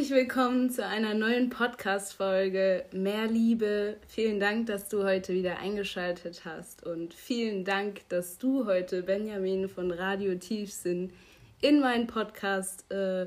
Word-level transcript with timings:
Herzlich 0.00 0.16
willkommen 0.16 0.70
zu 0.70 0.86
einer 0.86 1.12
neuen 1.12 1.50
Podcast-Folge 1.50 2.86
Mehr 2.90 3.26
Liebe. 3.26 3.98
Vielen 4.08 4.40
Dank, 4.40 4.64
dass 4.64 4.88
du 4.88 5.04
heute 5.04 5.34
wieder 5.34 5.58
eingeschaltet 5.58 6.40
hast 6.46 6.86
und 6.86 7.12
vielen 7.12 7.66
Dank, 7.66 8.08
dass 8.08 8.38
du 8.38 8.64
heute, 8.64 9.02
Benjamin 9.02 9.68
von 9.68 9.90
Radio 9.90 10.36
Tiefsinn, 10.36 11.12
in 11.60 11.80
meinen 11.80 12.06
Podcast 12.06 12.90
äh, 12.90 13.26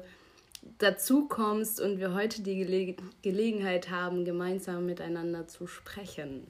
dazu 0.80 1.28
kommst 1.28 1.80
und 1.80 2.00
wir 2.00 2.16
heute 2.16 2.42
die 2.42 2.56
Gele 2.56 2.96
Gelegenheit 3.22 3.92
haben, 3.92 4.26
gemeinsam 4.26 4.88
miteinander 4.88 5.48
zu 5.48 5.68
sprechen. 5.68 6.48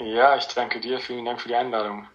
Ja, 0.00 0.38
ich 0.38 0.46
danke 0.46 0.80
dir. 0.80 0.98
Vielen 0.98 1.26
Dank 1.26 1.42
für 1.42 1.48
die 1.48 1.56
Einladung. 1.56 2.06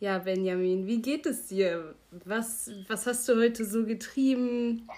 Ja, 0.00 0.16
Benjamin, 0.20 0.86
wie 0.86 1.02
geht 1.02 1.26
es 1.26 1.48
dir? 1.48 1.94
Was, 2.24 2.70
was 2.88 3.06
hast 3.06 3.28
du 3.28 3.36
heute 3.36 3.66
so 3.66 3.84
getrieben? 3.84 4.88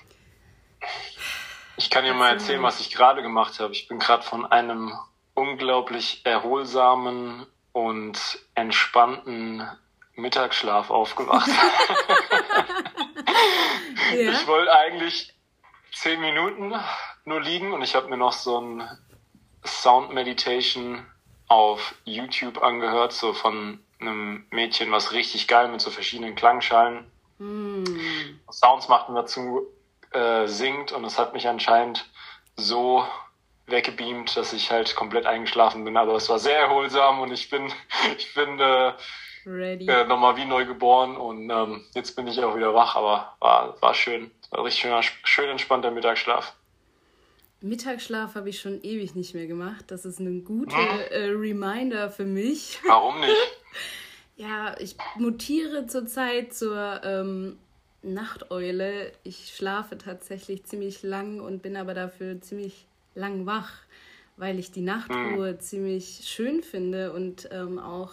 Ich 1.77 1.91
kann 1.91 2.05
dir 2.05 2.15
mal 2.15 2.31
erzählen, 2.31 2.63
was 2.63 2.81
ich 2.81 2.91
gerade 2.91 3.23
gemacht 3.23 3.61
habe. 3.61 3.73
Ich 3.73 3.87
bin 3.89 3.99
gerade 3.99 4.23
von 4.23 4.47
einem 4.47 4.93
unglaublich 5.35 6.23
erholsamen 6.25 7.47
und 7.73 8.39
entspannten 8.55 9.69
Mittagsschlaf 10.15 10.91
aufgewacht. 10.91 11.49
ja. 14.15 14.33
Ich 14.33 14.47
wollte 14.47 14.73
eigentlich 14.73 15.35
zehn 15.93 16.21
Minuten 16.21 16.75
nur 17.27 17.43
liegen 17.43 17.73
und 17.75 17.83
ich 17.83 17.95
habe 17.95 18.09
mir 18.09 18.17
noch 18.17 18.33
so 18.33 18.59
ein 18.61 18.89
Sound 19.65 20.15
Meditation 20.15 21.05
auf 21.49 21.95
YouTube 22.05 22.63
angehört, 22.63 23.13
so 23.13 23.35
von 23.35 23.81
einem 24.01 24.47
Mädchen, 24.51 24.91
was 24.91 25.13
richtig 25.13 25.49
geil 25.49 25.69
mit 25.69 25.81
so 25.81 25.91
verschiedenen 25.91 26.35
Klangschalen 26.35 27.11
mm. 27.39 27.85
Sounds 28.51 28.89
macht 28.89 29.09
und 29.09 29.15
dazu 29.15 29.67
äh, 30.17 30.49
singt 30.49 30.93
und 30.93 31.05
es 31.05 31.19
hat 31.19 31.35
mich 31.35 31.47
anscheinend 31.47 32.09
so 32.57 33.05
weggebeamt, 33.67 34.37
dass 34.37 34.53
ich 34.53 34.71
halt 34.71 34.95
komplett 34.95 35.27
eingeschlafen 35.27 35.85
bin. 35.85 35.97
Aber 35.97 36.15
es 36.15 36.29
war 36.29 36.39
sehr 36.39 36.59
erholsam 36.59 37.21
und 37.21 37.33
ich 37.33 37.51
bin, 37.51 37.73
ich 38.19 38.35
bin 38.35 38.59
äh, 38.59 38.93
äh, 39.47 40.05
nochmal 40.05 40.37
wie 40.37 40.45
neu 40.45 40.65
geboren 40.67 41.17
und 41.17 41.51
ähm, 41.51 41.85
jetzt 41.95 42.17
bin 42.17 42.27
ich 42.27 42.43
auch 42.43 42.57
wieder 42.57 42.75
wach, 42.75 42.97
aber 42.97 43.37
war, 43.41 43.81
war 43.81 43.95
schön. 43.95 44.31
War 44.51 44.65
richtig 44.65 44.83
schöner, 44.83 45.03
schön 45.03 45.51
entspannter 45.51 45.91
Mittagsschlaf. 45.91 46.55
Mittagsschlaf 47.61 48.35
habe 48.35 48.51
ich 48.51 48.61
schon 48.61 48.83
ewig 48.83 49.15
nicht 49.15 49.35
mehr 49.35 49.47
gemacht. 49.47 49.85
Das 49.89 50.05
ist 50.05 50.21
ein 50.21 50.45
guter 50.45 50.77
hm. 50.77 51.01
äh, 51.11 51.25
Reminder 51.31 52.11
für 52.11 52.25
mich. 52.25 52.79
Warum 52.87 53.21
nicht? 53.21 53.37
ja, 54.37 54.77
ich 54.79 54.97
mutiere 55.17 55.87
zurzeit 55.87 56.55
zur 56.55 57.01
ähm, 57.03 57.59
Nachteule. 58.15 59.13
Ich 59.25 59.55
schlafe 59.55 59.99
tatsächlich 59.99 60.65
ziemlich 60.65 61.03
lang 61.03 61.41
und 61.41 61.63
bin 61.63 61.77
aber 61.77 61.95
dafür 61.95 62.41
ziemlich 62.41 62.87
lang 63.15 63.47
wach, 63.47 63.73
weil 64.37 64.59
ich 64.59 64.71
die 64.71 64.83
Nachtruhe 64.83 65.53
mhm. 65.53 65.61
ziemlich 65.61 66.23
schön 66.25 66.63
finde 66.63 67.13
und 67.13 67.49
ähm, 67.53 67.79
auch 67.79 68.13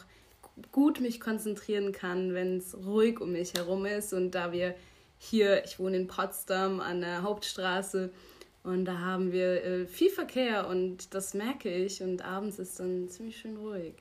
gut 0.72 1.02
mich 1.02 1.20
konzentrieren 1.20 1.92
kann, 1.92 2.34
wenn 2.34 2.58
es 2.58 2.78
ruhig 2.86 3.20
um 3.20 3.32
mich 3.32 3.54
herum 3.54 3.86
ist. 3.86 4.14
Und 4.14 4.32
da 4.32 4.52
wir 4.52 4.76
hier, 5.18 5.64
ich 5.66 5.80
wohne 5.80 5.98
in 5.98 6.08
Potsdam 6.08 6.80
an 6.80 7.02
der 7.02 7.24
Hauptstraße 7.24 8.12
und 8.64 8.86
da 8.86 9.00
haben 9.00 9.32
wir 9.32 9.64
äh, 9.64 9.86
viel 9.86 10.10
Verkehr 10.10 10.68
und 10.68 11.14
das 11.14 11.34
merke 11.34 11.70
ich 11.70 12.02
und 12.02 12.24
abends 12.24 12.60
ist 12.60 12.80
dann 12.80 13.10
ziemlich 13.10 13.38
schön 13.38 13.58
ruhig. 13.58 13.94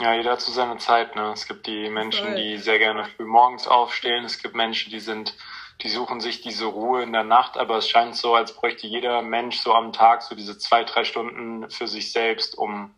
Ja, 0.00 0.14
jeder 0.14 0.32
hat 0.32 0.40
so 0.40 0.52
seine 0.52 0.78
Zeit, 0.78 1.16
ne? 1.16 1.32
Es 1.32 1.48
gibt 1.48 1.66
die 1.66 1.90
Menschen, 1.90 2.36
die 2.36 2.56
sehr 2.58 2.78
gerne 2.78 3.04
früh 3.04 3.24
morgens 3.24 3.66
aufstehen. 3.66 4.24
Es 4.24 4.40
gibt 4.40 4.54
Menschen, 4.54 4.92
die 4.92 5.00
sind, 5.00 5.34
die 5.82 5.88
suchen 5.88 6.20
sich 6.20 6.40
diese 6.40 6.66
Ruhe 6.66 7.02
in 7.02 7.12
der 7.12 7.24
Nacht, 7.24 7.56
aber 7.58 7.78
es 7.78 7.88
scheint 7.88 8.14
so, 8.14 8.34
als 8.34 8.54
bräuchte 8.54 8.86
jeder 8.86 9.22
Mensch 9.22 9.58
so 9.58 9.74
am 9.74 9.92
Tag 9.92 10.22
so 10.22 10.36
diese 10.36 10.56
zwei, 10.56 10.84
drei 10.84 11.02
Stunden 11.02 11.68
für 11.68 11.88
sich 11.88 12.12
selbst, 12.12 12.56
um 12.56 12.94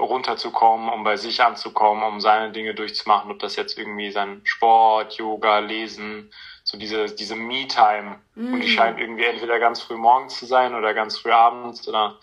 runterzukommen, 0.00 0.88
um 0.88 1.04
bei 1.04 1.16
sich 1.16 1.40
anzukommen, 1.40 2.02
um 2.02 2.20
seine 2.20 2.50
Dinge 2.50 2.74
durchzumachen, 2.74 3.30
ob 3.30 3.38
das 3.38 3.54
jetzt 3.54 3.78
irgendwie 3.78 4.10
sein 4.10 4.40
Sport, 4.42 5.14
Yoga, 5.14 5.60
Lesen, 5.60 6.32
so 6.64 6.76
diese, 6.76 7.06
diese 7.06 7.36
Me-Time. 7.36 8.18
Mm. 8.34 8.54
Und 8.54 8.60
die 8.60 8.66
mm. 8.66 8.76
scheint 8.76 8.98
irgendwie 9.00 9.24
entweder 9.24 9.60
ganz 9.60 9.80
früh 9.80 9.96
morgens 9.96 10.36
zu 10.36 10.46
sein 10.46 10.74
oder 10.74 10.94
ganz 10.94 11.18
früh 11.18 11.30
abends 11.30 11.86
oder 11.86 12.18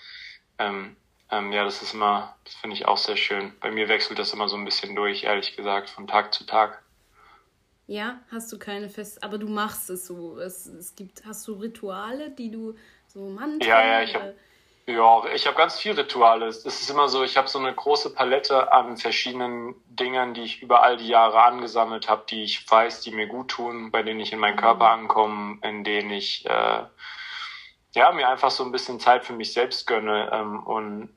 ähm, 0.60 0.98
ähm, 1.38 1.51
ja, 1.51 1.63
das 1.63 1.81
ist 1.81 1.94
immer, 1.94 2.35
das 2.44 2.56
finde 2.56 2.75
ich 2.75 2.88
auch 2.88 2.97
sehr 2.97 3.18
schön. 3.18 3.53
Bei 3.59 3.72
mir 3.72 3.88
wechselt 3.88 4.19
das 4.19 4.34
immer 4.34 4.47
so 4.47 4.57
ein 4.57 4.66
bisschen 4.66 4.96
durch, 4.96 5.23
ehrlich 5.23 5.56
gesagt, 5.56 5.90
von 5.90 6.07
Tag 6.07 6.34
zu 6.34 6.46
Tag. 6.46 6.81
Ja, 7.88 8.19
hast 8.31 8.51
du 8.51 8.57
keine 8.57 8.90
fest, 8.90 9.23
aber 9.23 9.38
du 9.38 9.47
machst 9.47 9.90
es 9.90 10.07
so. 10.07 10.40
Es, 10.40 10.66
es 10.66 10.96
gibt, 10.96 11.25
hast 11.25 11.47
du 11.47 11.53
Rituale, 11.53 12.31
die 12.31 12.50
du 12.50 12.75
so 13.07 13.29
Mantra? 13.29 13.68
Ja, 13.68 13.85
ja, 13.85 14.01
ich 14.01 14.16
habe 14.16 14.35
ja, 14.88 15.25
ich 15.34 15.47
habe 15.47 15.57
ganz 15.57 15.79
viel 15.79 15.94
Rituale. 15.94 16.46
Es 16.46 16.63
ist 16.63 16.90
immer 16.91 17.07
so, 17.07 17.23
ich 17.23 17.38
habe 17.38 17.47
so 17.47 17.57
eine 17.57 17.73
große 17.73 18.13
Palette 18.13 18.72
an 18.72 18.97
verschiedenen 18.97 19.73
Dingen, 19.88 20.35
die 20.35 20.44
ich 20.44 20.62
über 20.62 20.84
all 20.84 20.97
die 20.97 21.07
Jahre 21.07 21.41
angesammelt 21.44 22.07
habe, 22.07 22.23
die 22.29 22.44
ich 22.44 22.69
weiß, 22.69 23.02
die 23.02 23.09
mir 23.09 23.25
gut 23.25 23.50
tun, 23.50 23.90
bei 23.90 24.03
denen 24.03 24.19
ich 24.19 24.31
in 24.31 24.38
meinen 24.38 24.57
Körper 24.57 24.96
mhm. 24.96 25.02
ankomme, 25.02 25.57
in 25.63 25.84
denen 25.84 26.12
ich 26.12 26.46
äh, 26.46 26.84
ja, 27.96 28.12
mir 28.12 28.29
einfach 28.29 28.52
so 28.52 28.63
ein 28.63 28.72
bisschen 28.72 29.00
Zeit 29.00 29.25
für 29.25 29.34
mich 29.34 29.53
selbst 29.53 29.88
gönne. 29.88 30.29
Ähm, 30.31 30.62
und 30.63 31.09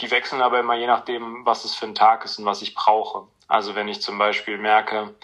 die 0.00 0.10
wechseln 0.10 0.42
aber 0.42 0.60
immer 0.60 0.74
je 0.74 0.86
nachdem, 0.86 1.46
was 1.46 1.64
es 1.64 1.74
für 1.74 1.86
ein 1.86 1.94
Tag 1.94 2.24
ist 2.24 2.38
und 2.38 2.44
was 2.44 2.62
ich 2.62 2.74
brauche. 2.74 3.26
Also 3.48 3.74
wenn 3.74 3.88
ich 3.88 4.02
zum 4.02 4.18
Beispiel 4.18 4.58
merke, 4.58 5.14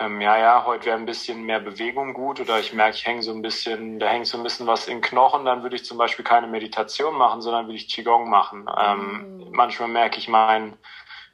ähm, 0.00 0.20
ja, 0.20 0.38
ja, 0.38 0.64
heute 0.64 0.86
wäre 0.86 0.96
ein 0.96 1.06
bisschen 1.06 1.42
mehr 1.42 1.60
Bewegung 1.60 2.14
gut 2.14 2.40
oder 2.40 2.60
ich 2.60 2.72
merke, 2.72 2.96
ich 2.96 3.06
hänge 3.06 3.22
so 3.22 3.32
ein 3.32 3.42
bisschen, 3.42 3.98
da 3.98 4.08
hängt 4.08 4.26
so 4.26 4.36
ein 4.36 4.44
bisschen 4.44 4.66
was 4.66 4.86
in 4.86 5.00
Knochen, 5.00 5.44
dann 5.44 5.62
würde 5.62 5.76
ich 5.76 5.84
zum 5.84 5.98
Beispiel 5.98 6.24
keine 6.24 6.46
Meditation 6.46 7.16
machen, 7.16 7.42
sondern 7.42 7.66
würde 7.66 7.76
ich 7.76 7.88
Qigong 7.88 8.30
machen. 8.30 8.68
Ähm, 8.78 9.38
mhm. 9.38 9.50
Manchmal 9.50 9.88
merke 9.88 10.18
ich, 10.18 10.28
mein, 10.28 10.76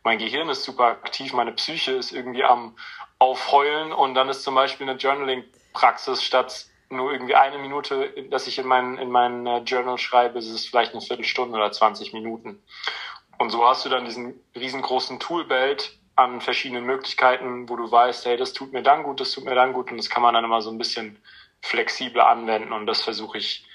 mein 0.02 0.18
Gehirn 0.18 0.48
ist 0.48 0.64
super 0.64 0.86
aktiv, 0.86 1.34
meine 1.34 1.52
Psyche 1.52 1.92
ist 1.92 2.12
irgendwie 2.12 2.44
am 2.44 2.76
Aufheulen 3.18 3.92
und 3.92 4.14
dann 4.14 4.28
ist 4.28 4.42
zum 4.42 4.54
Beispiel 4.54 4.88
eine 4.88 4.98
Journaling-Praxis 4.98 6.22
statt 6.22 6.66
nur 6.90 7.12
irgendwie 7.12 7.34
eine 7.34 7.58
Minute, 7.58 8.12
dass 8.30 8.46
ich 8.46 8.58
in 8.58 8.66
mein, 8.66 8.98
in 8.98 9.10
mein 9.10 9.46
äh, 9.46 9.58
Journal 9.58 9.98
schreibe, 9.98 10.38
ist 10.38 10.48
es 10.48 10.66
vielleicht 10.66 10.92
eine 10.92 11.00
Viertelstunde 11.00 11.56
oder 11.56 11.72
20 11.72 12.12
Minuten. 12.12 12.62
Und 13.38 13.50
so 13.50 13.66
hast 13.66 13.84
du 13.84 13.88
dann 13.88 14.04
diesen 14.04 14.40
riesengroßen 14.54 15.18
Toolbelt 15.18 15.98
an 16.16 16.40
verschiedenen 16.40 16.84
Möglichkeiten, 16.84 17.68
wo 17.68 17.76
du 17.76 17.90
weißt, 17.90 18.24
hey, 18.26 18.36
das 18.36 18.52
tut 18.52 18.72
mir 18.72 18.82
dann 18.82 19.02
gut, 19.02 19.20
das 19.20 19.32
tut 19.32 19.44
mir 19.44 19.54
dann 19.54 19.72
gut. 19.72 19.90
Und 19.90 19.96
das 19.96 20.10
kann 20.10 20.22
man 20.22 20.34
dann 20.34 20.44
immer 20.44 20.62
so 20.62 20.70
ein 20.70 20.78
bisschen 20.78 21.18
flexibler 21.60 22.28
anwenden. 22.28 22.72
Und 22.72 22.86
das 22.86 23.02
versuche 23.02 23.38
ich 23.38 23.66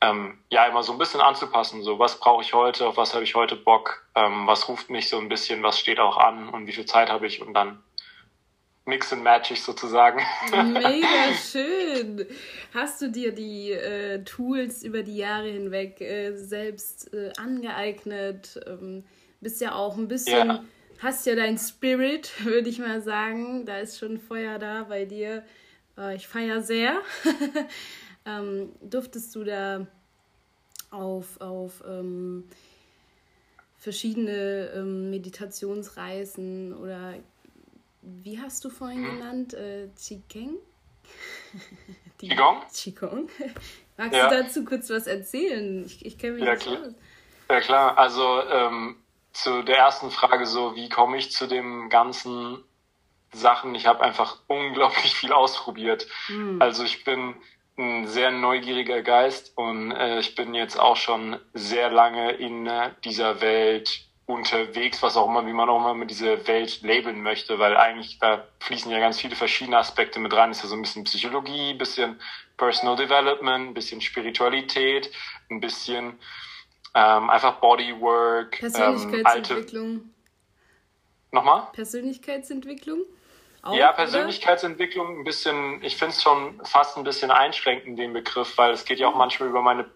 ähm, 0.00 0.38
ja 0.48 0.66
immer 0.66 0.82
so 0.82 0.92
ein 0.92 0.98
bisschen 0.98 1.20
anzupassen. 1.20 1.82
So, 1.82 1.98
was 1.98 2.20
brauche 2.20 2.42
ich 2.42 2.54
heute, 2.54 2.86
auf 2.86 2.96
was 2.96 3.14
habe 3.14 3.24
ich 3.24 3.34
heute 3.34 3.56
Bock, 3.56 4.06
ähm, 4.14 4.46
was 4.46 4.68
ruft 4.68 4.90
mich 4.90 5.08
so 5.08 5.18
ein 5.18 5.28
bisschen, 5.28 5.62
was 5.62 5.78
steht 5.78 5.98
auch 5.98 6.16
an? 6.16 6.48
Und 6.48 6.66
wie 6.66 6.72
viel 6.72 6.86
Zeit 6.86 7.10
habe 7.10 7.26
ich? 7.26 7.42
Und 7.42 7.54
dann 7.54 7.82
mix 8.90 9.12
and 9.12 9.22
match 9.22 9.50
ich 9.52 9.62
sozusagen. 9.62 10.20
Mega 10.50 11.32
schön. 11.50 12.26
Hast 12.74 13.00
du 13.00 13.08
dir 13.08 13.32
die 13.32 13.70
äh, 13.70 14.22
Tools 14.24 14.82
über 14.82 15.02
die 15.02 15.16
Jahre 15.16 15.48
hinweg 15.48 16.00
äh, 16.00 16.36
selbst 16.36 17.14
äh, 17.14 17.32
angeeignet? 17.38 18.60
Ähm, 18.66 19.04
bist 19.40 19.60
ja 19.60 19.74
auch 19.74 19.96
ein 19.96 20.08
bisschen, 20.08 20.48
ja. 20.48 20.64
hast 20.98 21.24
ja 21.24 21.36
dein 21.36 21.56
Spirit, 21.56 22.32
würde 22.44 22.68
ich 22.68 22.80
mal 22.80 23.00
sagen. 23.00 23.64
Da 23.64 23.78
ist 23.78 23.98
schon 23.98 24.18
Feuer 24.18 24.58
da 24.58 24.82
bei 24.82 25.04
dir. 25.04 25.44
Äh, 25.96 26.16
ich 26.16 26.26
feiere 26.26 26.60
sehr. 26.60 27.00
ähm, 28.26 28.72
durftest 28.82 29.34
du 29.36 29.44
da 29.44 29.86
auf, 30.90 31.40
auf 31.40 31.84
ähm, 31.88 32.44
verschiedene 33.76 34.72
ähm, 34.74 35.10
Meditationsreisen 35.10 36.74
oder 36.74 37.14
wie 38.02 38.40
hast 38.40 38.64
du 38.64 38.70
vorhin 38.70 39.04
hm. 39.04 39.18
genannt? 39.18 39.54
Äh, 39.54 39.88
Qigong? 39.96 40.56
Qigong? 42.18 42.62
Qigong. 42.72 43.28
Magst 43.96 44.14
ja. 44.14 44.28
du 44.28 44.42
dazu 44.42 44.64
kurz 44.64 44.88
was 44.90 45.06
erzählen? 45.06 45.84
Ich, 45.84 46.04
ich 46.04 46.18
kenne 46.18 46.34
mich 46.34 46.44
ja, 46.44 46.54
nicht 46.54 46.62
klar. 46.62 46.80
aus. 46.80 46.94
Ja 47.50 47.60
klar, 47.60 47.98
also 47.98 48.42
ähm, 48.48 48.96
zu 49.32 49.62
der 49.62 49.78
ersten 49.78 50.10
Frage 50.10 50.46
so, 50.46 50.76
wie 50.76 50.88
komme 50.88 51.18
ich 51.18 51.32
zu 51.32 51.46
dem 51.46 51.88
ganzen 51.90 52.62
Sachen? 53.32 53.74
Ich 53.74 53.86
habe 53.86 54.02
einfach 54.02 54.38
unglaublich 54.46 55.14
viel 55.14 55.32
ausprobiert. 55.32 56.06
Hm. 56.26 56.62
Also 56.62 56.84
ich 56.84 57.04
bin 57.04 57.34
ein 57.76 58.06
sehr 58.06 58.30
neugieriger 58.30 59.02
Geist 59.02 59.52
und 59.56 59.92
äh, 59.92 60.20
ich 60.20 60.34
bin 60.34 60.54
jetzt 60.54 60.78
auch 60.78 60.96
schon 60.96 61.38
sehr 61.54 61.90
lange 61.90 62.32
in 62.32 62.66
äh, 62.66 62.90
dieser 63.04 63.40
Welt 63.40 64.09
unterwegs, 64.32 65.02
was 65.02 65.16
auch 65.16 65.28
immer, 65.28 65.46
wie 65.46 65.52
man 65.52 65.68
auch 65.68 65.78
immer 65.78 65.94
mit 65.94 66.10
dieser 66.10 66.46
Welt 66.46 66.82
labeln 66.82 67.22
möchte, 67.22 67.58
weil 67.58 67.76
eigentlich 67.76 68.18
da 68.18 68.46
fließen 68.60 68.90
ja 68.90 68.98
ganz 68.98 69.20
viele 69.20 69.36
verschiedene 69.36 69.78
Aspekte 69.78 70.18
mit 70.18 70.34
rein. 70.34 70.50
ist 70.50 70.62
ja 70.62 70.68
so 70.68 70.74
ein 70.74 70.82
bisschen 70.82 71.04
Psychologie, 71.04 71.70
ein 71.70 71.78
bisschen 71.78 72.20
Personal 72.56 72.96
Development, 72.96 73.70
ein 73.70 73.74
bisschen 73.74 74.00
Spiritualität, 74.00 75.10
ein 75.50 75.60
bisschen 75.60 76.18
ähm, 76.94 77.30
einfach 77.30 77.60
Bodywork, 77.60 78.58
Persönlichkeitsentwicklung. 78.58 79.86
Ähm, 79.86 79.96
alte... 79.96 80.10
Nochmal? 81.32 81.68
Persönlichkeitsentwicklung. 81.72 83.04
Auch, 83.62 83.74
ja, 83.74 83.92
Persönlichkeitsentwicklung 83.92 85.20
ein 85.20 85.24
bisschen, 85.24 85.82
ich 85.82 85.96
finde 85.96 86.14
es 86.14 86.22
schon 86.22 86.60
fast 86.64 86.96
ein 86.96 87.04
bisschen 87.04 87.30
einschränkend, 87.30 87.98
den 87.98 88.12
Begriff, 88.12 88.56
weil 88.56 88.72
es 88.72 88.84
geht 88.84 88.98
ja 88.98 89.08
auch 89.08 89.12
mhm. 89.12 89.18
manchmal 89.18 89.48
über 89.50 89.60
meine, 89.60 89.90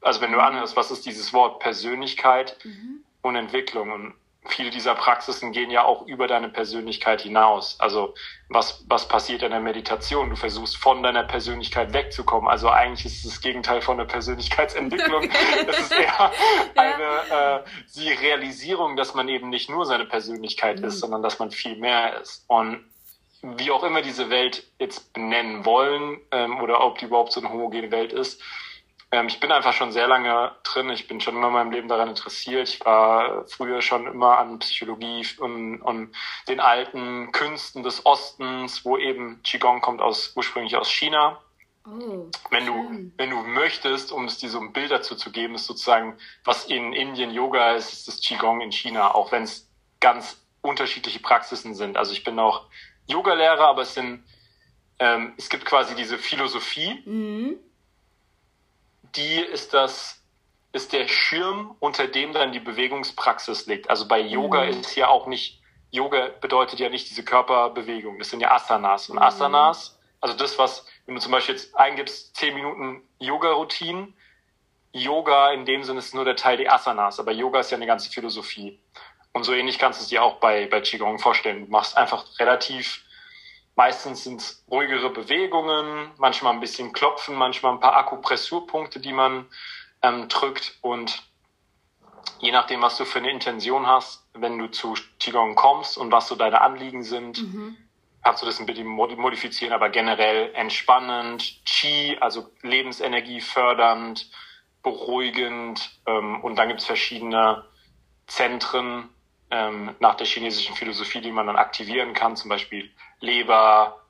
also 0.00 0.20
wenn 0.20 0.32
du 0.32 0.40
anhörst, 0.40 0.76
was 0.76 0.90
ist 0.90 1.04
dieses 1.04 1.32
Wort 1.32 1.60
Persönlichkeit 1.60 2.56
mhm. 2.64 3.04
Und 3.26 3.36
Entwicklung 3.36 3.92
und 3.92 4.14
viele 4.48 4.70
dieser 4.70 4.94
Praxisen 4.94 5.52
gehen 5.52 5.70
ja 5.70 5.84
auch 5.84 6.06
über 6.06 6.26
deine 6.26 6.48
Persönlichkeit 6.48 7.20
hinaus. 7.22 7.76
Also 7.78 8.14
was, 8.48 8.84
was 8.88 9.08
passiert 9.08 9.42
in 9.42 9.50
der 9.50 9.60
Meditation? 9.60 10.30
Du 10.30 10.36
versuchst 10.36 10.76
von 10.76 11.02
deiner 11.02 11.24
Persönlichkeit 11.24 11.92
wegzukommen. 11.92 12.48
Also 12.48 12.68
eigentlich 12.68 13.06
ist 13.06 13.24
es 13.24 13.32
das 13.32 13.40
Gegenteil 13.40 13.80
von 13.80 13.98
der 13.98 14.04
Persönlichkeitsentwicklung. 14.04 15.28
Es 15.68 15.78
ist 15.78 15.92
eher 15.92 16.32
eine 16.76 17.64
äh, 17.64 17.68
die 17.96 18.10
Realisierung, 18.12 18.96
dass 18.96 19.14
man 19.14 19.28
eben 19.28 19.48
nicht 19.48 19.68
nur 19.68 19.84
seine 19.84 20.06
Persönlichkeit 20.06 20.78
mhm. 20.80 20.86
ist, 20.86 21.00
sondern 21.00 21.22
dass 21.22 21.38
man 21.38 21.50
viel 21.50 21.76
mehr 21.76 22.20
ist. 22.20 22.44
Und 22.46 22.84
wie 23.42 23.70
auch 23.70 23.84
immer 23.84 24.02
diese 24.02 24.30
Welt 24.30 24.64
jetzt 24.78 25.12
benennen 25.12 25.64
wollen 25.64 26.20
ähm, 26.30 26.60
oder 26.60 26.84
ob 26.84 26.98
die 26.98 27.06
überhaupt 27.06 27.32
so 27.32 27.40
eine 27.40 27.50
homogene 27.50 27.90
Welt 27.90 28.12
ist, 28.12 28.42
ähm, 29.12 29.28
ich 29.28 29.38
bin 29.38 29.52
einfach 29.52 29.72
schon 29.72 29.92
sehr 29.92 30.08
lange 30.08 30.52
drin. 30.64 30.90
Ich 30.90 31.06
bin 31.06 31.20
schon 31.20 31.36
immer 31.36 31.48
in 31.48 31.52
meinem 31.52 31.70
Leben 31.70 31.88
daran 31.88 32.08
interessiert. 32.08 32.68
Ich 32.68 32.84
war 32.84 33.46
früher 33.46 33.80
schon 33.80 34.06
immer 34.06 34.38
an 34.38 34.58
Psychologie 34.58 35.24
und, 35.38 35.80
und 35.80 36.14
den 36.48 36.60
alten 36.60 37.30
Künsten 37.32 37.82
des 37.82 38.04
Ostens, 38.04 38.84
wo 38.84 38.98
eben 38.98 39.42
Qigong 39.42 39.80
kommt 39.80 40.02
aus, 40.02 40.32
ursprünglich 40.34 40.76
aus 40.76 40.90
China. 40.90 41.40
Oh, 41.88 42.28
wenn 42.50 42.66
du, 42.66 43.12
wenn 43.16 43.30
du 43.30 43.36
möchtest, 43.42 44.10
um 44.10 44.24
es 44.24 44.38
dir 44.38 44.50
so 44.50 44.58
ein 44.58 44.72
Bild 44.72 44.90
dazu 44.90 45.14
zu 45.14 45.30
geben, 45.30 45.54
ist 45.54 45.66
sozusagen, 45.66 46.18
was 46.44 46.64
in 46.64 46.92
Indien 46.92 47.30
Yoga 47.30 47.74
ist, 47.74 47.92
ist 47.92 48.08
das 48.08 48.20
Qigong 48.20 48.60
in 48.60 48.72
China, 48.72 49.14
auch 49.14 49.30
wenn 49.30 49.44
es 49.44 49.70
ganz 50.00 50.44
unterschiedliche 50.62 51.20
Praxisen 51.20 51.76
sind. 51.76 51.96
Also 51.96 52.12
ich 52.12 52.24
bin 52.24 52.40
auch 52.40 52.66
Yoga-Lehrer, 53.06 53.68
aber 53.68 53.82
es 53.82 53.94
sind, 53.94 54.24
ähm, 54.98 55.34
es 55.36 55.48
gibt 55.48 55.64
quasi 55.64 55.94
diese 55.94 56.18
Philosophie, 56.18 57.02
mhm 57.04 57.60
die 59.16 59.40
ist 59.40 59.74
das, 59.74 60.22
ist 60.72 60.92
der 60.92 61.08
Schirm, 61.08 61.74
unter 61.80 62.06
dem 62.06 62.32
dann 62.32 62.52
die 62.52 62.60
Bewegungspraxis 62.60 63.66
liegt. 63.66 63.90
Also 63.90 64.06
bei 64.06 64.20
Yoga 64.20 64.64
mhm. 64.64 64.80
ist 64.80 64.94
ja 64.94 65.08
auch 65.08 65.26
nicht, 65.26 65.60
Yoga 65.90 66.28
bedeutet 66.40 66.78
ja 66.78 66.88
nicht 66.88 67.08
diese 67.08 67.24
Körperbewegung. 67.24 68.18
Das 68.18 68.30
sind 68.30 68.40
ja 68.40 68.52
Asanas. 68.52 69.08
Und 69.08 69.16
mhm. 69.16 69.22
Asanas, 69.22 69.98
also 70.20 70.36
das, 70.36 70.58
was, 70.58 70.86
wenn 71.06 71.14
du 71.14 71.20
zum 71.20 71.32
Beispiel 71.32 71.54
jetzt 71.54 71.74
eingibst, 71.76 72.36
zehn 72.36 72.54
Minuten 72.54 73.02
Yoga-Routinen, 73.18 74.14
Yoga 74.92 75.50
in 75.52 75.64
dem 75.64 75.84
Sinne 75.84 75.98
ist 75.98 76.14
nur 76.14 76.24
der 76.24 76.36
Teil 76.36 76.56
der 76.56 76.72
Asanas, 76.72 77.20
aber 77.20 77.32
Yoga 77.32 77.60
ist 77.60 77.70
ja 77.70 77.76
eine 77.76 77.86
ganze 77.86 78.10
Philosophie. 78.10 78.78
Und 79.32 79.44
so 79.44 79.52
ähnlich 79.52 79.78
kannst 79.78 80.00
du 80.00 80.02
es 80.02 80.08
dir 80.08 80.22
auch 80.22 80.36
bei, 80.36 80.66
bei 80.66 80.80
Qigong 80.80 81.18
vorstellen. 81.18 81.66
Du 81.66 81.70
machst 81.70 81.96
einfach 81.96 82.24
relativ 82.38 83.04
Meistens 83.76 84.24
sind 84.24 84.40
es 84.40 84.64
ruhigere 84.70 85.10
Bewegungen, 85.10 86.10
manchmal 86.16 86.54
ein 86.54 86.60
bisschen 86.60 86.94
Klopfen, 86.94 87.36
manchmal 87.36 87.72
ein 87.72 87.80
paar 87.80 87.94
Akupressurpunkte, 87.96 89.00
die 89.00 89.12
man 89.12 89.46
ähm, 90.00 90.28
drückt. 90.28 90.78
Und 90.80 91.22
je 92.40 92.52
nachdem, 92.52 92.80
was 92.80 92.96
du 92.96 93.04
für 93.04 93.18
eine 93.18 93.30
Intention 93.30 93.86
hast, 93.86 94.26
wenn 94.32 94.58
du 94.58 94.68
zu 94.68 94.94
Qigong 95.20 95.56
kommst 95.56 95.98
und 95.98 96.10
was 96.10 96.26
so 96.26 96.36
deine 96.36 96.62
Anliegen 96.62 97.02
sind, 97.02 97.42
mhm. 97.42 97.76
kannst 98.24 98.40
du 98.40 98.46
das 98.46 98.58
ein 98.58 98.66
bisschen 98.66 98.86
modifizieren, 98.86 99.74
aber 99.74 99.90
generell 99.90 100.54
entspannend, 100.54 101.62
Qi, 101.66 102.16
also 102.18 102.48
Lebensenergie 102.62 103.42
fördernd, 103.42 104.30
beruhigend. 104.82 106.00
Ähm, 106.06 106.42
und 106.42 106.56
dann 106.56 106.68
gibt 106.68 106.80
es 106.80 106.86
verschiedene 106.86 107.66
Zentren, 108.26 109.10
ähm, 109.50 109.94
nach 110.00 110.14
der 110.14 110.26
chinesischen 110.26 110.74
Philosophie, 110.74 111.20
die 111.20 111.30
man 111.30 111.46
dann 111.46 111.56
aktivieren 111.56 112.14
kann, 112.14 112.36
zum 112.36 112.48
Beispiel 112.48 112.90
Leber, 113.20 114.02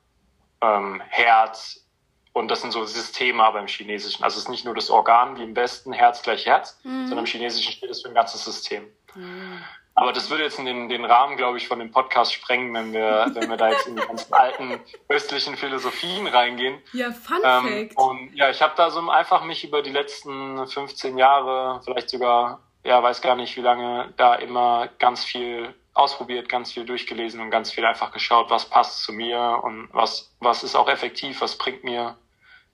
ähm, 0.61 1.01
Herz. 1.09 1.85
Und 2.33 2.49
das 2.49 2.61
sind 2.61 2.71
so 2.71 2.85
Systeme 2.85 3.43
aber 3.43 3.59
im 3.59 3.67
Chinesischen. 3.67 4.23
Also 4.23 4.37
es 4.37 4.43
ist 4.43 4.49
nicht 4.49 4.65
nur 4.65 4.75
das 4.75 4.89
Organ 4.89 5.37
wie 5.37 5.43
im 5.43 5.55
Westen, 5.55 5.91
Herz 5.91 6.21
gleich 6.21 6.45
Herz, 6.45 6.79
mhm. 6.83 7.07
sondern 7.07 7.25
im 7.25 7.25
Chinesischen 7.25 7.71
steht 7.71 7.89
es 7.89 8.01
für 8.01 8.09
ein 8.09 8.13
ganzes 8.13 8.45
System. 8.45 8.85
Mhm. 9.15 9.63
Aber 9.95 10.13
das 10.13 10.29
würde 10.29 10.43
jetzt 10.43 10.59
in 10.59 10.65
den, 10.65 10.89
den 10.89 11.05
Rahmen, 11.05 11.37
glaube 11.37 11.57
ich, 11.57 11.67
von 11.67 11.79
dem 11.79 11.89
Podcast 11.89 12.31
sprengen, 12.31 12.71
wenn 12.75 12.93
wir, 12.93 13.31
wenn 13.33 13.49
wir 13.49 13.57
da 13.57 13.71
jetzt 13.71 13.87
in 13.87 13.95
die 13.95 14.05
ganzen 14.05 14.31
alten 14.31 14.79
östlichen 15.09 15.57
Philosophien 15.57 16.27
reingehen. 16.27 16.79
Ja, 16.93 17.11
Fun 17.11 17.41
ähm, 17.43 17.87
Fact. 17.87 17.97
Und 17.97 18.35
ja, 18.35 18.51
ich 18.51 18.61
habe 18.61 18.73
da 18.77 18.91
so 18.91 18.99
einfach 19.09 19.43
mich 19.43 19.63
über 19.63 19.81
die 19.81 19.89
letzten 19.89 20.67
15 20.67 21.17
Jahre, 21.17 21.81
vielleicht 21.83 22.11
sogar 22.11 22.59
ja, 22.87 23.03
weiß 23.03 23.21
gar 23.21 23.35
nicht, 23.35 23.57
wie 23.57 23.61
lange 23.61 24.13
da 24.15 24.35
immer 24.35 24.87
ganz 24.99 25.25
viel 25.25 25.73
ausprobiert, 25.97 26.49
ganz 26.49 26.71
viel 26.71 26.85
durchgelesen 26.85 27.41
und 27.41 27.49
ganz 27.49 27.71
viel 27.71 27.85
einfach 27.85 28.11
geschaut, 28.11 28.49
was 28.49 28.69
passt 28.69 29.03
zu 29.03 29.11
mir 29.11 29.61
und 29.63 29.89
was, 29.91 30.31
was 30.39 30.63
ist 30.63 30.75
auch 30.75 30.89
effektiv, 30.89 31.41
was 31.41 31.57
bringt 31.57 31.83
mir 31.83 32.17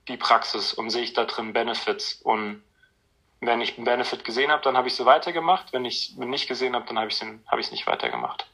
die 0.07 0.17
Praxis 0.17 0.73
und 0.73 0.89
sehe 0.89 1.03
ich 1.03 1.13
da 1.13 1.25
drin 1.25 1.53
Benefits. 1.53 2.21
Und 2.21 2.63
wenn 3.39 3.61
ich 3.61 3.77
einen 3.77 3.85
Benefit 3.85 4.23
gesehen 4.23 4.51
habe, 4.51 4.61
dann 4.63 4.77
habe 4.77 4.87
ich 4.87 4.95
so 4.95 5.05
weitergemacht. 5.05 5.73
Wenn 5.73 5.85
ich 5.85 6.11
es 6.11 6.17
nicht 6.17 6.47
gesehen 6.47 6.75
habe, 6.75 6.85
dann 6.85 6.97
habe 6.97 7.07
ich 7.09 7.21
es 7.21 7.25
hab 7.47 7.57
nicht 7.57 7.87
weitergemacht. 7.87 8.47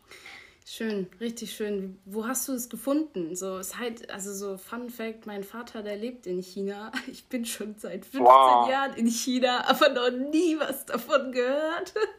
Schön, 0.66 1.10
richtig 1.20 1.56
schön. 1.56 2.00
Wo 2.06 2.28
hast 2.28 2.48
du 2.48 2.54
es 2.54 2.70
gefunden? 2.70 3.36
So, 3.36 3.58
es 3.58 3.80
halt, 3.80 4.12
also 4.12 4.32
so 4.32 4.58
Fun 4.58 4.92
Fact, 4.92 5.26
mein 5.26 5.44
Vater, 5.44 5.82
der 5.82 5.98
lebt 5.98 6.28
in 6.28 6.44
China. 6.44 6.92
Ich 7.12 7.28
bin 7.28 7.44
schon 7.44 7.76
seit 7.80 8.06
15 8.06 8.22
wow. 8.24 8.70
Jahren 8.70 8.94
in 8.94 9.08
China, 9.08 9.68
aber 9.68 9.90
noch 9.90 10.12
nie 10.12 10.60
was 10.60 10.86
davon 10.86 11.32
gehört. 11.32 11.96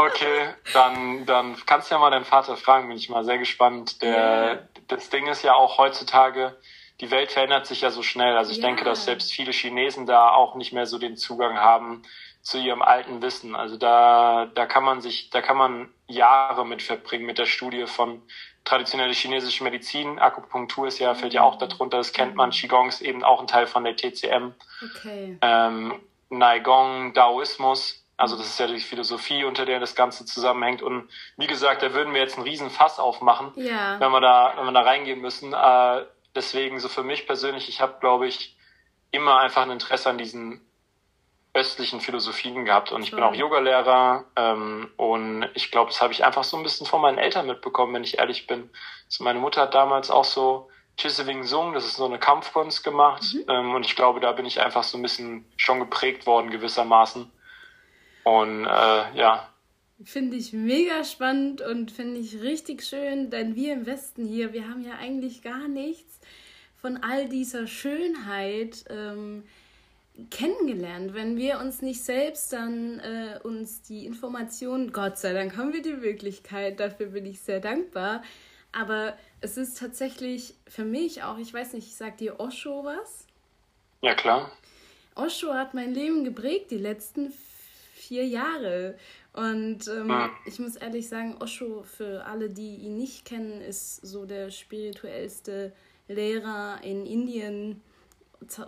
Okay, 0.00 0.54
dann, 0.74 1.26
dann 1.26 1.56
kannst 1.66 1.90
du 1.90 1.96
ja 1.96 1.98
mal 1.98 2.12
deinen 2.12 2.24
Vater 2.24 2.56
fragen, 2.56 2.86
bin 2.86 2.96
ich 2.96 3.08
mal 3.08 3.24
sehr 3.24 3.38
gespannt. 3.38 4.00
Der. 4.00 4.68
Das 4.86 5.10
Ding 5.10 5.26
ist 5.26 5.42
ja 5.42 5.54
auch 5.54 5.76
heutzutage, 5.76 6.56
die 7.00 7.10
Welt 7.10 7.32
verändert 7.32 7.66
sich 7.66 7.80
ja 7.80 7.90
so 7.90 8.04
schnell. 8.04 8.36
Also 8.36 8.52
ich 8.52 8.58
yeah. 8.58 8.68
denke, 8.68 8.84
dass 8.84 9.06
selbst 9.06 9.32
viele 9.32 9.50
Chinesen 9.50 10.06
da 10.06 10.30
auch 10.30 10.54
nicht 10.54 10.72
mehr 10.72 10.86
so 10.86 10.98
den 10.98 11.16
Zugang 11.16 11.58
haben 11.58 12.04
zu 12.42 12.58
ihrem 12.58 12.80
alten 12.80 13.22
Wissen. 13.22 13.56
Also 13.56 13.76
da, 13.76 14.48
da 14.54 14.66
kann 14.66 14.84
man 14.84 15.00
sich, 15.00 15.30
da 15.30 15.42
kann 15.42 15.56
man 15.56 15.88
Jahre 16.06 16.64
mit 16.64 16.80
verbringen 16.80 17.26
mit 17.26 17.38
der 17.38 17.46
Studie 17.46 17.86
von 17.86 18.22
traditionelle 18.64 19.12
chinesische 19.12 19.64
Medizin. 19.64 20.20
Akupunktur 20.20 20.86
ist 20.86 21.00
ja, 21.00 21.12
fällt 21.14 21.32
ja 21.32 21.42
auch 21.42 21.58
darunter, 21.58 21.96
das 21.96 22.12
kennt 22.12 22.36
man. 22.36 22.50
Qigong 22.50 22.86
ist 22.88 23.00
eben 23.00 23.24
auch 23.24 23.40
ein 23.40 23.48
Teil 23.48 23.66
von 23.66 23.82
der 23.82 23.96
TCM. 23.96 24.54
Okay. 24.80 25.38
Ähm, 25.42 26.00
Naigong, 26.30 27.14
Daoismus. 27.14 28.04
Also 28.18 28.36
das 28.36 28.48
ist 28.48 28.58
ja 28.58 28.66
die 28.66 28.80
Philosophie, 28.80 29.44
unter 29.44 29.64
der 29.64 29.78
das 29.78 29.94
Ganze 29.94 30.26
zusammenhängt. 30.26 30.82
Und 30.82 31.08
wie 31.36 31.46
gesagt, 31.46 31.82
da 31.82 31.94
würden 31.94 32.12
wir 32.12 32.20
jetzt 32.20 32.36
einen 32.36 32.46
riesen 32.46 32.68
Fass 32.68 32.98
aufmachen, 32.98 33.52
ja. 33.54 33.98
wenn 34.00 34.10
wir 34.10 34.20
da, 34.20 34.54
wenn 34.56 34.64
wir 34.66 34.72
da 34.72 34.82
reingehen 34.82 35.20
müssen. 35.20 35.52
Äh, 35.54 36.04
deswegen 36.34 36.80
so 36.80 36.88
für 36.88 37.04
mich 37.04 37.26
persönlich, 37.26 37.68
ich 37.68 37.80
habe, 37.80 37.94
glaube 38.00 38.26
ich, 38.26 38.56
immer 39.12 39.38
einfach 39.38 39.62
ein 39.62 39.70
Interesse 39.70 40.10
an 40.10 40.18
diesen 40.18 40.60
östlichen 41.54 42.00
Philosophien 42.00 42.64
gehabt 42.64 42.92
und 42.92 43.02
ich 43.02 43.10
bin 43.10 43.22
auch 43.22 43.34
Yogalehrer 43.34 44.24
ähm, 44.36 44.90
und 44.96 45.48
ich 45.54 45.70
glaube, 45.70 45.90
das 45.90 46.02
habe 46.02 46.12
ich 46.12 46.24
einfach 46.24 46.44
so 46.44 46.56
ein 46.56 46.62
bisschen 46.62 46.86
von 46.86 47.00
meinen 47.00 47.18
Eltern 47.18 47.46
mitbekommen, 47.46 47.94
wenn 47.94 48.04
ich 48.04 48.18
ehrlich 48.18 48.46
bin. 48.46 48.70
Also 49.06 49.24
meine 49.24 49.38
Mutter 49.38 49.62
hat 49.62 49.74
damals 49.74 50.10
auch 50.10 50.24
so 50.24 50.68
Chisewing 50.98 51.44
Sung, 51.44 51.72
das 51.72 51.84
ist 51.84 51.96
so 51.96 52.04
eine 52.04 52.18
Kampfkunst 52.18 52.84
gemacht 52.84 53.22
mhm. 53.32 53.44
ähm, 53.48 53.74
und 53.74 53.86
ich 53.86 53.96
glaube, 53.96 54.20
da 54.20 54.32
bin 54.32 54.44
ich 54.44 54.60
einfach 54.60 54.82
so 54.82 54.98
ein 54.98 55.02
bisschen 55.02 55.50
schon 55.56 55.80
geprägt 55.80 56.26
worden 56.26 56.50
gewissermaßen 56.50 57.32
und 58.24 58.64
äh, 58.64 59.16
ja. 59.16 59.48
Finde 60.04 60.36
ich 60.36 60.52
mega 60.52 61.02
spannend 61.04 61.60
und 61.60 61.90
finde 61.90 62.20
ich 62.20 62.40
richtig 62.40 62.84
schön, 62.84 63.30
denn 63.30 63.56
wir 63.56 63.72
im 63.72 63.86
Westen 63.86 64.24
hier, 64.24 64.52
wir 64.52 64.68
haben 64.68 64.84
ja 64.84 64.94
eigentlich 65.00 65.42
gar 65.42 65.66
nichts 65.66 66.20
von 66.80 66.98
all 67.02 67.28
dieser 67.28 67.66
Schönheit. 67.66 68.84
Ähm, 68.90 69.42
kennengelernt. 70.30 71.14
Wenn 71.14 71.36
wir 71.36 71.58
uns 71.60 71.80
nicht 71.80 72.02
selbst 72.02 72.52
dann 72.52 72.98
äh, 73.00 73.38
uns 73.42 73.82
die 73.82 74.04
Informationen, 74.06 74.92
Gott 74.92 75.18
sei 75.18 75.32
Dank 75.32 75.56
haben 75.56 75.72
wir 75.72 75.82
die 75.82 75.94
Möglichkeit, 75.94 76.80
dafür 76.80 77.06
bin 77.06 77.24
ich 77.26 77.40
sehr 77.40 77.60
dankbar. 77.60 78.22
Aber 78.72 79.16
es 79.40 79.56
ist 79.56 79.78
tatsächlich 79.78 80.54
für 80.66 80.84
mich 80.84 81.22
auch, 81.22 81.38
ich 81.38 81.54
weiß 81.54 81.72
nicht, 81.72 81.94
sagt 81.94 82.20
dir 82.20 82.40
Osho 82.40 82.84
was? 82.84 83.26
Ja, 84.02 84.14
klar. 84.14 84.50
Osho 85.14 85.54
hat 85.54 85.74
mein 85.74 85.94
Leben 85.94 86.24
geprägt, 86.24 86.70
die 86.70 86.78
letzten 86.78 87.32
vier 88.08 88.26
Jahre. 88.26 88.96
Und 89.34 89.86
ähm, 89.86 90.10
hm. 90.10 90.30
ich 90.46 90.58
muss 90.58 90.76
ehrlich 90.76 91.08
sagen, 91.08 91.36
Osho, 91.40 91.82
für 91.84 92.24
alle, 92.24 92.48
die 92.48 92.76
ihn 92.76 92.96
nicht 92.96 93.24
kennen, 93.24 93.60
ist 93.60 94.04
so 94.04 94.24
der 94.24 94.50
spirituellste 94.50 95.72
Lehrer 96.08 96.80
in 96.82 97.04
Indien 97.04 97.82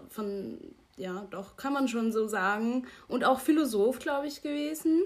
von 0.09 0.59
ja, 0.97 1.27
doch, 1.31 1.57
kann 1.57 1.73
man 1.73 1.89
schon 1.89 2.13
so 2.13 2.29
sagen. 2.29 2.87
Und 3.09 3.25
auch 3.25 3.41
Philosoph, 3.41 4.01
glaube 4.01 4.27
ich, 4.27 4.43
gewesen. 4.43 5.03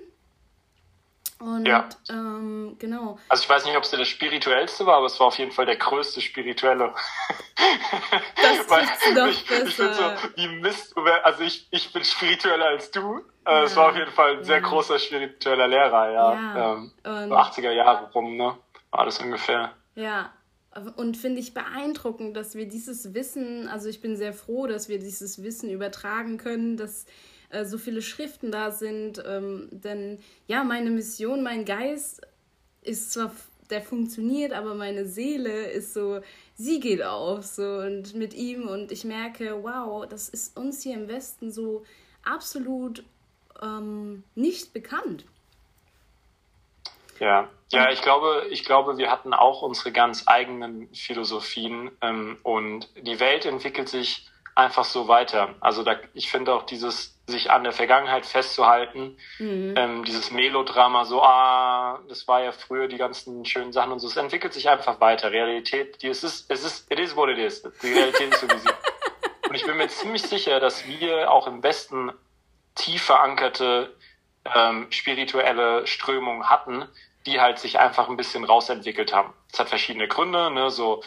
Und 1.45 1.67
ja. 1.67 1.87
ähm, 2.09 2.77
genau. 2.79 3.19
Also 3.29 3.43
ich 3.43 3.51
weiß 3.51 3.67
nicht, 3.67 3.77
ob 3.77 3.83
es 3.83 3.91
der 3.91 4.03
spirituellste 4.07 4.87
war, 4.87 4.97
aber 4.97 5.07
es 5.07 5.21
war 5.21 5.27
auf 5.27 5.37
jeden 5.37 5.53
Fall 5.53 5.67
der 5.67 5.77
größte 5.77 6.23
spirituelle. 6.23 6.95
Das 8.37 8.69
Weil 8.69 8.87
doch 9.15 9.27
ich, 9.29 9.47
besser. 9.47 9.67
ich 9.67 9.75
finde 9.75 9.95
so, 9.95 10.05
wie 10.37 10.49
Mist, 10.61 10.95
also 11.23 11.43
ich, 11.43 11.69
ich 11.71 11.93
bin 11.93 12.05
spiritueller 12.05 12.67
als 12.67 12.91
du. 12.91 13.19
Äh, 13.47 13.51
ja. 13.51 13.63
Es 13.63 13.77
war 13.77 13.91
auf 13.91 13.97
jeden 13.97 14.11
Fall 14.11 14.39
ein 14.39 14.45
sehr 14.45 14.61
ja. 14.61 14.69
großer 14.69 14.99
spiritueller 14.99 15.69
Lehrer, 15.69 16.11
ja. 16.11 16.57
ja. 16.57 16.75
Ähm, 16.75 16.93
so 17.29 17.37
80er 17.37 17.71
Jahre 17.71 18.11
rum, 18.13 18.37
ne? 18.37 18.57
War 18.91 19.05
das 19.05 19.19
ungefähr. 19.19 19.73
Ja, 19.95 20.33
Und 20.97 21.17
finde 21.17 21.41
ich 21.41 21.55
beeindruckend, 21.55 22.37
dass 22.37 22.55
wir 22.55 22.67
dieses 22.67 23.15
Wissen, 23.15 23.69
also 23.69 23.89
ich 23.89 24.01
bin 24.01 24.17
sehr 24.17 24.33
froh, 24.33 24.67
dass 24.67 24.89
wir 24.89 24.99
dieses 24.99 25.43
Wissen 25.43 25.71
übertragen 25.71 26.39
können, 26.39 26.77
dass 26.77 27.07
äh, 27.55 27.65
so 27.65 27.79
viele 27.79 28.03
Schriften 28.03 28.51
da 28.51 28.71
sind. 28.71 29.23
Ähm, 29.27 29.69
denn 29.71 30.19
ja, 30.47 30.65
meine 30.65 30.91
Mission, 30.91 31.43
mein 31.43 31.65
Geist 31.65 32.21
ist 32.83 33.13
zwar, 33.13 33.33
der 33.71 33.81
funktioniert, 33.81 34.53
aber 34.53 34.75
meine 34.75 35.07
Seele 35.07 35.71
ist 35.71 35.95
so, 35.95 36.21
sie 36.57 36.81
geht 36.81 37.03
auf 37.03 37.45
so 37.45 37.63
und 37.63 38.15
mit 38.15 38.35
ihm 38.35 38.69
und 38.69 38.93
ich 38.93 39.05
merke, 39.05 39.63
wow, 39.63 40.07
das 40.07 40.29
ist 40.29 40.57
uns 40.57 40.83
hier 40.83 40.95
im 40.95 41.09
Westen 41.09 41.51
so 41.51 41.85
absolut 42.25 43.05
ähm, 43.63 44.23
nicht 44.35 44.73
bekannt. 44.73 45.25
Ja, 47.21 47.49
ja, 47.73 47.91
ich 47.91 48.03
glaube, 48.03 48.47
ich 48.51 48.65
glaube, 48.65 48.99
wir 48.99 49.11
hatten 49.11 49.33
auch 49.33 49.63
unsere 49.63 49.93
ganz 49.93 50.25
eigenen 50.27 50.93
Philosophien 50.95 51.91
ähm, 52.03 52.39
und 52.43 52.89
die 53.01 53.21
Welt 53.21 53.47
entwickelt 53.47 53.89
sich 53.89 54.29
einfach 54.55 54.85
so 54.85 55.09
weiter. 55.09 55.55
Also 55.61 55.83
da, 55.83 55.97
ich 56.13 56.31
finde 56.31 56.55
auch 56.55 56.65
dieses 56.65 57.14
sich 57.27 57.51
an 57.51 57.65
der 57.65 57.73
Vergangenheit 57.73 58.27
festzuhalten, 58.27 59.17
mhm. 59.39 59.75
ähm, 59.77 60.05
dieses 60.05 60.31
Melodrama, 60.31 61.05
so, 61.05 61.23
ah, 61.23 62.01
das 62.09 62.29
war 62.29 62.43
ja 62.43 62.53
früher 62.53 62.87
die 62.87 62.99
ganzen 62.99 63.45
schönen 63.47 63.73
Sachen 63.73 63.93
und 63.93 63.99
so, 63.99 64.09
es 64.09 64.17
entwickelt 64.17 64.53
sich 64.53 64.69
einfach 64.69 65.01
weiter. 65.01 65.33
Realität, 65.33 66.03
die, 66.03 66.09
es 66.09 66.23
ist, 66.23 66.51
es 66.51 66.65
ist, 66.65 66.91
it 66.91 66.99
is 66.99 67.17
what 67.17 67.31
it 67.31 67.39
is. 67.39 67.63
Die 67.83 67.93
Realität 67.93 68.33
ist 68.33 68.41
so 68.41 68.49
wie 68.49 68.59
sie. 68.59 68.69
Und 69.49 69.55
ich 69.55 69.67
bin 69.67 69.77
mir 69.77 69.89
ziemlich 69.89 70.23
sicher, 70.23 70.59
dass 70.59 70.87
wir 70.89 71.31
auch 71.31 71.47
im 71.47 71.63
Westen 71.63 72.11
tief 72.75 73.05
verankerte 73.05 73.95
ähm, 74.53 74.87
spirituelle 74.91 75.87
Strömungen 75.87 76.49
hatten, 76.51 76.89
die 77.27 77.41
halt 77.41 77.59
sich 77.59 77.79
einfach 77.79 78.09
ein 78.09 78.17
bisschen 78.17 78.45
rausentwickelt 78.45 79.15
haben. 79.15 79.33
Es 79.53 79.59
hat 79.59 79.69
verschiedene 79.69 80.09
Gründe, 80.09 80.51
ne, 80.51 80.71
so 80.71 81.03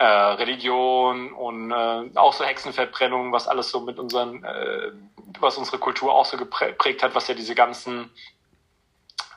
äh, 0.00 0.04
Religion 0.04 1.30
und 1.34 1.70
äh, 1.70 2.10
auch 2.14 2.32
so 2.32 2.42
Hexenverbrennung, 2.42 3.32
was 3.32 3.46
alles 3.46 3.70
so 3.70 3.80
mit 3.80 3.98
unseren, 3.98 4.42
äh, 4.42 4.92
was 5.40 5.58
unsere 5.58 5.78
Kultur 5.78 6.14
auch 6.14 6.24
so 6.24 6.38
geprägt 6.38 7.02
hat, 7.02 7.14
was 7.14 7.28
ja 7.28 7.34
diese 7.34 7.54
ganzen 7.54 8.10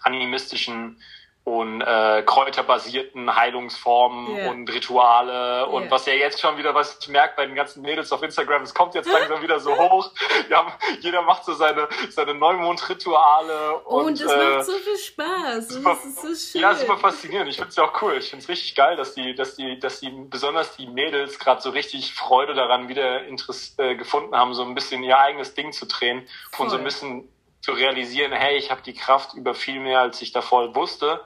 animistischen 0.03 1.01
und 1.45 1.81
äh, 1.81 2.23
kräuterbasierten 2.25 3.35
Heilungsformen 3.35 4.33
yeah. 4.33 4.49
und 4.49 4.71
Rituale 4.71 5.67
und 5.67 5.83
yeah. 5.83 5.91
was 5.91 6.05
ja 6.05 6.13
jetzt 6.13 6.39
schon 6.39 6.57
wieder, 6.57 6.73
was 6.73 6.97
ich 7.01 7.09
merke 7.09 7.33
bei 7.35 7.45
den 7.45 7.55
ganzen 7.55 7.81
Mädels 7.81 8.13
auf 8.13 8.23
Instagram, 8.23 8.61
es 8.61 8.73
kommt 8.73 8.95
jetzt 8.95 9.11
langsam 9.11 9.41
wieder 9.41 9.59
so 9.59 9.77
hoch. 9.77 10.11
Haben, 10.53 10.71
jeder 11.01 11.21
macht 11.23 11.43
so 11.43 11.53
seine, 11.53 11.89
seine 12.09 12.33
Neumondrituale. 12.35 13.81
Oh, 13.85 14.03
und, 14.03 14.21
das 14.21 14.31
äh, 14.31 14.55
macht 14.55 14.65
so 14.65 14.73
viel 14.73 14.97
Spaß. 14.97 15.67
Super, 15.69 15.89
das 15.89 16.05
ist 16.05 16.21
so 16.21 16.51
schön. 16.51 16.61
Ja, 16.61 16.75
super 16.75 16.97
faszinierend. 16.97 17.49
Ich 17.49 17.55
finde 17.55 17.69
es 17.69 17.75
ja 17.75 17.83
auch 17.83 18.01
cool. 18.01 18.17
Ich 18.17 18.29
finde 18.29 18.43
es 18.43 18.49
richtig 18.49 18.75
geil, 18.75 18.95
dass 18.95 19.13
die, 19.13 19.35
dass 19.35 19.55
die, 19.55 19.79
dass 19.79 19.99
die, 19.99 20.11
besonders 20.11 20.77
die 20.77 20.87
Mädels 20.87 21.39
gerade 21.39 21.59
so 21.61 21.71
richtig 21.71 22.13
Freude 22.13 22.53
daran 22.53 22.87
wieder 22.87 23.25
Interesse 23.25 23.81
äh, 23.83 23.95
gefunden 23.95 24.35
haben, 24.35 24.53
so 24.53 24.63
ein 24.63 24.75
bisschen 24.75 25.03
ihr 25.03 25.19
eigenes 25.19 25.55
Ding 25.55 25.73
zu 25.73 25.87
drehen 25.87 26.25
Voll. 26.51 26.65
und 26.65 26.69
so 26.69 26.77
ein 26.77 26.83
bisschen 26.83 27.27
zu 27.63 27.71
realisieren, 27.71 28.33
hey, 28.33 28.57
ich 28.57 28.71
habe 28.71 28.81
die 28.81 28.93
Kraft 28.93 29.33
über 29.35 29.55
viel 29.55 29.79
mehr, 29.79 30.01
als 30.01 30.21
ich 30.21 30.33
davor 30.33 30.75
wusste. 30.75 31.21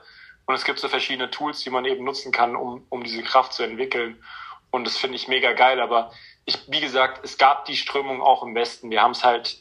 Und 0.46 0.54
es 0.54 0.64
gibt 0.64 0.78
so 0.78 0.88
verschiedene 0.88 1.30
Tools, 1.30 1.64
die 1.64 1.70
man 1.70 1.84
eben 1.84 2.04
nutzen 2.04 2.30
kann, 2.30 2.54
um, 2.54 2.86
um 2.90 3.02
diese 3.02 3.24
Kraft 3.24 3.52
zu 3.52 3.64
entwickeln. 3.64 4.22
Und 4.70 4.86
das 4.86 4.96
finde 4.96 5.16
ich 5.16 5.26
mega 5.26 5.52
geil. 5.52 5.80
Aber 5.80 6.12
ich, 6.44 6.60
wie 6.68 6.80
gesagt, 6.80 7.24
es 7.24 7.38
gab 7.38 7.64
die 7.64 7.76
Strömung 7.76 8.22
auch 8.22 8.44
im 8.44 8.54
Westen. 8.54 8.88
Wir 8.90 9.02
haben 9.02 9.10
es 9.10 9.24
halt, 9.24 9.58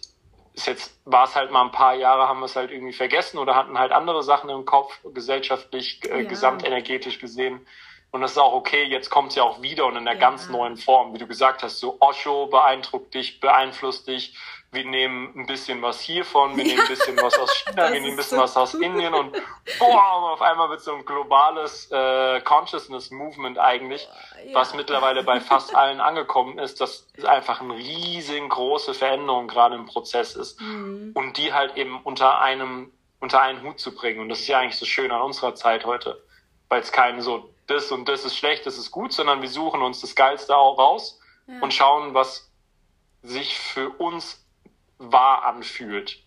ist 0.53 0.67
jetzt, 0.67 1.01
war 1.03 1.23
es 1.23 1.35
halt 1.35 1.49
mal 1.51 1.63
ein 1.63 1.71
paar 1.71 1.95
Jahre, 1.95 2.27
haben 2.27 2.41
wir 2.41 2.45
es 2.45 2.55
halt 2.55 2.69
irgendwie 2.69 2.93
vergessen 2.93 3.39
oder 3.39 3.55
hatten 3.55 3.79
halt 3.79 3.91
andere 3.91 4.21
Sachen 4.21 4.51
im 4.51 4.65
Kopf, 4.65 4.99
gesellschaftlich, 5.15 6.01
äh, 6.05 6.21
ja. 6.21 6.29
gesamtenergetisch 6.29 7.17
gesehen. 7.17 7.65
Und 8.11 8.21
das 8.21 8.31
ist 8.33 8.37
auch 8.37 8.53
okay, 8.53 8.83
jetzt 8.83 9.09
kommt 9.09 9.29
es 9.29 9.35
ja 9.35 9.43
auch 9.43 9.63
wieder 9.63 9.85
und 9.87 9.93
in 9.93 10.07
einer 10.07 10.13
ja. 10.13 10.19
ganz 10.19 10.47
neuen 10.47 10.77
Form. 10.77 11.15
Wie 11.15 11.17
du 11.17 11.25
gesagt 11.25 11.63
hast, 11.63 11.79
so 11.79 11.97
Osho 11.99 12.45
beeindruckt 12.45 13.15
dich, 13.15 13.39
beeinflusst 13.39 14.07
dich, 14.07 14.37
wir 14.71 14.85
nehmen 14.85 15.33
ein 15.35 15.45
bisschen 15.45 15.81
was 15.81 16.01
hiervon, 16.01 16.57
wir 16.57 16.65
nehmen 16.65 16.81
ein 16.81 16.87
bisschen 16.87 17.15
was 17.21 17.37
aus 17.39 17.53
China, 17.53 17.91
wir 17.91 18.01
nehmen 18.01 18.11
ein 18.11 18.17
bisschen 18.17 18.37
so 18.37 18.43
was 18.43 18.57
aus 18.57 18.73
cool. 18.73 18.83
Indien 18.83 19.13
und 19.13 19.31
boah, 19.79 20.33
auf 20.33 20.41
einmal 20.41 20.69
wird 20.69 20.81
so 20.81 20.93
ein 20.93 21.05
globales 21.05 21.89
äh, 21.89 22.41
Consciousness 22.41 23.09
Movement 23.09 23.57
eigentlich, 23.57 24.07
ja. 24.45 24.53
was 24.53 24.73
mittlerweile 24.73 25.23
bei 25.23 25.39
fast 25.39 25.73
allen 25.73 26.01
angekommen 26.01 26.59
ist, 26.59 26.81
dass 26.81 27.07
es 27.13 27.23
einfach 27.23 27.61
eine 27.61 27.75
riesengroße 27.75 28.93
Veränderung 28.93 29.47
gerade 29.47 29.75
im 29.75 29.85
Prozess 29.85 30.35
ist 30.35 30.59
mhm. 30.59 31.11
und 31.13 31.37
die 31.37 31.53
halt 31.53 31.77
eben 31.77 32.01
unter 32.03 32.41
einem 32.41 32.91
unter 33.19 33.41
einen 33.41 33.63
Hut 33.63 33.79
zu 33.79 33.95
bringen 33.95 34.19
und 34.19 34.29
das 34.29 34.41
ist 34.41 34.47
ja 34.47 34.59
eigentlich 34.59 34.77
so 34.77 34.85
schön 34.85 35.11
an 35.11 35.21
unserer 35.21 35.55
Zeit 35.55 35.85
heute, 35.85 36.21
weil 36.69 36.81
es 36.81 36.91
kein 36.91 37.21
so 37.21 37.49
das 37.67 37.91
und 37.91 38.07
das 38.07 38.25
ist 38.25 38.37
schlecht, 38.37 38.65
das 38.65 38.77
ist 38.77 38.91
gut, 38.91 39.13
sondern 39.13 39.41
wir 39.41 39.49
suchen 39.49 39.81
uns 39.81 40.01
das 40.01 40.15
Geilste 40.15 40.55
auch 40.55 40.77
raus 40.77 41.19
ja. 41.47 41.59
und 41.61 41.73
schauen, 41.73 42.13
was 42.13 42.51
sich 43.23 43.57
für 43.57 43.89
uns 43.89 44.46
wahr 44.97 45.45
anfühlt. 45.45 46.23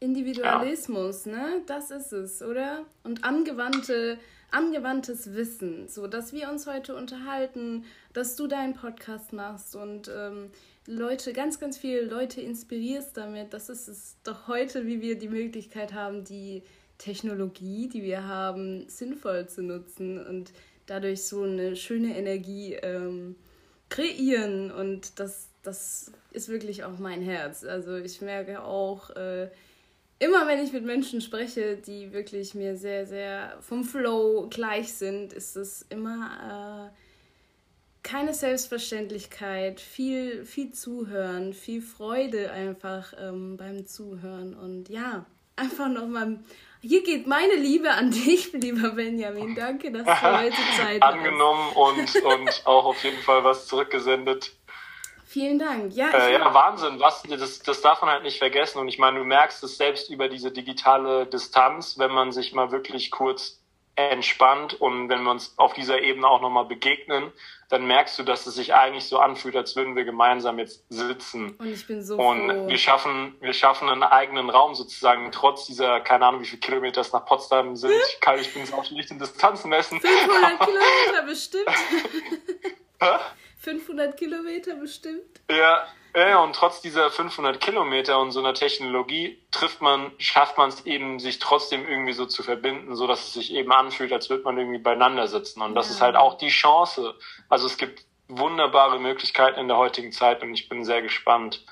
Individualismus, 0.00 1.24
ja. 1.24 1.32
ne? 1.32 1.62
Das 1.66 1.90
ist 1.90 2.12
es, 2.12 2.42
oder? 2.42 2.84
Und 3.04 3.24
angewandte, 3.24 4.18
angewandtes 4.50 5.34
Wissen, 5.34 5.88
so 5.88 6.06
dass 6.06 6.32
wir 6.32 6.50
uns 6.50 6.66
heute 6.66 6.94
unterhalten, 6.94 7.84
dass 8.12 8.36
du 8.36 8.46
deinen 8.46 8.74
Podcast 8.74 9.32
machst 9.32 9.74
und 9.76 10.10
ähm, 10.14 10.50
Leute, 10.86 11.32
ganz, 11.32 11.58
ganz 11.58 11.78
viele 11.78 12.02
Leute 12.02 12.42
inspirierst 12.42 13.16
damit. 13.16 13.54
Das 13.54 13.70
ist 13.70 13.88
es 13.88 14.16
doch 14.22 14.48
heute, 14.48 14.86
wie 14.86 15.00
wir 15.00 15.18
die 15.18 15.28
Möglichkeit 15.28 15.94
haben, 15.94 16.24
die 16.24 16.62
Technologie, 16.98 17.88
die 17.88 18.02
wir 18.02 18.28
haben, 18.28 18.88
sinnvoll 18.88 19.48
zu 19.48 19.62
nutzen 19.62 20.24
und 20.24 20.52
dadurch 20.86 21.24
so 21.24 21.42
eine 21.42 21.74
schöne 21.74 22.16
Energie 22.16 22.74
ähm, 22.74 23.36
kreieren. 23.88 24.70
Und 24.70 25.18
das, 25.18 25.48
das 25.62 26.12
ist 26.34 26.48
wirklich 26.48 26.84
auch 26.84 26.98
mein 26.98 27.22
Herz. 27.22 27.64
Also 27.64 27.96
ich 27.96 28.20
merke 28.20 28.62
auch, 28.62 29.10
äh, 29.10 29.48
immer 30.18 30.46
wenn 30.46 30.62
ich 30.62 30.72
mit 30.72 30.84
Menschen 30.84 31.20
spreche, 31.20 31.76
die 31.76 32.12
wirklich 32.12 32.54
mir 32.54 32.76
sehr, 32.76 33.06
sehr 33.06 33.56
vom 33.60 33.84
Flow 33.84 34.48
gleich 34.50 34.92
sind, 34.94 35.32
ist 35.32 35.56
es 35.56 35.82
immer 35.88 36.90
äh, 36.90 36.96
keine 38.02 38.34
Selbstverständlichkeit, 38.34 39.80
viel, 39.80 40.44
viel 40.44 40.72
Zuhören, 40.72 41.52
viel 41.52 41.82
Freude 41.82 42.52
einfach 42.52 43.14
ähm, 43.18 43.56
beim 43.56 43.86
Zuhören. 43.86 44.54
Und 44.54 44.88
ja, 44.88 45.24
einfach 45.56 45.88
nochmal. 45.88 46.38
Hier 46.80 47.02
geht 47.02 47.26
meine 47.26 47.54
Liebe 47.54 47.90
an 47.90 48.10
dich, 48.10 48.52
lieber 48.52 48.90
Benjamin. 48.90 49.54
Danke, 49.54 49.90
dass 49.90 50.04
du 50.04 50.38
heute 50.38 50.56
Zeit 50.76 51.00
hast. 51.02 51.14
Angenommen 51.14 51.72
und, 51.74 52.24
und 52.24 52.66
auch 52.66 52.84
auf 52.84 53.02
jeden 53.02 53.22
Fall 53.22 53.42
was 53.42 53.66
zurückgesendet. 53.66 54.52
Vielen 55.34 55.58
Dank. 55.58 55.92
Ja, 55.94 56.10
äh, 56.10 56.32
ja 56.32 56.54
Wahnsinn. 56.54 57.00
Was, 57.00 57.24
das, 57.24 57.58
das 57.58 57.80
darf 57.80 58.00
man 58.02 58.10
halt 58.12 58.22
nicht 58.22 58.38
vergessen. 58.38 58.78
Und 58.78 58.86
ich 58.86 59.00
meine, 59.00 59.18
du 59.18 59.24
merkst 59.24 59.64
es 59.64 59.76
selbst 59.76 60.08
über 60.08 60.28
diese 60.28 60.52
digitale 60.52 61.26
Distanz, 61.26 61.98
wenn 61.98 62.12
man 62.12 62.30
sich 62.30 62.52
mal 62.52 62.70
wirklich 62.70 63.10
kurz 63.10 63.60
entspannt 63.96 64.80
und 64.80 65.08
wenn 65.08 65.24
wir 65.24 65.32
uns 65.32 65.54
auf 65.56 65.72
dieser 65.72 66.00
Ebene 66.02 66.28
auch 66.28 66.40
nochmal 66.40 66.66
begegnen, 66.66 67.32
dann 67.68 67.84
merkst 67.84 68.16
du, 68.16 68.22
dass 68.22 68.46
es 68.46 68.54
sich 68.54 68.74
eigentlich 68.74 69.06
so 69.06 69.18
anfühlt, 69.18 69.56
als 69.56 69.74
würden 69.74 69.96
wir 69.96 70.04
gemeinsam 70.04 70.60
jetzt 70.60 70.84
sitzen. 70.88 71.56
Und 71.58 71.66
ich 71.66 71.84
bin 71.84 72.00
so 72.00 72.16
Und 72.16 72.50
froh. 72.50 72.68
wir 72.68 72.78
schaffen, 72.78 73.34
wir 73.40 73.54
schaffen 73.54 73.88
einen 73.88 74.04
eigenen 74.04 74.50
Raum 74.50 74.76
sozusagen, 74.76 75.32
trotz 75.32 75.66
dieser, 75.66 75.98
keine 75.98 76.26
Ahnung, 76.26 76.42
wie 76.42 76.46
viele 76.46 76.60
Kilometer 76.60 77.00
es 77.00 77.12
nach 77.12 77.24
Potsdam 77.24 77.74
sind. 77.74 77.90
Ich, 77.90 78.20
kann, 78.20 78.38
ich 78.38 78.54
bin 78.54 78.62
es 78.62 78.72
auch 78.72 78.88
nicht 78.88 79.10
in 79.10 79.18
Distanzen 79.18 79.68
messen. 79.68 80.00
500 80.00 80.60
Kilometer 80.60 81.26
bestimmt. 81.26 81.66
500 83.64 84.16
Kilometer 84.16 84.74
bestimmt. 84.74 85.40
Ja, 85.50 85.86
ja, 86.16 86.38
und 86.38 86.54
trotz 86.54 86.80
dieser 86.80 87.10
500 87.10 87.60
Kilometer 87.60 88.20
und 88.20 88.30
so 88.30 88.38
einer 88.38 88.54
Technologie 88.54 89.42
trifft 89.50 89.80
man, 89.80 90.12
schafft 90.18 90.56
man 90.56 90.68
es 90.68 90.86
eben, 90.86 91.18
sich 91.18 91.40
trotzdem 91.40 91.88
irgendwie 91.88 92.12
so 92.12 92.26
zu 92.26 92.44
verbinden, 92.44 92.94
so 92.94 93.08
dass 93.08 93.26
es 93.26 93.32
sich 93.32 93.52
eben 93.52 93.72
anfühlt, 93.72 94.12
als 94.12 94.30
würde 94.30 94.44
man 94.44 94.56
irgendwie 94.56 94.78
beieinander 94.78 95.26
sitzen. 95.26 95.60
Und 95.60 95.74
das 95.74 95.88
ja. 95.88 95.94
ist 95.94 96.02
halt 96.02 96.14
auch 96.14 96.38
die 96.38 96.50
Chance. 96.50 97.14
Also 97.48 97.66
es 97.66 97.76
gibt 97.76 98.04
wunderbare 98.28 99.00
Möglichkeiten 99.00 99.58
in 99.58 99.66
der 99.66 99.76
heutigen 99.76 100.12
Zeit 100.12 100.42
und 100.42 100.54
ich 100.54 100.68
bin 100.68 100.84
sehr 100.84 101.02
gespannt, 101.02 101.64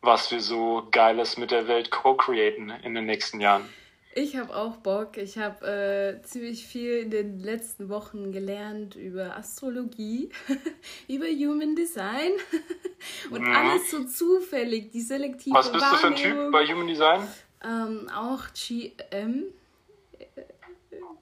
was 0.00 0.30
wir 0.30 0.40
so 0.40 0.86
Geiles 0.92 1.36
mit 1.36 1.50
der 1.50 1.66
Welt 1.66 1.90
co-createn 1.90 2.70
in 2.70 2.94
den 2.94 3.06
nächsten 3.06 3.40
Jahren. 3.40 3.68
Ich 4.14 4.36
habe 4.36 4.54
auch 4.54 4.76
Bock. 4.76 5.16
Ich 5.16 5.38
habe 5.38 6.20
äh, 6.20 6.22
ziemlich 6.26 6.66
viel 6.66 6.98
in 6.98 7.10
den 7.10 7.40
letzten 7.40 7.88
Wochen 7.88 8.30
gelernt 8.30 8.94
über 8.94 9.36
Astrologie, 9.36 10.28
über 11.08 11.26
Human 11.26 11.74
Design 11.74 12.32
und 13.30 13.46
ja. 13.46 13.52
alles 13.52 13.90
so 13.90 14.04
zufällig, 14.04 14.90
die 14.90 15.00
selektive 15.00 15.54
Was 15.54 15.72
bist 15.72 15.84
du 15.84 15.96
für 15.96 16.06
ein 16.08 16.16
Typ 16.16 16.52
bei 16.52 16.66
Human 16.66 16.86
Design? 16.86 17.26
Ähm, 17.64 18.10
auch 18.14 18.44
GM. 18.52 19.44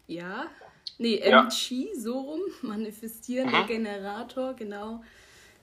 Ja. 0.08 0.46
Nee, 0.98 1.18
MG, 1.18 1.70
ja. 1.70 2.00
so 2.00 2.18
rum. 2.18 2.40
Manifestierender 2.62 3.62
mhm. 3.62 3.66
Generator, 3.68 4.54
genau. 4.54 5.04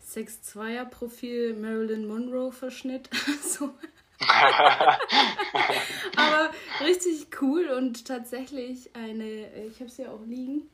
6-2er-Profil, 0.09 1.55
Marilyn 1.55 2.07
Monroe-Verschnitt. 2.07 3.09
so. 3.41 3.71
Aber 6.15 6.49
richtig 6.83 7.27
cool 7.41 7.69
und 7.69 8.05
tatsächlich 8.05 8.89
eine, 8.95 9.53
ich 9.67 9.75
habe 9.75 9.89
es 9.89 9.97
ja 9.97 10.09
auch 10.09 10.25
liegen, 10.25 10.67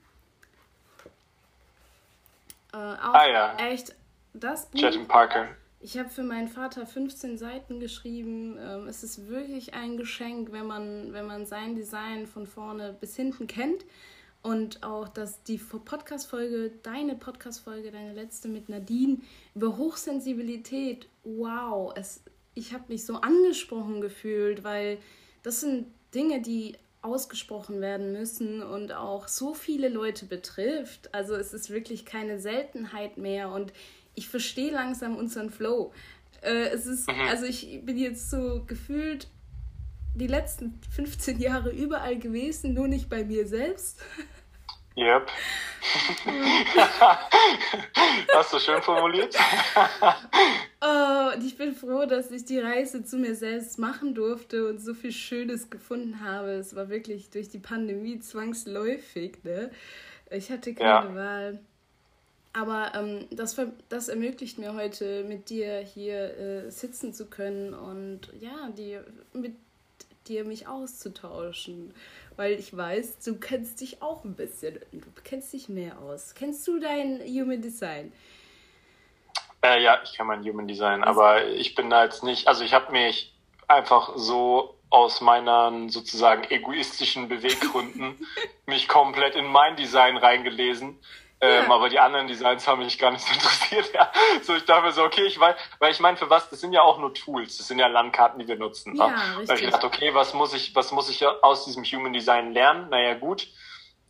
Äh, 2.73 2.77
auch 2.77 3.13
ah, 3.13 3.27
ja. 3.27 3.55
echt 3.57 3.95
das 4.33 4.65
Buch. 4.65 4.79
Chet 4.79 5.07
Parker. 5.07 5.47
Ich 5.79 5.97
habe 5.97 6.09
für 6.09 6.23
meinen 6.23 6.47
Vater 6.47 6.85
15 6.85 7.37
Seiten 7.37 7.79
geschrieben. 7.79 8.57
Ähm, 8.59 8.87
es 8.87 9.03
ist 9.03 9.27
wirklich 9.27 9.73
ein 9.73 9.97
Geschenk, 9.97 10.51
wenn 10.51 10.65
man, 10.65 11.13
wenn 11.13 11.27
man 11.27 11.45
sein 11.45 11.75
Design 11.75 12.25
von 12.25 12.47
vorne 12.47 12.95
bis 12.99 13.15
hinten 13.15 13.47
kennt. 13.47 13.85
Und 14.41 14.83
auch, 14.83 15.07
dass 15.07 15.43
die 15.43 15.57
Podcast-Folge, 15.57 16.71
deine 16.83 17.15
Podcast-Folge, 17.15 17.91
deine 17.91 18.13
letzte 18.13 18.49
mit 18.49 18.67
Nadine 18.67 19.19
über 19.55 19.77
Hochsensibilität, 19.77 21.07
wow, 21.23 21.93
es, 21.95 22.21
ich 22.55 22.73
habe 22.73 22.85
mich 22.87 23.05
so 23.05 23.15
angesprochen 23.15 24.01
gefühlt, 24.01 24.63
weil 24.63 24.97
das 25.41 25.61
sind 25.61 25.87
Dinge, 26.13 26.41
die 26.41 26.75
ausgesprochen 27.01 27.81
werden 27.81 28.13
müssen 28.13 28.63
und 28.63 28.93
auch 28.93 29.27
so 29.27 29.53
viele 29.53 29.89
Leute 29.89 30.25
betrifft. 30.25 31.13
Also 31.13 31.35
es 31.35 31.53
ist 31.53 31.69
wirklich 31.69 32.05
keine 32.05 32.39
Seltenheit 32.39 33.17
mehr 33.17 33.51
und 33.51 33.73
ich 34.15 34.29
verstehe 34.29 34.71
langsam 34.71 35.17
unseren 35.17 35.49
Flow. 35.49 35.91
Äh, 36.41 36.69
es 36.69 36.85
ist, 36.85 37.09
mhm. 37.09 37.19
also 37.27 37.45
ich 37.45 37.81
bin 37.83 37.97
jetzt 37.97 38.29
so 38.29 38.63
gefühlt 38.65 39.27
die 40.15 40.27
letzten 40.27 40.79
15 40.91 41.39
Jahre 41.39 41.71
überall 41.71 42.17
gewesen, 42.17 42.73
nur 42.73 42.87
nicht 42.87 43.09
bei 43.09 43.25
mir 43.25 43.47
selbst. 43.47 43.99
Yep. 44.95 45.25
Hast 48.33 48.53
du 48.53 48.59
schön 48.59 48.81
formuliert. 48.81 49.35
oh, 50.81 51.31
und 51.35 51.43
ich 51.43 51.57
bin 51.57 51.73
froh, 51.73 52.05
dass 52.05 52.31
ich 52.31 52.45
die 52.45 52.59
Reise 52.59 53.03
zu 53.03 53.17
mir 53.17 53.35
selbst 53.35 53.79
machen 53.79 54.13
durfte 54.13 54.69
und 54.69 54.79
so 54.79 54.93
viel 54.93 55.11
Schönes 55.11 55.71
gefunden 55.71 56.23
habe. 56.23 56.51
Es 56.51 56.75
war 56.75 56.89
wirklich 56.89 57.31
durch 57.31 57.49
die 57.49 57.59
Pandemie 57.59 58.19
zwangsläufig. 58.19 59.43
Ne? 59.43 59.71
Ich 60.29 60.51
hatte 60.51 60.75
keine 60.75 61.09
ja. 61.09 61.15
Wahl. 61.15 61.59
Aber 62.53 62.91
ähm, 62.93 63.25
das, 63.31 63.59
das 63.89 64.09
ermöglicht 64.09 64.59
mir 64.59 64.75
heute, 64.75 65.23
mit 65.23 65.49
dir 65.49 65.79
hier 65.79 66.37
äh, 66.37 66.69
sitzen 66.69 67.11
zu 67.11 67.25
können 67.25 67.73
und 67.73 68.29
ja, 68.39 68.69
die, 68.77 68.99
mit 69.33 69.55
dir 70.27 70.45
mich 70.45 70.67
auszutauschen 70.67 71.93
weil 72.35 72.59
ich 72.59 72.75
weiß, 72.75 73.19
du 73.19 73.35
kennst 73.39 73.81
dich 73.81 74.01
auch 74.01 74.23
ein 74.23 74.35
bisschen, 74.35 74.79
du 74.91 74.99
kennst 75.23 75.53
dich 75.53 75.69
mehr 75.69 75.99
aus. 75.99 76.33
Kennst 76.35 76.67
du 76.67 76.79
dein 76.79 77.21
Human 77.21 77.61
Design? 77.61 78.11
Äh, 79.63 79.81
ja, 79.81 80.01
ich 80.03 80.13
kann 80.13 80.27
mein 80.27 80.43
Human 80.43 80.67
Design, 80.67 81.03
aber 81.03 81.47
ich 81.47 81.75
bin 81.75 81.89
da 81.89 82.03
jetzt 82.03 82.23
nicht, 82.23 82.47
also 82.47 82.63
ich 82.63 82.73
habe 82.73 82.91
mich 82.91 83.33
einfach 83.67 84.13
so 84.15 84.75
aus 84.89 85.21
meinen 85.21 85.89
sozusagen 85.89 86.43
egoistischen 86.51 87.27
Beweggründen 87.29 88.27
mich 88.65 88.87
komplett 88.87 89.35
in 89.35 89.45
mein 89.45 89.75
Design 89.75 90.17
reingelesen 90.17 90.99
ähm, 91.43 91.69
aber 91.69 91.89
die 91.89 91.99
anderen 91.99 92.27
Designs 92.27 92.65
haben 92.65 92.83
mich 92.83 92.97
gar 92.97 93.11
nicht 93.11 93.25
so 93.25 93.33
interessiert. 93.33 93.93
Ja. 93.93 94.09
So, 94.43 94.55
ich 94.55 94.63
dachte 94.63 94.83
mir 94.83 94.91
so, 94.93 95.03
okay, 95.03 95.25
ich 95.25 95.37
weiß, 95.37 95.55
weil 95.79 95.91
ich 95.91 95.99
meine, 95.99 96.15
für 96.15 96.29
was, 96.29 96.49
das 96.49 96.61
sind 96.61 96.71
ja 96.71 96.81
auch 96.81 96.99
nur 96.99 97.13
Tools, 97.13 97.57
das 97.57 97.67
sind 97.67 97.79
ja 97.79 97.87
Landkarten, 97.87 98.39
die 98.39 98.47
wir 98.47 98.55
nutzen. 98.55 98.95
Ja, 98.95 99.07
richtig. 99.07 99.49
Weil 99.49 99.63
ich 99.63 99.69
dachte, 99.69 99.87
okay, 99.87 100.13
was 100.13 100.33
muss 100.33 100.53
ich, 100.53 100.73
was 100.73 100.93
muss 100.93 101.09
ich 101.09 101.25
aus 101.27 101.65
diesem 101.65 101.83
Human 101.83 102.13
Design 102.13 102.53
lernen? 102.53 102.89
Naja, 102.89 103.15
gut. 103.15 103.49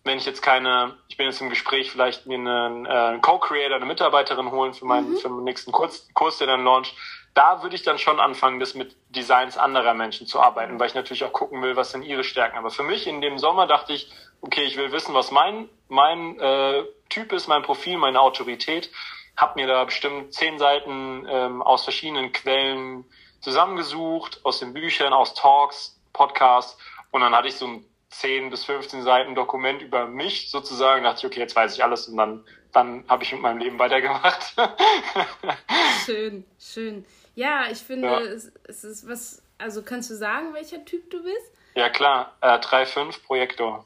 Wenn 0.04 0.18
ich 0.18 0.26
jetzt 0.26 0.42
keine, 0.42 0.98
ich 1.08 1.18
bin 1.18 1.26
jetzt 1.26 1.42
im 1.42 1.50
Gespräch, 1.50 1.90
vielleicht 1.90 2.28
mir 2.28 2.38
einen, 2.38 2.86
äh, 2.86 2.90
einen 2.90 3.22
Co-Creator, 3.22 3.78
eine 3.78 3.86
Mitarbeiterin 3.86 4.52
holen 4.52 4.74
für 4.76 4.86
meinen, 4.86 5.12
mhm. 5.12 5.18
für 5.18 5.30
meinen 5.30 5.46
nächsten 5.46 5.72
Kurs, 5.72 6.10
Kurs, 6.14 6.38
der 6.38 6.48
dann 6.48 6.64
launcht, 6.64 6.94
da 7.34 7.64
würde 7.64 7.76
ich 7.76 7.84
dann 7.84 7.98
schon 7.98 8.20
anfangen, 8.20 8.60
das 8.60 8.76
mit 8.76 8.96
Designs 9.10 9.58
anderer 9.58 9.94
Menschen 9.94 10.28
zu 10.28 10.40
arbeiten, 10.40 10.80
weil 10.80 10.88
ich 10.88 10.94
natürlich 10.94 11.24
auch 11.24 11.34
gucken 11.34 11.62
will, 11.62 11.76
was 11.76 11.92
sind 11.92 12.04
ihre 12.04 12.24
Stärken. 12.24 12.58
Aber 12.58 12.70
für 12.70 12.84
mich 12.84 13.08
in 13.08 13.22
dem 13.22 13.40
Sommer 13.40 13.66
dachte 13.66 13.94
ich, 13.94 14.12
okay, 14.42 14.64
ich 14.64 14.78
will 14.78 14.92
wissen, 14.92 15.14
was 15.16 15.32
mein, 15.32 15.70
mein 15.88 16.40
äh, 16.40 16.84
Typ 17.10 17.34
ist, 17.34 17.48
mein 17.48 17.64
Profil, 17.64 17.98
meine 17.98 18.22
Autorität. 18.22 18.92
Hab 19.36 19.56
mir 19.56 19.66
da 19.66 19.84
bestimmt 19.84 20.34
zehn 20.34 20.60
Seiten 20.60 21.26
ähm, 21.28 21.62
aus 21.64 21.84
verschiedenen 21.84 22.32
Quellen 22.34 23.06
zusammengesucht, 23.42 24.42
aus 24.44 24.60
den 24.60 24.74
Büchern, 24.74 25.12
aus 25.12 25.34
Talks, 25.34 26.00
Podcasts. 26.14 26.78
Und 27.12 27.22
dann 27.22 27.36
hatte 27.36 27.48
ich 27.48 27.56
so 27.56 27.66
ein 27.66 27.86
10 28.10 28.52
bis 28.52 28.64
15 28.66 29.02
Seiten 29.02 29.34
Dokument 29.34 29.82
über 29.82 30.06
mich 30.06 30.52
sozusagen. 30.52 31.04
Da 31.04 31.10
dachte 31.10 31.26
ich, 31.26 31.32
okay, 31.32 31.40
jetzt 31.40 31.56
weiß 31.56 31.74
ich 31.74 31.84
alles 31.84 32.08
und 32.08 32.18
dann, 32.18 32.46
dann 32.72 33.06
habe 33.08 33.24
ich 33.24 33.32
mit 33.32 33.42
meinem 33.42 33.58
Leben 33.58 33.80
weitergemacht. 33.80 34.54
schön, 36.06 36.46
schön. 36.60 37.06
Ja, 37.36 37.66
ich 37.72 37.80
finde, 37.80 38.08
ja. 38.08 38.22
Es, 38.22 38.52
es, 38.64 38.84
ist 38.84 39.08
was, 39.08 39.42
also 39.58 39.82
kannst 39.82 40.10
du 40.10 40.16
sagen, 40.16 40.54
welcher 40.54 40.84
Typ 40.86 41.10
du 41.10 41.24
bist? 41.24 41.52
Ja, 41.76 41.90
klar, 41.90 42.36
äh, 42.42 42.60
3.5 42.60 43.24
Projektor. 43.24 43.86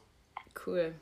Cool. 0.66 0.92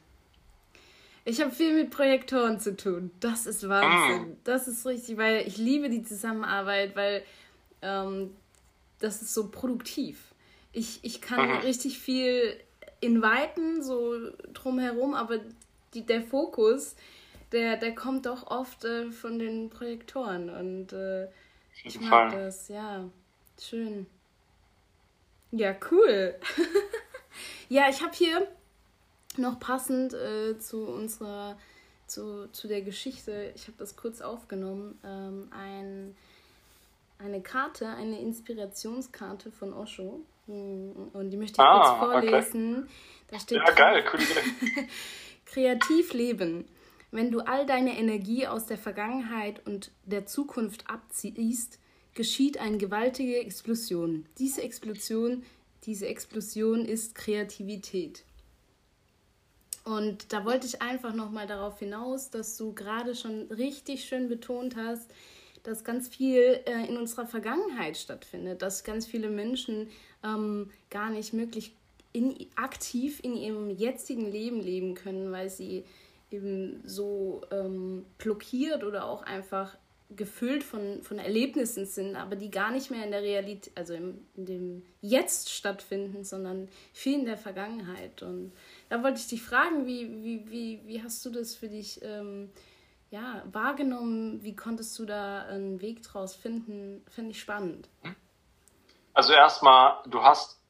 Ich 1.24 1.40
habe 1.40 1.50
viel 1.50 1.74
mit 1.74 1.90
Projektoren 1.90 2.60
zu 2.60 2.76
tun. 2.76 3.10
Das 3.18 3.46
ist 3.46 3.68
Wahnsinn. 3.68 4.30
Mm. 4.30 4.36
Das 4.44 4.68
ist 4.68 4.86
richtig, 4.86 5.16
weil 5.16 5.44
ich 5.46 5.56
liebe 5.56 5.88
die 5.88 6.04
Zusammenarbeit, 6.04 6.94
weil 6.94 7.24
ähm, 7.82 8.36
das 9.00 9.22
ist 9.22 9.34
so 9.34 9.48
produktiv. 9.48 10.22
Ich, 10.72 11.00
ich 11.02 11.20
kann 11.20 11.48
mhm. 11.48 11.56
richtig 11.58 11.98
viel 11.98 12.56
inviten, 13.00 13.82
so 13.82 14.14
drumherum, 14.52 15.14
aber 15.14 15.40
die, 15.94 16.06
der 16.06 16.22
Fokus, 16.22 16.94
der, 17.50 17.76
der 17.76 17.94
kommt 17.94 18.26
doch 18.26 18.46
oft 18.48 18.84
äh, 18.84 19.10
von 19.10 19.38
den 19.38 19.68
Projektoren. 19.70 20.48
Und 20.48 20.92
äh, 20.92 21.26
ich 21.84 22.00
mag 22.00 22.30
Fall. 22.30 22.44
das, 22.44 22.68
ja. 22.68 23.04
Schön. 23.60 24.06
Ja, 25.52 25.74
cool. 25.90 26.34
ja, 27.68 27.88
ich 27.88 28.02
habe 28.02 28.14
hier 28.14 28.46
noch 29.36 29.58
passend 29.60 30.14
äh, 30.14 30.58
zu 30.58 30.86
unserer, 30.86 31.58
zu, 32.06 32.48
zu 32.52 32.68
der 32.68 32.82
Geschichte, 32.82 33.52
ich 33.54 33.66
habe 33.66 33.76
das 33.78 33.96
kurz 33.96 34.20
aufgenommen, 34.20 34.98
ähm, 35.04 35.48
ein, 35.50 36.16
eine 37.18 37.40
Karte, 37.40 37.88
eine 37.88 38.20
Inspirationskarte 38.20 39.50
von 39.50 39.72
Osho. 39.72 40.20
Hm, 40.46 41.10
und 41.12 41.30
die 41.30 41.36
möchte 41.36 41.60
ich 41.60 41.66
ah, 41.66 41.98
kurz 41.98 42.10
vorlesen. 42.10 42.78
Okay. 42.78 42.88
Da 43.28 43.40
steht 43.40 43.58
ja, 43.58 43.74
geil, 43.74 44.04
cool. 44.12 44.20
Kreativ 45.46 46.12
leben. 46.12 46.66
Wenn 47.16 47.30
du 47.30 47.40
all 47.40 47.64
deine 47.64 47.98
Energie 47.98 48.46
aus 48.46 48.66
der 48.66 48.76
Vergangenheit 48.76 49.66
und 49.66 49.90
der 50.04 50.26
Zukunft 50.26 50.90
abziehst, 50.90 51.78
geschieht 52.12 52.58
eine 52.58 52.76
gewaltige 52.76 53.38
Explosion. 53.38 54.26
Diese 54.36 54.60
Explosion, 54.60 55.42
diese 55.84 56.08
Explosion 56.08 56.84
ist 56.84 57.14
Kreativität. 57.14 58.22
Und 59.82 60.30
da 60.34 60.44
wollte 60.44 60.66
ich 60.66 60.82
einfach 60.82 61.14
nochmal 61.14 61.46
darauf 61.46 61.78
hinaus, 61.78 62.28
dass 62.28 62.58
du 62.58 62.74
gerade 62.74 63.14
schon 63.14 63.50
richtig 63.50 64.04
schön 64.04 64.28
betont 64.28 64.76
hast, 64.76 65.10
dass 65.62 65.84
ganz 65.84 66.08
viel 66.08 66.60
äh, 66.66 66.86
in 66.86 66.98
unserer 66.98 67.26
Vergangenheit 67.26 67.96
stattfindet, 67.96 68.60
dass 68.60 68.84
ganz 68.84 69.06
viele 69.06 69.30
Menschen 69.30 69.88
ähm, 70.22 70.70
gar 70.90 71.08
nicht 71.08 71.32
möglich 71.32 71.72
in, 72.12 72.46
aktiv 72.56 73.20
in 73.22 73.34
ihrem 73.38 73.70
jetzigen 73.70 74.30
Leben 74.30 74.60
leben 74.60 74.94
können, 74.94 75.32
weil 75.32 75.48
sie 75.48 75.86
eben 76.30 76.82
so 76.84 77.42
ähm, 77.50 78.06
blockiert 78.18 78.84
oder 78.84 79.06
auch 79.06 79.22
einfach 79.22 79.76
gefüllt 80.10 80.62
von, 80.62 81.02
von 81.02 81.18
Erlebnissen 81.18 81.84
sind, 81.84 82.14
aber 82.14 82.36
die 82.36 82.50
gar 82.50 82.70
nicht 82.70 82.90
mehr 82.90 83.04
in 83.04 83.10
der 83.10 83.22
Realität, 83.22 83.76
also 83.76 83.94
im, 83.94 84.24
in 84.36 84.46
dem 84.46 84.86
Jetzt 85.00 85.50
stattfinden, 85.50 86.22
sondern 86.22 86.68
viel 86.92 87.18
in 87.18 87.24
der 87.24 87.36
Vergangenheit. 87.36 88.22
Und 88.22 88.52
da 88.88 89.02
wollte 89.02 89.18
ich 89.18 89.26
dich 89.26 89.42
fragen, 89.42 89.86
wie, 89.86 90.22
wie, 90.22 90.50
wie, 90.50 90.80
wie 90.84 91.02
hast 91.02 91.24
du 91.24 91.30
das 91.30 91.56
für 91.56 91.68
dich 91.68 92.00
ähm, 92.02 92.50
ja, 93.10 93.42
wahrgenommen? 93.50 94.42
Wie 94.44 94.54
konntest 94.54 94.96
du 94.98 95.06
da 95.06 95.42
einen 95.42 95.80
Weg 95.80 96.02
draus 96.02 96.36
finden? 96.36 97.04
Finde 97.08 97.32
ich 97.32 97.40
spannend. 97.40 97.88
Also 99.12 99.32
erstmal, 99.32 100.02
du 100.06 100.22
hast 100.22 100.60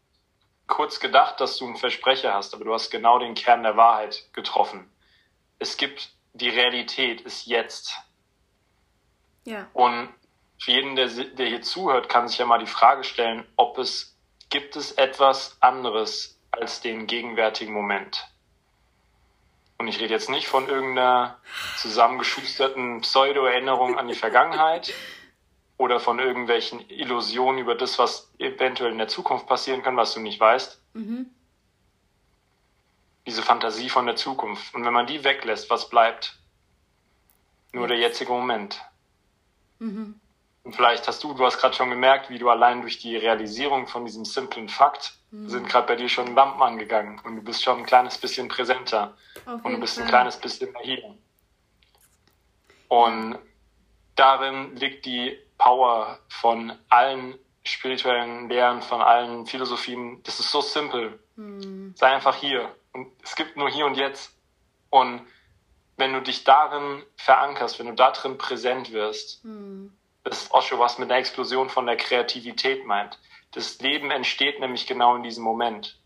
kurz 0.66 0.98
gedacht, 0.98 1.40
dass 1.40 1.58
du 1.58 1.66
einen 1.66 1.76
Versprecher 1.76 2.32
hast, 2.32 2.54
aber 2.54 2.64
du 2.64 2.72
hast 2.72 2.90
genau 2.90 3.18
den 3.18 3.34
Kern 3.34 3.62
der 3.62 3.76
Wahrheit 3.76 4.28
getroffen. 4.32 4.88
Es 5.58 5.76
gibt 5.76 6.10
die 6.34 6.48
Realität, 6.48 7.22
ist 7.22 7.46
jetzt. 7.46 7.96
Ja. 9.44 9.68
Und 9.72 10.08
für 10.58 10.70
jeden, 10.72 10.96
der, 10.96 11.08
der 11.08 11.46
hier 11.46 11.62
zuhört, 11.62 12.08
kann 12.08 12.28
sich 12.28 12.38
ja 12.38 12.46
mal 12.46 12.58
die 12.58 12.66
Frage 12.66 13.04
stellen, 13.04 13.46
ob 13.56 13.78
es, 13.78 14.16
gibt 14.48 14.76
es 14.76 14.92
etwas 14.92 15.56
anderes 15.60 16.38
als 16.50 16.80
den 16.80 17.06
gegenwärtigen 17.06 17.72
Moment. 17.72 18.26
Und 19.78 19.88
ich 19.88 20.00
rede 20.00 20.14
jetzt 20.14 20.30
nicht 20.30 20.48
von 20.48 20.68
irgendeiner 20.68 21.38
zusammengeschusterten 21.76 23.02
Pseudo-Erinnerung 23.02 23.98
an 23.98 24.08
die 24.08 24.14
Vergangenheit 24.14 24.94
oder 25.76 26.00
von 26.00 26.18
irgendwelchen 26.18 26.88
Illusionen 26.88 27.60
über 27.60 27.74
das, 27.74 27.98
was 27.98 28.32
eventuell 28.38 28.92
in 28.92 28.98
der 28.98 29.08
Zukunft 29.08 29.46
passieren 29.46 29.82
kann, 29.82 29.96
was 29.96 30.14
du 30.14 30.20
nicht 30.20 30.40
weißt. 30.40 30.80
Mhm. 30.94 31.30
Diese 33.26 33.42
Fantasie 33.42 33.88
von 33.88 34.06
der 34.06 34.16
Zukunft. 34.16 34.74
Und 34.74 34.84
wenn 34.84 34.92
man 34.92 35.06
die 35.06 35.24
weglässt, 35.24 35.68
was 35.68 35.88
bleibt? 35.88 36.38
Nur 37.72 37.88
der 37.88 37.98
jetzige 37.98 38.32
Moment. 38.32 38.80
Mhm. 39.78 40.20
Und 40.66 40.74
vielleicht 40.74 41.06
hast 41.06 41.22
du, 41.22 41.32
du 41.32 41.44
hast 41.44 41.58
gerade 41.58 41.74
schon 41.74 41.90
gemerkt, 41.90 42.28
wie 42.28 42.38
du 42.38 42.50
allein 42.50 42.80
durch 42.80 42.98
die 42.98 43.16
Realisierung 43.16 43.86
von 43.86 44.04
diesem 44.04 44.24
simplen 44.24 44.68
Fakt 44.68 45.14
mhm. 45.30 45.48
sind 45.48 45.68
gerade 45.68 45.86
bei 45.86 45.94
dir 45.94 46.08
schon 46.08 46.34
Lampen 46.34 46.60
angegangen 46.60 47.20
und 47.20 47.36
du 47.36 47.42
bist 47.42 47.62
schon 47.62 47.78
ein 47.78 47.86
kleines 47.86 48.18
bisschen 48.18 48.48
präsenter 48.48 49.16
und 49.62 49.72
du 49.72 49.78
bist 49.78 49.94
Fall. 49.94 50.04
ein 50.04 50.08
kleines 50.08 50.36
bisschen 50.36 50.72
mehr 50.72 50.82
hier. 50.82 51.14
Und 52.88 53.38
darin 54.16 54.74
liegt 54.74 55.06
die 55.06 55.38
Power 55.56 56.18
von 56.28 56.72
allen 56.88 57.38
spirituellen 57.64 58.48
Lehren, 58.48 58.82
von 58.82 59.00
allen 59.00 59.46
Philosophien. 59.46 60.22
Das 60.24 60.40
ist 60.40 60.50
so 60.50 60.60
simpel. 60.60 61.18
Mhm. 61.36 61.94
Sei 61.96 62.08
einfach 62.08 62.36
hier. 62.36 62.74
Und 62.96 63.12
es 63.22 63.36
gibt 63.36 63.58
nur 63.58 63.68
hier 63.68 63.84
und 63.84 63.98
jetzt. 63.98 64.34
Und 64.88 65.26
wenn 65.98 66.14
du 66.14 66.22
dich 66.22 66.44
darin 66.44 67.04
verankerst, 67.16 67.78
wenn 67.78 67.88
du 67.88 67.92
da 67.92 68.10
drin 68.10 68.38
präsent 68.38 68.90
wirst, 68.90 69.44
mhm. 69.44 69.92
das 70.24 70.44
ist 70.44 70.54
auch 70.54 70.62
schon 70.62 70.78
was 70.78 70.98
mit 70.98 71.10
einer 71.10 71.18
Explosion 71.18 71.68
von 71.68 71.84
der 71.84 71.98
Kreativität 71.98 72.86
meint. 72.86 73.18
Das 73.52 73.78
Leben 73.80 74.10
entsteht 74.10 74.60
nämlich 74.60 74.86
genau 74.86 75.14
in 75.14 75.22
diesem 75.22 75.44
Moment. 75.44 76.00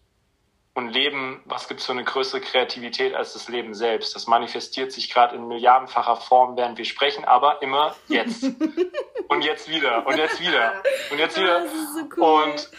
Und 0.75 0.89
Leben, 0.89 1.43
was 1.45 1.69
gibt 1.69 1.79
es 1.79 1.87
für 1.87 1.93
eine 1.93 2.03
größere 2.05 2.41
Kreativität 2.41 3.15
als 3.15 3.35
das 3.35 3.49
Leben 3.49 3.73
selbst? 3.75 4.17
Das 4.17 4.27
manifestiert 4.27 4.91
sich 4.91 5.13
gerade 5.13 5.37
in 5.37 5.47
milliardenfacher 5.47 6.17
Form, 6.17 6.57
während 6.57 6.77
wir 6.77 6.85
sprechen, 6.85 7.25
aber 7.25 7.63
immer 7.63 7.95
jetzt. 8.09 8.43
und 9.29 9.45
jetzt 9.45 9.69
wieder 9.69 10.05
und 10.07 10.17
jetzt 10.17 10.41
wieder 10.41 10.83
und 11.11 11.19
jetzt 11.19 11.37
wieder. 11.37 11.69
So 11.69 12.09
cool. 12.17 12.43
Und 12.45 12.71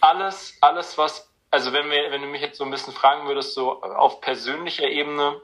alles, 0.00 0.56
alles, 0.60 0.96
was, 0.96 1.33
also 1.54 1.72
wenn 1.72 1.88
wir, 1.88 2.10
wenn 2.10 2.20
du 2.20 2.26
mich 2.26 2.42
jetzt 2.42 2.58
so 2.58 2.64
ein 2.64 2.70
bisschen 2.72 2.92
fragen 2.92 3.28
würdest, 3.28 3.54
so 3.54 3.80
auf 3.80 4.20
persönlicher 4.20 4.88
Ebene, 4.88 5.40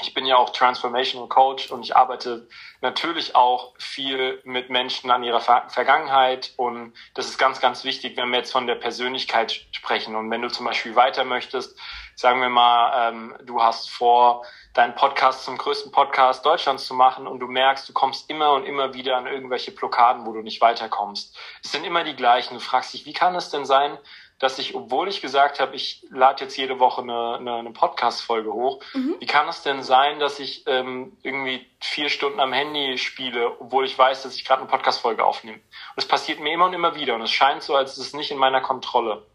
ich 0.00 0.14
bin 0.14 0.24
ja 0.24 0.36
auch 0.36 0.50
Transformational 0.50 1.28
Coach 1.28 1.70
und 1.70 1.82
ich 1.82 1.94
arbeite 1.94 2.48
natürlich 2.80 3.36
auch 3.36 3.74
viel 3.78 4.40
mit 4.44 4.70
Menschen 4.70 5.10
an 5.10 5.22
ihrer 5.22 5.40
Vergangenheit 5.40 6.54
und 6.56 6.94
das 7.12 7.26
ist 7.26 7.38
ganz, 7.38 7.60
ganz 7.60 7.84
wichtig, 7.84 8.16
wenn 8.16 8.30
wir 8.30 8.38
jetzt 8.38 8.52
von 8.52 8.66
der 8.66 8.76
Persönlichkeit 8.76 9.66
sprechen 9.70 10.16
und 10.16 10.30
wenn 10.30 10.40
du 10.40 10.48
zum 10.48 10.64
Beispiel 10.64 10.96
weiter 10.96 11.24
möchtest, 11.24 11.78
sagen 12.14 12.40
wir 12.40 12.48
mal, 12.48 13.10
ähm, 13.10 13.34
du 13.44 13.62
hast 13.62 13.90
vor, 13.90 14.46
deinen 14.76 14.94
Podcast 14.94 15.44
zum 15.44 15.56
größten 15.56 15.90
Podcast 15.90 16.44
Deutschlands 16.44 16.86
zu 16.86 16.92
machen 16.92 17.26
und 17.26 17.40
du 17.40 17.46
merkst, 17.46 17.88
du 17.88 17.94
kommst 17.94 18.28
immer 18.28 18.52
und 18.52 18.64
immer 18.64 18.92
wieder 18.92 19.16
an 19.16 19.26
irgendwelche 19.26 19.70
Blockaden, 19.70 20.26
wo 20.26 20.32
du 20.32 20.42
nicht 20.42 20.60
weiterkommst. 20.60 21.34
Es 21.64 21.72
sind 21.72 21.84
immer 21.84 22.04
die 22.04 22.14
gleichen. 22.14 22.54
Du 22.54 22.60
fragst 22.60 22.92
dich, 22.92 23.06
wie 23.06 23.14
kann 23.14 23.34
es 23.34 23.48
denn 23.48 23.64
sein, 23.64 23.96
dass 24.38 24.58
ich, 24.58 24.74
obwohl 24.74 25.08
ich 25.08 25.22
gesagt 25.22 25.60
habe, 25.60 25.74
ich 25.74 26.06
lade 26.10 26.44
jetzt 26.44 26.56
jede 26.56 26.78
Woche 26.78 27.00
eine, 27.00 27.36
eine, 27.36 27.54
eine 27.54 27.70
Podcast-Folge 27.70 28.52
hoch, 28.52 28.82
mhm. 28.92 29.16
wie 29.18 29.26
kann 29.26 29.48
es 29.48 29.62
denn 29.62 29.82
sein, 29.82 30.18
dass 30.18 30.38
ich 30.38 30.64
ähm, 30.66 31.16
irgendwie 31.22 31.66
vier 31.80 32.10
Stunden 32.10 32.38
am 32.40 32.52
Handy 32.52 32.98
spiele, 32.98 33.58
obwohl 33.60 33.86
ich 33.86 33.98
weiß, 33.98 34.22
dass 34.22 34.36
ich 34.36 34.44
gerade 34.44 34.60
eine 34.60 34.70
Podcast-Folge 34.70 35.24
aufnehme? 35.24 35.56
Und 35.58 35.64
es 35.96 36.06
passiert 36.06 36.40
mir 36.40 36.52
immer 36.52 36.66
und 36.66 36.74
immer 36.74 36.94
wieder 36.96 37.14
und 37.14 37.22
es 37.22 37.30
scheint 37.30 37.62
so, 37.62 37.74
als 37.74 37.92
ist 37.92 38.06
es 38.06 38.12
nicht 38.12 38.30
in 38.30 38.38
meiner 38.38 38.60
Kontrolle. 38.60 39.26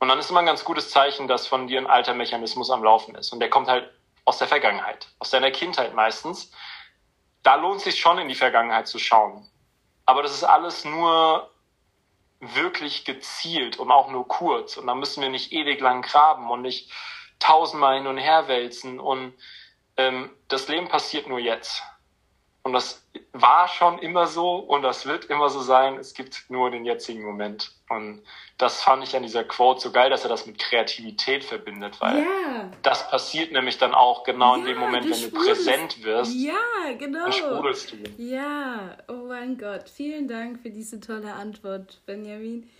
Und 0.00 0.08
dann 0.08 0.18
ist 0.18 0.30
immer 0.30 0.40
ein 0.40 0.46
ganz 0.46 0.64
gutes 0.64 0.90
Zeichen, 0.90 1.28
dass 1.28 1.46
von 1.46 1.68
dir 1.68 1.80
ein 1.80 1.86
alter 1.86 2.14
Mechanismus 2.14 2.70
am 2.70 2.82
Laufen 2.82 3.14
ist. 3.14 3.32
Und 3.32 3.38
der 3.38 3.50
kommt 3.50 3.68
halt 3.68 3.88
aus 4.24 4.38
der 4.38 4.48
Vergangenheit, 4.48 5.08
aus 5.20 5.30
deiner 5.30 5.52
Kindheit 5.52 5.94
meistens. 5.94 6.50
Da 7.44 7.54
lohnt 7.54 7.76
es 7.76 7.84
sich 7.84 8.00
schon, 8.00 8.18
in 8.18 8.28
die 8.28 8.34
Vergangenheit 8.34 8.88
zu 8.88 8.98
schauen. 8.98 9.48
Aber 10.06 10.22
das 10.22 10.32
ist 10.32 10.44
alles 10.44 10.84
nur 10.84 11.50
wirklich 12.54 13.04
gezielt 13.04 13.78
und 13.78 13.90
auch 13.90 14.10
nur 14.10 14.26
kurz. 14.26 14.76
Und 14.76 14.86
da 14.86 14.94
müssen 14.94 15.22
wir 15.22 15.28
nicht 15.28 15.52
ewig 15.52 15.80
lang 15.80 16.02
graben 16.02 16.50
und 16.50 16.62
nicht 16.62 16.92
tausendmal 17.38 17.96
hin 17.96 18.06
und 18.06 18.18
her 18.18 18.48
wälzen. 18.48 19.00
Und 19.00 19.34
ähm, 19.96 20.30
das 20.48 20.68
Leben 20.68 20.88
passiert 20.88 21.28
nur 21.28 21.38
jetzt. 21.38 21.82
Und 22.64 22.72
das 22.72 23.04
war 23.34 23.68
schon 23.68 23.98
immer 23.98 24.26
so 24.26 24.56
und 24.56 24.82
das 24.82 25.04
wird 25.04 25.26
immer 25.26 25.50
so 25.50 25.60
sein. 25.60 25.98
Es 25.98 26.14
gibt 26.14 26.46
nur 26.48 26.70
den 26.70 26.86
jetzigen 26.86 27.22
Moment. 27.22 27.72
Und 27.90 28.22
das 28.56 28.82
fand 28.82 29.04
ich 29.04 29.14
an 29.14 29.22
dieser 29.22 29.44
Quote 29.44 29.80
so 29.80 29.92
geil, 29.92 30.08
dass 30.08 30.22
er 30.22 30.30
das 30.30 30.46
mit 30.46 30.58
Kreativität 30.58 31.44
verbindet, 31.44 32.00
weil 32.00 32.20
ja. 32.20 32.70
das 32.80 33.10
passiert 33.10 33.52
nämlich 33.52 33.76
dann 33.76 33.92
auch 33.92 34.24
genau 34.24 34.54
ja, 34.54 34.60
in 34.60 34.64
dem 34.64 34.78
Moment, 34.78 35.04
du 35.04 35.10
wenn 35.10 35.20
du 35.20 35.30
präsent 35.30 36.02
wirst. 36.04 36.34
Ja, 36.34 36.54
genau. 36.98 37.24
Dann 37.24 37.32
sprudelst 37.32 37.92
du. 37.92 37.96
Ja, 38.22 38.96
oh 39.08 39.26
mein 39.28 39.58
Gott. 39.58 39.90
Vielen 39.90 40.26
Dank 40.26 40.62
für 40.62 40.70
diese 40.70 41.00
tolle 41.00 41.34
Antwort, 41.34 42.00
Benjamin. 42.06 42.70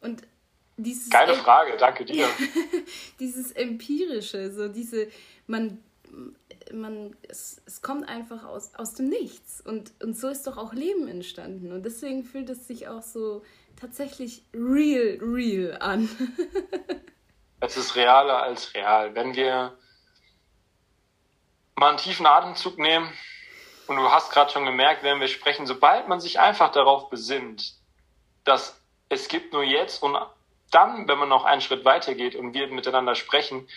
Und 0.00 0.22
dieses. 0.76 1.10
Geile 1.10 1.34
Frage, 1.34 1.76
danke 1.76 2.04
dir. 2.04 2.28
dieses 3.18 3.50
Empirische, 3.50 4.52
so 4.52 4.68
diese, 4.68 5.08
man 5.48 5.82
man, 6.72 7.16
es, 7.28 7.60
es 7.66 7.82
kommt 7.82 8.08
einfach 8.08 8.44
aus, 8.44 8.74
aus 8.74 8.94
dem 8.94 9.08
Nichts. 9.08 9.60
Und, 9.60 9.92
und 10.02 10.16
so 10.16 10.28
ist 10.28 10.46
doch 10.46 10.56
auch 10.56 10.72
Leben 10.72 11.08
entstanden. 11.08 11.72
Und 11.72 11.84
deswegen 11.84 12.24
fühlt 12.24 12.48
es 12.50 12.66
sich 12.66 12.88
auch 12.88 13.02
so 13.02 13.42
tatsächlich 13.76 14.44
real, 14.54 15.18
real 15.20 15.76
an. 15.80 16.08
es 17.60 17.76
ist 17.76 17.96
realer 17.96 18.42
als 18.42 18.74
real. 18.74 19.14
Wenn 19.14 19.34
wir 19.34 19.76
mal 21.76 21.88
einen 21.88 21.98
tiefen 21.98 22.26
Atemzug 22.26 22.78
nehmen, 22.78 23.12
und 23.86 23.96
du 23.96 24.10
hast 24.10 24.32
gerade 24.32 24.50
schon 24.50 24.64
gemerkt, 24.64 25.02
während 25.02 25.20
wir 25.20 25.28
sprechen, 25.28 25.66
sobald 25.66 26.08
man 26.08 26.20
sich 26.20 26.40
einfach 26.40 26.72
darauf 26.72 27.10
besinnt, 27.10 27.74
dass 28.44 28.80
es 29.08 29.28
gibt 29.28 29.52
nur 29.52 29.62
jetzt 29.62 30.02
und 30.02 30.16
dann, 30.70 31.06
wenn 31.06 31.18
man 31.18 31.28
noch 31.28 31.44
einen 31.44 31.60
Schritt 31.60 31.84
weiter 31.84 32.14
geht 32.14 32.34
und 32.34 32.54
wir 32.54 32.68
miteinander 32.68 33.14
sprechen, 33.14 33.68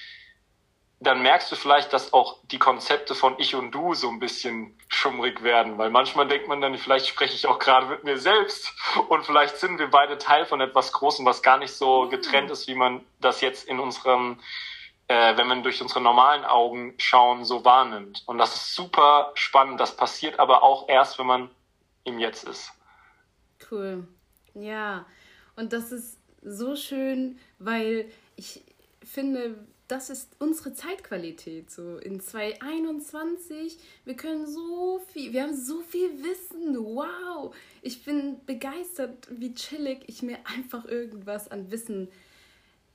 dann 1.00 1.22
merkst 1.22 1.52
du 1.52 1.56
vielleicht, 1.56 1.94
dass 1.94 2.12
auch 2.12 2.40
die 2.52 2.58
Konzepte 2.58 3.14
von 3.14 3.36
ich 3.38 3.54
und 3.54 3.72
du 3.72 3.94
so 3.94 4.10
ein 4.10 4.20
bisschen 4.20 4.78
schummrig 4.88 5.44
werden, 5.44 5.78
weil 5.78 5.92
manchmal 5.92 6.28
denkt 6.28 6.48
man 6.48 6.60
dann, 6.60 6.78
vielleicht 6.78 7.08
spreche 7.08 7.36
ich 7.36 7.46
auch 7.46 7.60
gerade 7.60 7.86
mit 7.86 8.04
mir 8.04 8.18
selbst 8.18 8.74
und 9.10 9.26
vielleicht 9.26 9.58
sind 9.58 9.78
wir 9.78 9.90
beide 9.90 10.18
Teil 10.18 10.46
von 10.46 10.60
etwas 10.60 10.92
Großem, 10.94 11.26
was 11.26 11.44
gar 11.44 11.58
nicht 11.60 11.72
so 11.72 12.06
mhm. 12.06 12.10
getrennt 12.10 12.50
ist, 12.50 12.68
wie 12.68 12.76
man 12.76 13.06
das 13.22 13.42
jetzt 13.42 13.68
in 13.68 13.80
unserem, 13.80 14.40
äh, 15.08 15.38
wenn 15.38 15.48
man 15.48 15.62
durch 15.62 15.82
unsere 15.82 16.02
normalen 16.02 16.46
Augen 16.46 16.96
schauen, 16.98 17.46
so 17.46 17.64
wahrnimmt. 17.64 18.24
Und 18.26 18.40
das 18.40 18.56
ist 18.56 18.74
super 18.74 19.32
spannend. 19.36 19.80
Das 19.80 19.96
passiert 19.96 20.40
aber 20.40 20.64
auch 20.64 20.90
erst, 20.90 21.20
wenn 21.20 21.28
man 21.28 21.52
im 22.06 22.18
Jetzt 22.18 22.44
ist. 22.46 22.72
Cool. 23.70 24.08
Ja. 24.56 25.06
Und 25.56 25.74
das 25.74 25.92
ist 25.92 26.20
so 26.42 26.76
schön, 26.76 27.40
weil 27.60 28.12
ich 28.36 28.64
finde, 29.04 29.68
das 29.88 30.10
ist 30.10 30.36
unsere 30.40 30.74
Zeitqualität 30.74 31.72
so 31.72 31.98
in 31.98 32.20
2021. 32.20 33.78
Wir 34.06 34.16
können 34.16 34.46
so 34.46 35.02
viel, 35.12 35.34
wir 35.34 35.44
haben 35.44 35.56
so 35.56 35.82
viel 35.82 36.10
Wissen. 36.24 36.78
Wow, 36.78 37.56
ich 37.82 38.04
bin 38.04 38.46
begeistert, 38.46 39.28
wie 39.32 39.54
chillig 39.54 40.04
ich 40.08 40.22
mir 40.22 40.40
einfach 40.46 40.86
irgendwas 40.86 41.50
an 41.50 41.72
Wissen 41.72 42.10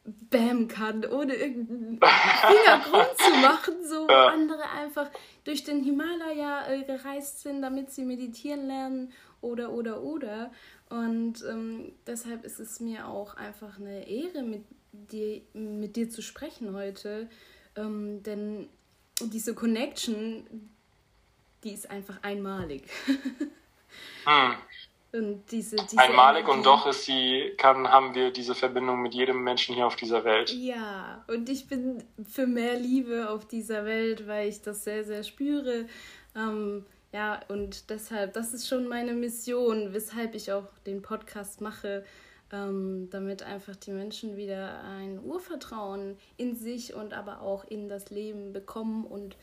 bam 0.04 0.66
kann, 0.66 1.04
ohne 1.06 1.34
irgendeinen 1.34 2.00
Fingergrund 2.00 3.18
zu 3.18 3.30
machen, 3.40 3.74
so 3.88 4.08
ja. 4.08 4.26
andere 4.28 4.68
einfach 4.70 5.08
durch 5.44 5.62
den 5.62 5.84
Himalaya 5.84 6.68
äh, 6.68 6.82
gereist 6.82 7.42
sind, 7.42 7.62
damit 7.62 7.90
sie 7.90 8.04
meditieren 8.04 8.66
lernen 8.66 9.12
oder 9.40 9.72
oder 9.72 10.02
oder 10.02 10.50
und 10.92 11.42
ähm, 11.48 11.92
deshalb 12.06 12.44
ist 12.44 12.60
es 12.60 12.78
mir 12.78 13.08
auch 13.08 13.34
einfach 13.34 13.78
eine 13.78 14.06
Ehre, 14.06 14.42
mit 14.42 14.62
dir, 14.92 15.40
mit 15.54 15.96
dir 15.96 16.10
zu 16.10 16.22
sprechen 16.22 16.74
heute. 16.74 17.28
Ähm, 17.76 18.22
denn 18.22 18.68
diese 19.20 19.54
Connection, 19.54 20.70
die 21.64 21.72
ist 21.72 21.90
einfach 21.90 22.22
einmalig. 22.22 22.84
hm. 24.24 24.54
Und 25.14 25.44
diese, 25.50 25.76
diese 25.76 25.98
Einmalig 25.98 26.44
Energie. 26.44 26.56
und 26.56 26.64
doch 26.64 26.86
ist 26.86 27.04
sie, 27.04 27.52
kann, 27.58 27.86
haben 27.86 28.14
wir 28.14 28.30
diese 28.30 28.54
Verbindung 28.54 29.02
mit 29.02 29.12
jedem 29.12 29.44
Menschen 29.44 29.74
hier 29.74 29.86
auf 29.86 29.96
dieser 29.96 30.24
Welt. 30.24 30.50
Ja, 30.50 31.22
und 31.28 31.50
ich 31.50 31.66
bin 31.68 32.02
für 32.26 32.46
mehr 32.46 32.76
Liebe 32.76 33.28
auf 33.28 33.46
dieser 33.46 33.84
Welt, 33.84 34.26
weil 34.26 34.48
ich 34.48 34.62
das 34.62 34.84
sehr, 34.84 35.04
sehr 35.04 35.22
spüre. 35.22 35.86
Ähm, 36.34 36.86
ja, 37.12 37.40
und 37.48 37.90
deshalb, 37.90 38.32
das 38.32 38.54
ist 38.54 38.66
schon 38.66 38.88
meine 38.88 39.12
Mission, 39.12 39.92
weshalb 39.92 40.34
ich 40.34 40.50
auch 40.50 40.68
den 40.86 41.02
Podcast 41.02 41.60
mache, 41.60 42.06
ähm, 42.52 43.08
damit 43.10 43.42
einfach 43.42 43.74
die 43.76 43.90
Menschen 43.90 44.36
wieder 44.36 44.84
ein 44.84 45.18
Urvertrauen 45.24 46.16
in 46.36 46.54
sich 46.54 46.94
und 46.94 47.14
aber 47.14 47.40
auch 47.40 47.64
in 47.64 47.88
das 47.88 48.10
Leben 48.10 48.52
bekommen. 48.52 49.04
Und 49.04 49.36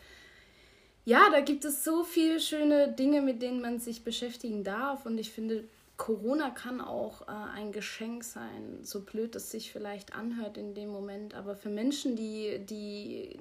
ja, 1.06 1.30
da 1.32 1.42
gibt 1.42 1.66
es 1.66 1.84
so 1.84 2.04
viele 2.04 2.40
schöne 2.40 2.92
Dinge, 2.92 3.22
mit 3.22 3.42
denen 3.42 3.62
man 3.62 3.80
sich 3.80 4.04
beschäftigen 4.04 4.64
darf. 4.64 5.06
Und 5.06 5.18
ich 5.18 5.32
finde, 5.32 5.64
Corona 5.98 6.52
kann 6.52 6.80
auch 6.82 7.24
äh, 7.24 7.32
ein 7.56 7.72
Geschenk 7.72 8.24
sein, 8.24 8.80
so 8.84 9.02
blöd 9.02 9.36
es 9.36 9.52
sich 9.52 9.72
vielleicht 9.72 10.16
anhört 10.16 10.58
in 10.58 10.76
dem 10.76 10.90
Moment. 10.90 11.34
Aber 11.34 11.56
für 11.56 11.70
Menschen, 11.70 12.16
die, 12.16 12.60
die 12.60 13.38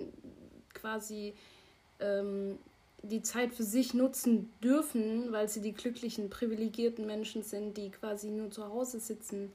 quasi 0.72 1.34
ähm, 2.00 2.58
die 3.02 3.22
Zeit 3.22 3.54
für 3.54 3.62
sich 3.62 3.94
nutzen 3.94 4.52
dürfen, 4.62 5.32
weil 5.32 5.48
sie 5.48 5.60
die 5.60 5.72
glücklichen, 5.72 6.30
privilegierten 6.30 7.06
Menschen 7.06 7.42
sind, 7.42 7.76
die 7.76 7.90
quasi 7.90 8.28
nur 8.28 8.50
zu 8.50 8.68
Hause 8.68 9.00
sitzen, 9.00 9.52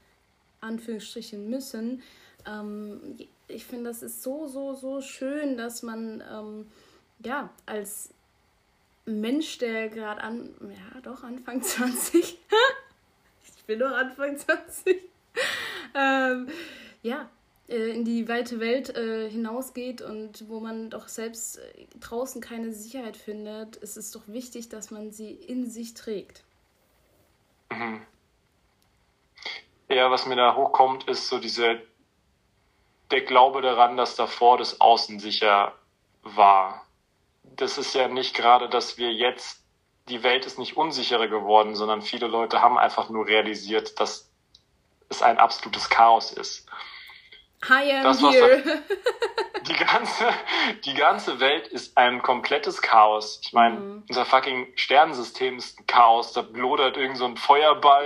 Anführungsstrichen 0.61 1.49
müssen. 1.49 2.01
Ähm, 2.47 3.17
ich 3.47 3.65
finde, 3.65 3.89
das 3.89 4.01
ist 4.01 4.23
so, 4.23 4.47
so, 4.47 4.73
so 4.73 5.01
schön, 5.01 5.57
dass 5.57 5.83
man 5.83 6.23
ähm, 6.31 6.67
ja 7.23 7.49
als 7.65 8.13
Mensch, 9.05 9.57
der 9.57 9.89
gerade 9.89 10.21
an, 10.21 10.49
ja 10.61 11.01
doch, 11.01 11.23
Anfang 11.23 11.61
20, 11.63 12.39
ich 13.55 13.63
bin 13.65 13.79
doch 13.79 13.91
Anfang 13.91 14.37
20, 14.37 14.97
ähm, 15.95 16.47
ja, 17.01 17.29
in 17.73 18.05
die 18.05 18.27
weite 18.27 18.59
Welt 18.59 18.95
äh, 18.95 19.29
hinausgeht 19.29 20.01
und 20.01 20.47
wo 20.47 20.59
man 20.59 20.89
doch 20.89 21.07
selbst 21.07 21.57
äh, 21.57 21.85
draußen 21.99 22.41
keine 22.41 22.71
Sicherheit 22.73 23.17
findet, 23.17 23.75
ist 23.77 23.97
es 23.97 24.11
doch 24.11 24.27
wichtig, 24.27 24.69
dass 24.69 24.91
man 24.91 25.11
sie 25.11 25.31
in 25.31 25.69
sich 25.69 25.93
trägt. 25.93 26.43
Mhm. 27.69 28.01
Ja, 29.89 30.09
was 30.11 30.25
mir 30.25 30.35
da 30.35 30.55
hochkommt, 30.55 31.07
ist 31.07 31.27
so 31.29 31.39
diese 31.39 31.81
der 33.11 33.21
Glaube 33.21 33.61
daran, 33.61 33.95
dass 33.95 34.15
davor 34.15 34.57
das 34.57 34.81
Außen 34.81 35.19
sicher 35.19 35.73
war. 36.23 36.85
Das 37.43 37.77
ist 37.77 37.93
ja 37.93 38.07
nicht 38.07 38.35
gerade, 38.35 38.69
dass 38.69 38.97
wir 38.97 39.13
jetzt, 39.13 39.63
die 40.09 40.23
Welt 40.23 40.45
ist 40.45 40.57
nicht 40.57 40.77
unsicherer 40.77 41.27
geworden, 41.27 41.75
sondern 41.75 42.01
viele 42.01 42.27
Leute 42.27 42.61
haben 42.61 42.77
einfach 42.77 43.09
nur 43.09 43.27
realisiert, 43.27 43.99
dass 43.99 44.31
es 45.09 45.21
ein 45.21 45.37
absolutes 45.37 45.89
Chaos 45.89 46.31
ist. 46.31 46.67
I 47.69 47.91
am 47.91 48.03
das, 48.03 48.21
here. 48.21 48.63
die 49.67 49.73
ganze, 49.73 50.25
die 50.85 50.93
ganze 50.93 51.39
Welt 51.39 51.67
ist 51.67 51.97
ein 51.97 52.21
komplettes 52.21 52.81
Chaos. 52.81 53.39
Ich 53.43 53.53
meine, 53.53 53.79
mhm. 53.79 54.03
unser 54.09 54.25
fucking 54.25 54.67
Sternensystem 54.75 55.57
ist 55.57 55.79
ein 55.79 55.87
Chaos. 55.87 56.33
Da 56.33 56.41
blodert 56.41 56.97
irgend 56.97 57.17
so 57.17 57.25
ein 57.25 57.37
Feuerball, 57.37 58.05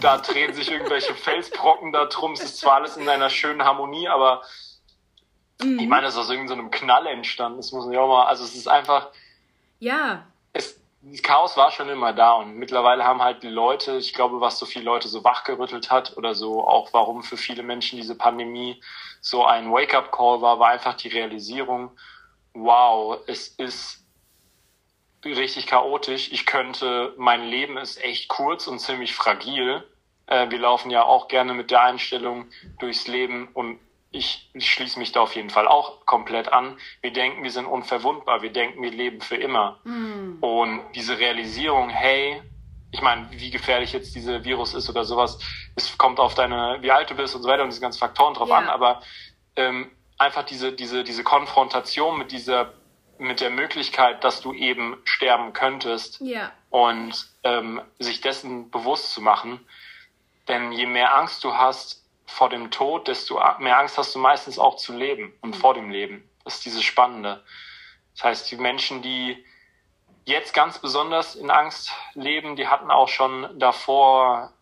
da 0.00 0.18
drehen 0.18 0.54
sich 0.54 0.70
irgendwelche 0.70 1.14
Felsbrocken 1.14 1.92
da 1.92 2.06
drum. 2.06 2.32
Es 2.32 2.42
ist 2.42 2.58
zwar 2.58 2.74
alles 2.74 2.96
in 2.96 3.08
einer 3.08 3.30
schönen 3.30 3.64
Harmonie, 3.64 4.08
aber 4.08 4.42
mhm. 5.62 5.78
ich 5.78 5.88
meine, 5.88 6.06
es 6.06 6.14
ist 6.14 6.20
aus 6.20 6.30
irgendeinem 6.30 6.66
so 6.66 6.70
Knall 6.70 7.06
entstanden. 7.06 7.58
Das 7.58 7.72
muss 7.72 7.84
man 7.84 7.94
ja 7.94 8.00
auch 8.00 8.08
mal, 8.08 8.26
also 8.26 8.44
es 8.44 8.54
ist 8.54 8.68
einfach. 8.68 9.08
Ja. 9.80 10.26
Chaos 11.22 11.56
war 11.56 11.72
schon 11.72 11.88
immer 11.88 12.12
da 12.12 12.34
und 12.34 12.56
mittlerweile 12.56 13.04
haben 13.04 13.22
halt 13.22 13.42
Leute, 13.42 13.96
ich 13.98 14.14
glaube, 14.14 14.40
was 14.40 14.58
so 14.58 14.66
viele 14.66 14.84
Leute 14.84 15.08
so 15.08 15.24
wachgerüttelt 15.24 15.90
hat 15.90 16.16
oder 16.16 16.34
so 16.34 16.66
auch 16.66 16.92
warum 16.92 17.24
für 17.24 17.36
viele 17.36 17.64
Menschen 17.64 17.96
diese 17.96 18.16
Pandemie 18.16 18.80
so 19.20 19.44
ein 19.44 19.72
Wake-up-Call 19.72 20.42
war, 20.42 20.60
war 20.60 20.68
einfach 20.68 20.94
die 20.94 21.08
Realisierung, 21.08 21.90
wow, 22.54 23.18
es 23.26 23.48
ist 23.48 24.04
richtig 25.24 25.66
chaotisch. 25.66 26.30
Ich 26.32 26.46
könnte, 26.46 27.14
mein 27.16 27.44
Leben 27.44 27.78
ist 27.78 28.02
echt 28.02 28.28
kurz 28.28 28.66
und 28.66 28.78
ziemlich 28.78 29.14
fragil. 29.14 29.84
Äh, 30.26 30.50
wir 30.50 30.58
laufen 30.58 30.90
ja 30.90 31.02
auch 31.02 31.28
gerne 31.28 31.54
mit 31.54 31.70
der 31.70 31.82
Einstellung 31.82 32.46
durchs 32.78 33.08
Leben 33.08 33.48
und 33.54 33.78
ich, 34.12 34.50
ich 34.52 34.70
schließe 34.70 34.98
mich 34.98 35.12
da 35.12 35.20
auf 35.20 35.34
jeden 35.34 35.50
Fall 35.50 35.66
auch 35.66 36.04
komplett 36.04 36.52
an. 36.52 36.76
Wir 37.00 37.12
denken, 37.12 37.42
wir 37.42 37.50
sind 37.50 37.66
unverwundbar. 37.66 38.42
Wir 38.42 38.52
denken, 38.52 38.82
wir 38.82 38.90
leben 38.90 39.20
für 39.20 39.36
immer. 39.36 39.80
Mhm. 39.84 40.36
Und 40.40 40.82
diese 40.94 41.18
Realisierung, 41.18 41.88
hey, 41.88 42.42
ich 42.92 43.00
meine, 43.00 43.26
wie 43.30 43.50
gefährlich 43.50 43.94
jetzt 43.94 44.14
dieser 44.14 44.44
Virus 44.44 44.74
ist 44.74 44.88
oder 44.90 45.04
sowas, 45.04 45.38
es 45.76 45.96
kommt 45.96 46.20
auf 46.20 46.34
deine, 46.34 46.78
wie 46.82 46.92
alt 46.92 47.10
du 47.10 47.14
bist 47.14 47.34
und 47.34 47.42
so 47.42 47.48
weiter 47.48 47.62
und 47.62 47.70
diese 47.70 47.80
ganzen 47.80 47.98
Faktoren 47.98 48.34
drauf 48.34 48.50
ja. 48.50 48.58
an, 48.58 48.68
aber 48.68 49.00
ähm, 49.56 49.90
einfach 50.18 50.44
diese, 50.44 50.72
diese, 50.72 51.02
diese 51.02 51.24
Konfrontation 51.24 52.18
mit 52.18 52.32
dieser, 52.32 52.74
mit 53.18 53.40
der 53.40 53.48
Möglichkeit, 53.48 54.22
dass 54.24 54.42
du 54.42 54.52
eben 54.52 54.98
sterben 55.04 55.54
könntest 55.54 56.20
ja. 56.20 56.52
und 56.68 57.28
ähm, 57.44 57.80
sich 57.98 58.20
dessen 58.20 58.70
bewusst 58.70 59.12
zu 59.12 59.22
machen. 59.22 59.66
Denn 60.48 60.72
je 60.72 60.86
mehr 60.86 61.14
Angst 61.14 61.44
du 61.44 61.54
hast, 61.54 62.01
vor 62.32 62.48
dem 62.48 62.70
Tod, 62.70 63.08
desto 63.08 63.40
mehr 63.58 63.78
Angst 63.78 63.98
hast 63.98 64.14
du 64.14 64.18
meistens 64.18 64.58
auch 64.58 64.76
zu 64.76 64.96
leben 64.96 65.32
und 65.42 65.50
mhm. 65.50 65.60
vor 65.60 65.74
dem 65.74 65.90
Leben. 65.90 66.28
Das 66.44 66.54
ist 66.54 66.64
dieses 66.64 66.82
Spannende. 66.82 67.44
Das 68.14 68.24
heißt, 68.24 68.50
die 68.50 68.56
Menschen, 68.56 69.02
die 69.02 69.44
jetzt 70.24 70.54
ganz 70.54 70.78
besonders 70.78 71.34
in 71.34 71.50
Angst 71.50 71.92
leben, 72.14 72.56
die 72.56 72.68
hatten 72.68 72.90
auch 72.90 73.08
schon 73.08 73.58
davor 73.58 74.52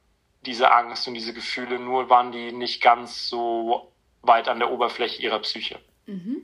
diese 0.47 0.73
Angst 0.73 1.07
und 1.07 1.15
diese 1.15 1.33
Gefühle, 1.33 1.79
nur 1.79 2.11
waren 2.11 2.33
die 2.33 2.53
nicht 2.53 2.83
ganz 2.83 3.29
so 3.29 3.93
weit 4.23 4.49
an 4.49 4.59
der 4.59 4.71
Oberfläche 4.71 5.23
ihrer 5.23 5.39
Psyche. 5.41 5.79
Mhm. 6.07 6.43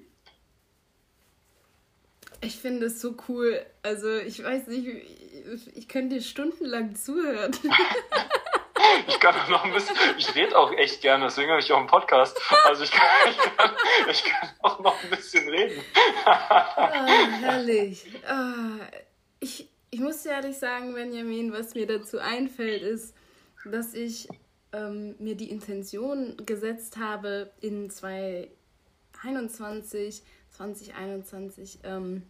Ich 2.40 2.56
finde 2.56 2.86
es 2.86 3.00
so 3.00 3.16
cool. 3.28 3.64
Also 3.82 4.16
ich 4.18 4.42
weiß 4.42 4.66
nicht, 4.68 4.86
ich 5.74 5.88
könnte 5.88 6.16
dir 6.16 6.22
stundenlang 6.22 6.94
zuhören. 6.94 7.52
ich 9.06 9.20
kann 9.20 9.34
noch 9.50 9.64
ein 9.64 9.72
bisschen, 9.72 9.96
ich 10.18 10.34
rede 10.34 10.56
auch 10.56 10.72
echt 10.72 11.00
gerne, 11.00 11.26
deswegen 11.26 11.50
habe 11.50 11.60
ich 11.60 11.72
auch 11.72 11.78
einen 11.78 11.86
Podcast. 11.86 12.38
Also 12.64 12.84
ich 12.84 12.90
kann, 12.90 13.06
ich 13.30 13.38
kann, 13.38 13.70
ich 14.10 14.24
kann 14.24 14.50
auch 14.62 14.80
noch 14.80 15.02
ein 15.02 15.10
bisschen 15.10 15.48
reden. 15.48 15.80
oh, 16.26 16.30
herrlich. 17.40 18.04
Oh, 18.28 18.82
ich, 19.40 19.68
ich 19.90 20.00
muss 20.00 20.26
ehrlich 20.26 20.58
sagen, 20.58 20.94
Benjamin, 20.94 21.52
was 21.52 21.74
mir 21.74 21.86
dazu 21.86 22.18
einfällt, 22.18 22.82
ist, 22.82 23.14
dass 23.64 23.94
ich 23.94 24.28
ähm, 24.72 25.14
mir 25.18 25.36
die 25.36 25.50
Intention 25.50 26.36
gesetzt 26.44 26.96
habe, 26.96 27.52
in 27.60 27.88
2021, 27.90 30.22
2021, 30.50 31.78
ähm, 31.84 32.24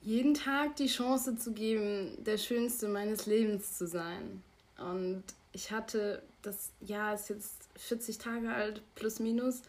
jeden 0.00 0.34
Tag 0.34 0.76
die 0.76 0.86
Chance 0.86 1.36
zu 1.36 1.52
geben, 1.52 2.22
der 2.24 2.38
Schönste 2.38 2.88
meines 2.88 3.26
Lebens 3.26 3.76
zu 3.76 3.86
sein. 3.86 4.42
Und 4.78 5.24
ich 5.52 5.70
hatte, 5.70 6.22
das 6.42 6.70
Jahr 6.80 7.14
ist 7.14 7.30
jetzt 7.30 7.68
40 7.76 8.18
Tage 8.18 8.52
alt, 8.52 8.82
plus 8.94 9.20
minus. 9.20 9.62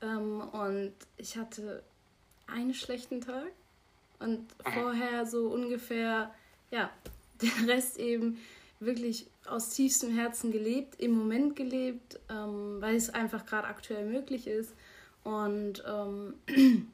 Ähm, 0.00 0.40
und 0.40 0.92
ich 1.16 1.36
hatte 1.36 1.82
einen 2.46 2.74
schlechten 2.74 3.20
Tag 3.20 3.52
und 4.18 4.46
vorher 4.74 5.26
so 5.26 5.48
ungefähr, 5.48 6.32
ja, 6.70 6.90
den 7.42 7.68
Rest 7.68 7.98
eben 7.98 8.38
wirklich 8.78 9.26
aus 9.46 9.70
tiefstem 9.70 10.14
Herzen 10.14 10.52
gelebt, 10.52 11.00
im 11.00 11.12
Moment 11.12 11.56
gelebt, 11.56 12.20
ähm, 12.28 12.80
weil 12.80 12.96
es 12.96 13.10
einfach 13.10 13.46
gerade 13.46 13.68
aktuell 13.68 14.04
möglich 14.04 14.46
ist. 14.46 14.74
Und 15.24 15.82
ähm, 15.86 16.34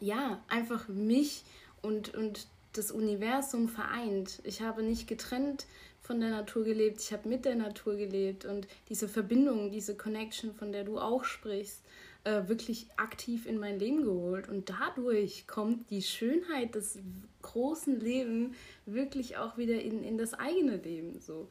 ja, 0.00 0.42
einfach 0.48 0.88
mich 0.88 1.44
und, 1.82 2.14
und 2.14 2.46
das 2.72 2.90
Universum 2.90 3.68
vereint. 3.68 4.40
Ich 4.44 4.62
habe 4.62 4.82
nicht 4.82 5.06
getrennt 5.06 5.66
von 6.06 6.20
der 6.20 6.30
Natur 6.30 6.64
gelebt, 6.64 7.00
ich 7.00 7.12
habe 7.12 7.28
mit 7.28 7.44
der 7.44 7.56
Natur 7.56 7.96
gelebt 7.96 8.44
und 8.44 8.68
diese 8.88 9.08
Verbindung, 9.08 9.72
diese 9.72 9.96
Connection, 9.96 10.54
von 10.54 10.72
der 10.72 10.84
du 10.84 10.98
auch 10.98 11.24
sprichst, 11.24 11.84
äh, 12.24 12.48
wirklich 12.48 12.88
aktiv 12.96 13.46
in 13.46 13.58
mein 13.58 13.78
Leben 13.78 14.04
geholt. 14.04 14.48
Und 14.48 14.70
dadurch 14.70 15.46
kommt 15.46 15.90
die 15.90 16.02
Schönheit 16.02 16.74
des 16.74 16.98
großen 17.42 18.00
Lebens 18.00 18.56
wirklich 18.84 19.36
auch 19.36 19.56
wieder 19.56 19.80
in, 19.80 20.02
in 20.02 20.18
das 20.18 20.34
eigene 20.34 20.76
Leben. 20.76 21.20
So. 21.20 21.48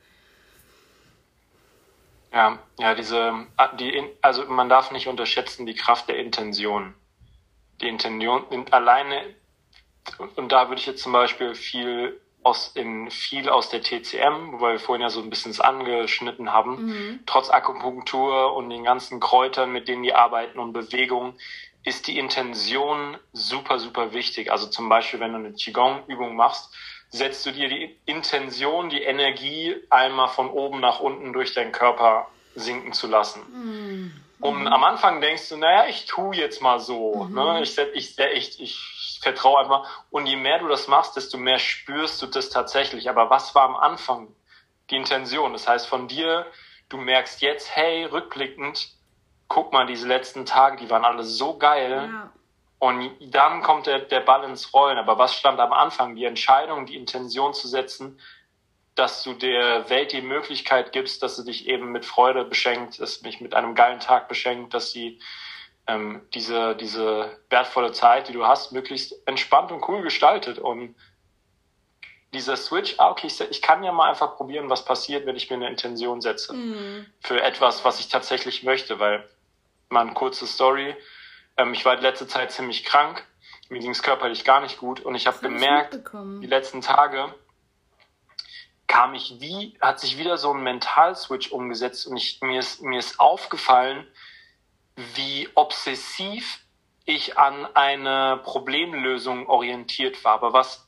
Ja, 2.34 2.60
ja, 2.80 2.96
diese, 2.96 3.48
die, 3.80 4.04
also 4.22 4.46
man 4.46 4.68
darf 4.68 4.92
nicht 4.92 5.08
unterschätzen 5.08 5.66
die 5.66 5.76
Kraft 5.76 6.10
der 6.10 6.18
Intention. 6.20 6.94
Die 7.82 7.88
Intention, 7.88 8.44
alleine, 8.72 9.36
und 10.36 10.52
da 10.52 10.70
würde 10.70 10.80
ich 10.80 10.88
jetzt 10.88 11.04
zum 11.04 11.12
Beispiel 11.12 11.56
viel 11.56 12.20
aus, 12.46 12.72
in 12.76 13.10
viel 13.10 13.50
aus 13.50 13.70
der 13.70 13.82
TCM, 13.82 14.60
wo 14.60 14.68
wir 14.68 14.80
vorhin 14.80 15.02
ja 15.02 15.10
so 15.10 15.20
ein 15.20 15.32
bisschen 15.32 15.50
es 15.50 15.60
angeschnitten 15.60 16.54
haben, 16.54 16.86
mhm. 16.86 17.20
trotz 17.26 17.50
Akupunktur 17.50 18.54
und 18.56 18.70
den 18.70 18.84
ganzen 18.84 19.20
Kräutern, 19.20 19.72
mit 19.72 19.88
denen 19.88 20.04
die 20.04 20.14
arbeiten 20.14 20.60
und 20.60 20.72
Bewegung, 20.72 21.34
ist 21.84 22.06
die 22.06 22.20
Intention 22.20 23.18
super, 23.34 23.80
super 23.80 24.14
wichtig. 24.14 24.52
Also 24.52 24.68
zum 24.68 24.90
Beispiel, 24.90 25.20
wenn 25.20 25.32
du 25.32 25.40
eine 25.40 25.54
Qigong-Übung 25.54 26.36
machst, 26.36 26.72
setzt 27.10 27.46
du 27.48 27.52
dir 27.52 27.68
die 27.68 27.98
Intention, 28.06 28.90
die 28.90 29.02
Energie 29.02 29.76
einmal 29.90 30.28
von 30.28 30.50
oben 30.50 30.80
nach 30.80 31.00
unten 31.00 31.34
durch 31.34 31.56
deinen 31.56 31.72
Körper 31.72 32.28
sinken 32.54 32.94
zu 32.94 33.08
lassen. 33.08 33.42
Mhm. 33.52 34.12
Und 34.40 34.68
am 34.68 34.84
Anfang 34.84 35.20
denkst 35.20 35.50
du, 35.50 35.58
naja, 35.58 35.86
ich 35.90 36.06
tu 36.06 36.32
jetzt 36.32 36.62
mal 36.62 36.80
so. 36.80 37.24
Mhm. 37.24 37.34
Ne? 37.34 37.62
Ich, 37.64 37.76
ich, 37.96 38.20
ich, 38.20 38.62
ich 38.62 38.95
vertraue 39.20 39.60
einfach. 39.60 39.88
Und 40.10 40.26
je 40.26 40.36
mehr 40.36 40.60
du 40.60 40.68
das 40.68 40.88
machst, 40.88 41.16
desto 41.16 41.38
mehr 41.38 41.60
spürst 41.60 42.22
du 42.22 42.28
das 42.28 42.50
tatsächlich. 42.50 43.10
Aber 43.10 43.30
was 43.30 43.56
war 43.56 43.64
am 43.64 43.76
Anfang 43.76 44.34
die 44.90 44.96
Intention? 44.96 45.54
Das 45.54 45.68
heißt, 45.68 45.88
von 45.88 46.08
dir, 46.08 46.46
du 46.90 46.98
merkst 46.98 47.42
jetzt, 47.42 47.76
hey, 47.76 48.06
rückblickend, 48.06 48.90
guck 49.48 49.74
mal, 49.74 49.86
diese 49.86 50.08
letzten 50.08 50.46
Tage, 50.46 50.78
die 50.78 50.90
waren 50.90 51.06
alle 51.06 51.24
so 51.24 51.58
geil. 51.58 52.10
Ja. 52.12 52.32
Und 52.80 53.12
dann 53.34 53.62
kommt 53.62 53.88
der, 53.88 54.00
der 54.00 54.20
Ball 54.20 54.44
ins 54.44 54.74
Rollen. 54.74 54.98
Aber 54.98 55.18
was 55.18 55.36
stand 55.36 55.60
am 55.60 55.74
Anfang? 55.74 56.16
Die 56.16 56.26
Entscheidung, 56.26 56.86
die 56.86 56.96
Intention 56.96 57.54
zu 57.54 57.68
setzen, 57.68 58.20
dass 58.96 59.24
du 59.24 59.34
der 59.34 59.90
Welt 59.90 60.14
die 60.14 60.22
Möglichkeit 60.22 60.92
gibst, 60.94 61.22
dass 61.22 61.36
sie 61.36 61.44
dich 61.44 61.68
eben 61.68 61.92
mit 61.92 62.06
Freude 62.06 62.46
beschenkt, 62.46 63.00
dass 63.00 63.22
mich 63.22 63.42
mit 63.42 63.54
einem 63.54 63.76
geilen 63.76 64.00
Tag 64.00 64.28
beschenkt, 64.30 64.74
dass 64.74 64.92
sie 64.92 65.20
ähm, 65.88 66.22
diese, 66.34 66.76
diese 66.76 67.38
wertvolle 67.50 67.92
Zeit, 67.92 68.28
die 68.28 68.34
du 68.34 68.46
hast, 68.46 68.72
möglichst 68.72 69.16
entspannt 69.28 69.72
und 69.72 69.88
cool 69.88 70.02
gestaltet. 70.02 70.58
Und 70.60 70.96
dieser 72.34 72.58
Switch, 72.58 72.96
ah, 72.98 73.12
okay, 73.12 73.28
ich, 73.28 73.62
kann 73.62 73.84
ja 73.84 73.92
mal 73.92 74.10
einfach 74.10 74.36
probieren, 74.36 74.70
was 74.70 74.84
passiert, 74.84 75.26
wenn 75.26 75.36
ich 75.36 75.50
mir 75.50 75.56
eine 75.56 75.70
Intention 75.70 76.22
setze 76.22 76.54
mhm. 76.54 77.06
für 77.22 77.42
etwas, 77.42 77.86
was 77.86 78.00
ich 78.00 78.10
tatsächlich 78.10 78.64
möchte, 78.64 79.00
weil 79.00 79.28
mal 79.90 80.02
eine 80.02 80.14
kurze 80.14 80.48
Story. 80.48 80.96
Ähm, 81.58 81.74
ich 81.74 81.86
war 81.86 81.96
die 81.96 82.04
letzte 82.04 82.28
Zeit 82.28 82.52
ziemlich 82.52 82.84
krank, 82.84 83.26
mir 83.70 83.80
ging 83.80 83.92
es 83.92 84.04
körperlich 84.04 84.44
gar 84.44 84.62
nicht 84.62 84.78
gut 84.78 85.00
und 85.00 85.16
ich 85.16 85.28
habe 85.28 85.40
gemerkt, 85.40 86.00
die 86.14 86.48
letzten 86.48 86.82
Tage, 86.82 87.34
kam 88.88 89.16
ich 89.16 89.38
wie, 89.40 89.76
hat 89.82 90.00
sich 90.00 90.18
wieder 90.18 90.38
so 90.38 90.54
ein 90.54 90.62
Mental-Switch 90.62 91.52
umgesetzt 91.52 92.06
und 92.06 92.18
ich, 92.18 92.42
mir 92.42 92.60
ist, 92.60 92.82
mir 92.82 93.00
ist 93.00 93.20
aufgefallen, 93.20 94.06
wie 94.96 95.50
obsessiv 95.56 96.60
ich 97.06 97.38
an 97.38 97.68
eine 97.76 98.42
Problemlösung 98.44 99.48
orientiert 99.48 100.24
war. 100.24 100.34
Aber 100.34 100.54
was, 100.54 100.88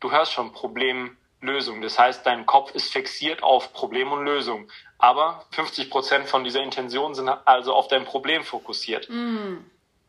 du 0.00 0.10
hörst 0.10 0.32
schon, 0.32 0.52
Problemlösung. 0.52 1.80
Das 1.80 1.98
heißt, 1.98 2.26
dein 2.26 2.46
Kopf 2.46 2.74
ist 2.74 2.92
fixiert 2.92 3.42
auf 3.42 3.72
Problem 3.72 4.12
und 4.12 4.24
Lösung. 4.24 4.70
Aber 4.98 5.46
50 5.52 5.90
Prozent 5.90 6.28
von 6.28 6.44
dieser 6.44 6.62
Intention 6.62 7.14
sind 7.14 7.28
also 7.28 7.74
auf 7.74 7.88
dein 7.88 8.04
Problem 8.04 8.44
fokussiert. 8.44 9.08
Mm 9.08 9.58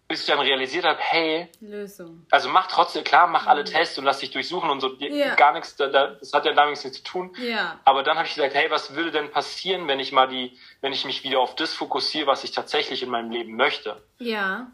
bis 0.07 0.21
ich 0.21 0.27
dann 0.27 0.39
realisiert 0.39 0.85
habe, 0.85 0.99
hey, 0.99 1.49
Lösung. 1.61 2.25
Also 2.29 2.49
mach 2.49 2.67
trotzdem, 2.67 3.03
klar, 3.03 3.25
mach 3.27 3.47
alle 3.47 3.61
mhm. 3.61 3.65
Tests 3.65 3.97
und 3.97 4.05
lass 4.05 4.19
dich 4.19 4.29
durchsuchen 4.29 4.69
und 4.69 4.79
so, 4.79 4.93
ja. 4.99 5.33
gar 5.33 5.53
nichts, 5.53 5.75
das 5.75 6.31
hat 6.31 6.45
ja 6.45 6.53
damit 6.53 6.83
nichts 6.83 6.97
zu 6.97 7.03
tun. 7.03 7.35
Ja. 7.39 7.79
Aber 7.85 8.03
dann 8.03 8.17
habe 8.17 8.27
ich 8.27 8.35
gesagt, 8.35 8.53
hey, 8.53 8.69
was 8.69 8.93
würde 8.93 9.11
denn 9.11 9.31
passieren, 9.31 9.87
wenn 9.87 9.99
ich 9.99 10.11
mal 10.11 10.27
die, 10.27 10.57
wenn 10.81 10.93
ich 10.93 11.05
mich 11.05 11.23
wieder 11.23 11.39
auf 11.39 11.55
das 11.55 11.73
fokussiere, 11.73 12.27
was 12.27 12.43
ich 12.43 12.51
tatsächlich 12.51 13.01
in 13.01 13.09
meinem 13.09 13.31
Leben 13.31 13.55
möchte? 13.55 14.01
Ja. 14.19 14.67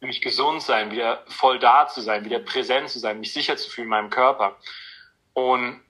Nämlich 0.00 0.20
gesund 0.20 0.60
sein, 0.62 0.90
wieder 0.90 1.22
voll 1.28 1.58
da 1.58 1.88
zu 1.88 2.02
sein, 2.02 2.26
wieder 2.26 2.38
präsent 2.38 2.90
zu 2.90 2.98
sein, 2.98 3.20
mich 3.20 3.32
sicher 3.32 3.56
zu 3.56 3.70
fühlen 3.70 3.86
in 3.86 3.90
meinem 3.90 4.10
Körper. 4.10 4.56
Und 5.32 5.80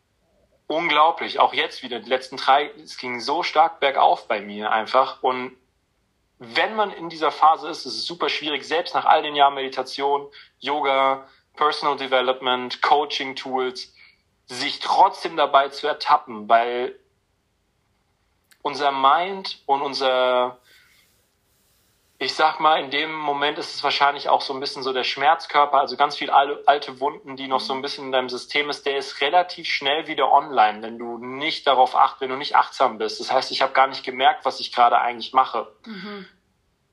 unglaublich, 0.68 1.40
auch 1.40 1.52
jetzt 1.52 1.82
wieder, 1.82 1.98
die 1.98 2.08
letzten 2.08 2.36
drei, 2.36 2.70
es 2.80 2.96
ging 2.96 3.18
so 3.18 3.42
stark 3.42 3.80
bergauf 3.80 4.28
bei 4.28 4.40
mir 4.40 4.70
einfach 4.70 5.20
und 5.22 5.56
wenn 6.54 6.74
man 6.74 6.90
in 6.92 7.08
dieser 7.08 7.30
Phase 7.30 7.68
ist, 7.68 7.86
ist 7.86 7.94
es 7.94 8.06
super 8.06 8.28
schwierig, 8.28 8.64
selbst 8.64 8.94
nach 8.94 9.04
all 9.04 9.22
den 9.22 9.36
Jahren 9.36 9.54
Meditation, 9.54 10.28
Yoga, 10.58 11.28
Personal 11.56 11.96
Development, 11.96 12.82
Coaching 12.82 13.36
Tools, 13.36 13.92
sich 14.46 14.80
trotzdem 14.80 15.36
dabei 15.36 15.68
zu 15.68 15.86
ertappen, 15.86 16.48
weil 16.48 16.98
unser 18.62 18.92
Mind 18.92 19.62
und 19.66 19.82
unser, 19.82 20.58
ich 22.18 22.34
sag 22.34 22.60
mal, 22.60 22.82
in 22.82 22.90
dem 22.90 23.12
Moment 23.12 23.58
ist 23.58 23.74
es 23.74 23.84
wahrscheinlich 23.84 24.28
auch 24.28 24.40
so 24.40 24.54
ein 24.54 24.60
bisschen 24.60 24.82
so 24.82 24.92
der 24.92 25.04
Schmerzkörper, 25.04 25.78
also 25.78 25.96
ganz 25.96 26.16
viel 26.16 26.30
alte 26.30 26.98
Wunden, 27.00 27.36
die 27.36 27.46
noch 27.46 27.60
so 27.60 27.74
ein 27.74 27.82
bisschen 27.82 28.06
in 28.06 28.12
deinem 28.12 28.30
System 28.30 28.70
ist, 28.70 28.86
der 28.86 28.96
ist 28.96 29.20
relativ 29.20 29.68
schnell 29.68 30.06
wieder 30.06 30.32
online, 30.32 30.82
wenn 30.82 30.98
du 30.98 31.18
nicht 31.18 31.66
darauf 31.66 31.94
acht, 31.94 32.20
wenn 32.20 32.30
du 32.30 32.36
nicht 32.36 32.56
achtsam 32.56 32.98
bist. 32.98 33.20
Das 33.20 33.30
heißt, 33.30 33.50
ich 33.50 33.62
habe 33.62 33.72
gar 33.72 33.86
nicht 33.86 34.04
gemerkt, 34.04 34.44
was 34.44 34.60
ich 34.60 34.72
gerade 34.72 34.98
eigentlich 34.98 35.32
mache. 35.32 35.70
Mhm. 35.86 36.26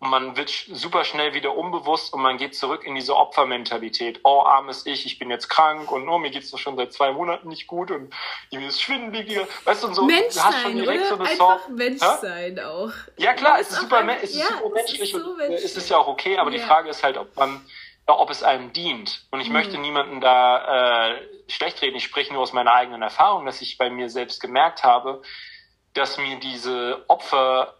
Und 0.02 0.10
man 0.10 0.36
wird 0.36 0.50
super 0.50 1.04
schnell 1.04 1.36
wieder 1.36 1.56
unbewusst 1.56 2.12
und 2.12 2.24
man 2.24 2.38
geht 2.38 2.56
zurück 2.56 2.84
in 2.86 2.96
diese 2.96 3.16
Opfermentalität. 3.16 4.22
Oh, 4.24 4.42
armes 4.42 4.88
Ich, 4.88 5.06
ich 5.06 5.20
bin 5.20 5.30
jetzt 5.30 5.48
krank 5.48 5.92
und 5.92 6.10
oh, 6.10 6.18
mir 6.18 6.32
geht's 6.32 6.50
doch 6.50 6.58
schon 6.58 6.76
seit 6.76 6.92
zwei 6.92 7.12
Monaten 7.12 7.48
nicht 7.50 7.68
gut 7.68 7.92
und 7.92 8.12
mir 8.52 8.68
ist 8.68 8.82
schwindelig. 8.82 9.40
Weißt 9.64 9.84
du, 9.84 9.88
und 9.88 9.94
so, 9.94 10.06
Mensch 10.06 10.34
du 10.34 10.44
hast 10.44 10.60
schon 10.64 10.76
direkt 10.76 11.02
oder? 11.02 11.10
so 11.10 11.16
eine 11.18 11.30
Einfach 11.30 11.38
Sort, 11.38 11.70
Mensch 11.70 12.00
sein 12.00 12.60
auch. 12.60 12.92
Ja, 13.18 13.34
klar, 13.34 13.60
es 13.60 13.70
ist, 13.70 13.80
super, 13.80 14.00
ein, 14.00 14.10
es 14.10 14.32
ist 14.32 14.40
ja, 14.40 14.48
super 14.48 14.74
menschlich 14.74 15.02
es 15.02 15.14
ist 15.14 15.24
so 15.24 15.30
und 15.34 15.40
es 15.52 15.78
ist 15.78 15.90
ja 15.92 15.98
auch 15.98 16.08
okay, 16.08 16.36
aber 16.40 16.50
ja. 16.50 16.58
die 16.58 16.64
Frage 16.64 16.90
ist 16.90 17.04
halt, 17.04 17.18
ob 17.18 17.36
man, 17.36 17.64
ob 18.08 18.32
es 18.32 18.42
einem 18.42 18.74
dient. 18.74 19.28
Und 19.30 19.40
ich 19.40 19.48
hm. 19.48 19.54
möchte 19.54 19.78
niemanden 19.78 20.20
da 20.20 21.12
äh, 21.12 21.28
schlecht 21.48 21.80
reden. 21.84 21.98
Ich 21.98 22.06
spreche 22.06 22.34
nur 22.34 22.42
aus 22.42 22.54
meiner 22.54 22.74
eigenen 22.74 23.04
Erfahrung, 23.04 23.46
dass 23.46 23.62
ich 23.62 23.78
bei 23.78 23.92
mir 23.92 24.10
selbst 24.10 24.42
gemerkt 24.42 24.84
habe, 24.84 25.22
dass 25.94 26.18
mir 26.18 26.40
diese 26.40 27.06
Opfer 27.08 27.76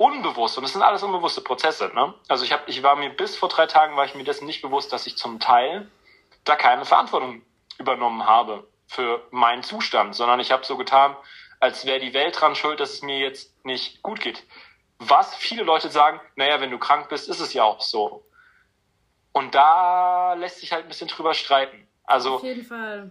unbewusst, 0.00 0.56
und 0.56 0.62
das 0.62 0.72
sind 0.72 0.80
alles 0.80 1.02
unbewusste 1.02 1.42
Prozesse, 1.42 1.90
ne? 1.94 2.14
Also 2.26 2.42
ich, 2.42 2.52
hab, 2.52 2.66
ich 2.70 2.82
war 2.82 2.96
mir 2.96 3.10
bis 3.10 3.36
vor 3.36 3.50
drei 3.50 3.66
Tagen, 3.66 3.96
war 3.96 4.06
ich 4.06 4.14
mir 4.14 4.24
dessen 4.24 4.46
nicht 4.46 4.62
bewusst, 4.62 4.94
dass 4.94 5.06
ich 5.06 5.18
zum 5.18 5.40
Teil 5.40 5.90
da 6.44 6.56
keine 6.56 6.86
Verantwortung 6.86 7.42
übernommen 7.78 8.24
habe 8.24 8.66
für 8.86 9.22
meinen 9.30 9.62
Zustand, 9.62 10.14
sondern 10.14 10.40
ich 10.40 10.52
habe 10.52 10.64
so 10.64 10.78
getan, 10.78 11.14
als 11.60 11.84
wäre 11.84 12.00
die 12.00 12.14
Welt 12.14 12.40
dran 12.40 12.54
schuld, 12.54 12.80
dass 12.80 12.94
es 12.94 13.02
mir 13.02 13.18
jetzt 13.18 13.62
nicht 13.66 14.02
gut 14.02 14.20
geht. 14.20 14.42
Was 14.98 15.34
viele 15.34 15.64
Leute 15.64 15.90
sagen, 15.90 16.18
naja, 16.34 16.62
wenn 16.62 16.70
du 16.70 16.78
krank 16.78 17.10
bist, 17.10 17.28
ist 17.28 17.40
es 17.40 17.52
ja 17.52 17.64
auch 17.64 17.82
so. 17.82 18.24
Und 19.32 19.54
da 19.54 20.32
lässt 20.32 20.60
sich 20.60 20.72
halt 20.72 20.86
ein 20.86 20.88
bisschen 20.88 21.08
drüber 21.08 21.34
streiten. 21.34 21.86
Also, 22.04 22.36
Auf 22.36 22.42
jeden 22.42 22.64
Fall. 22.64 23.10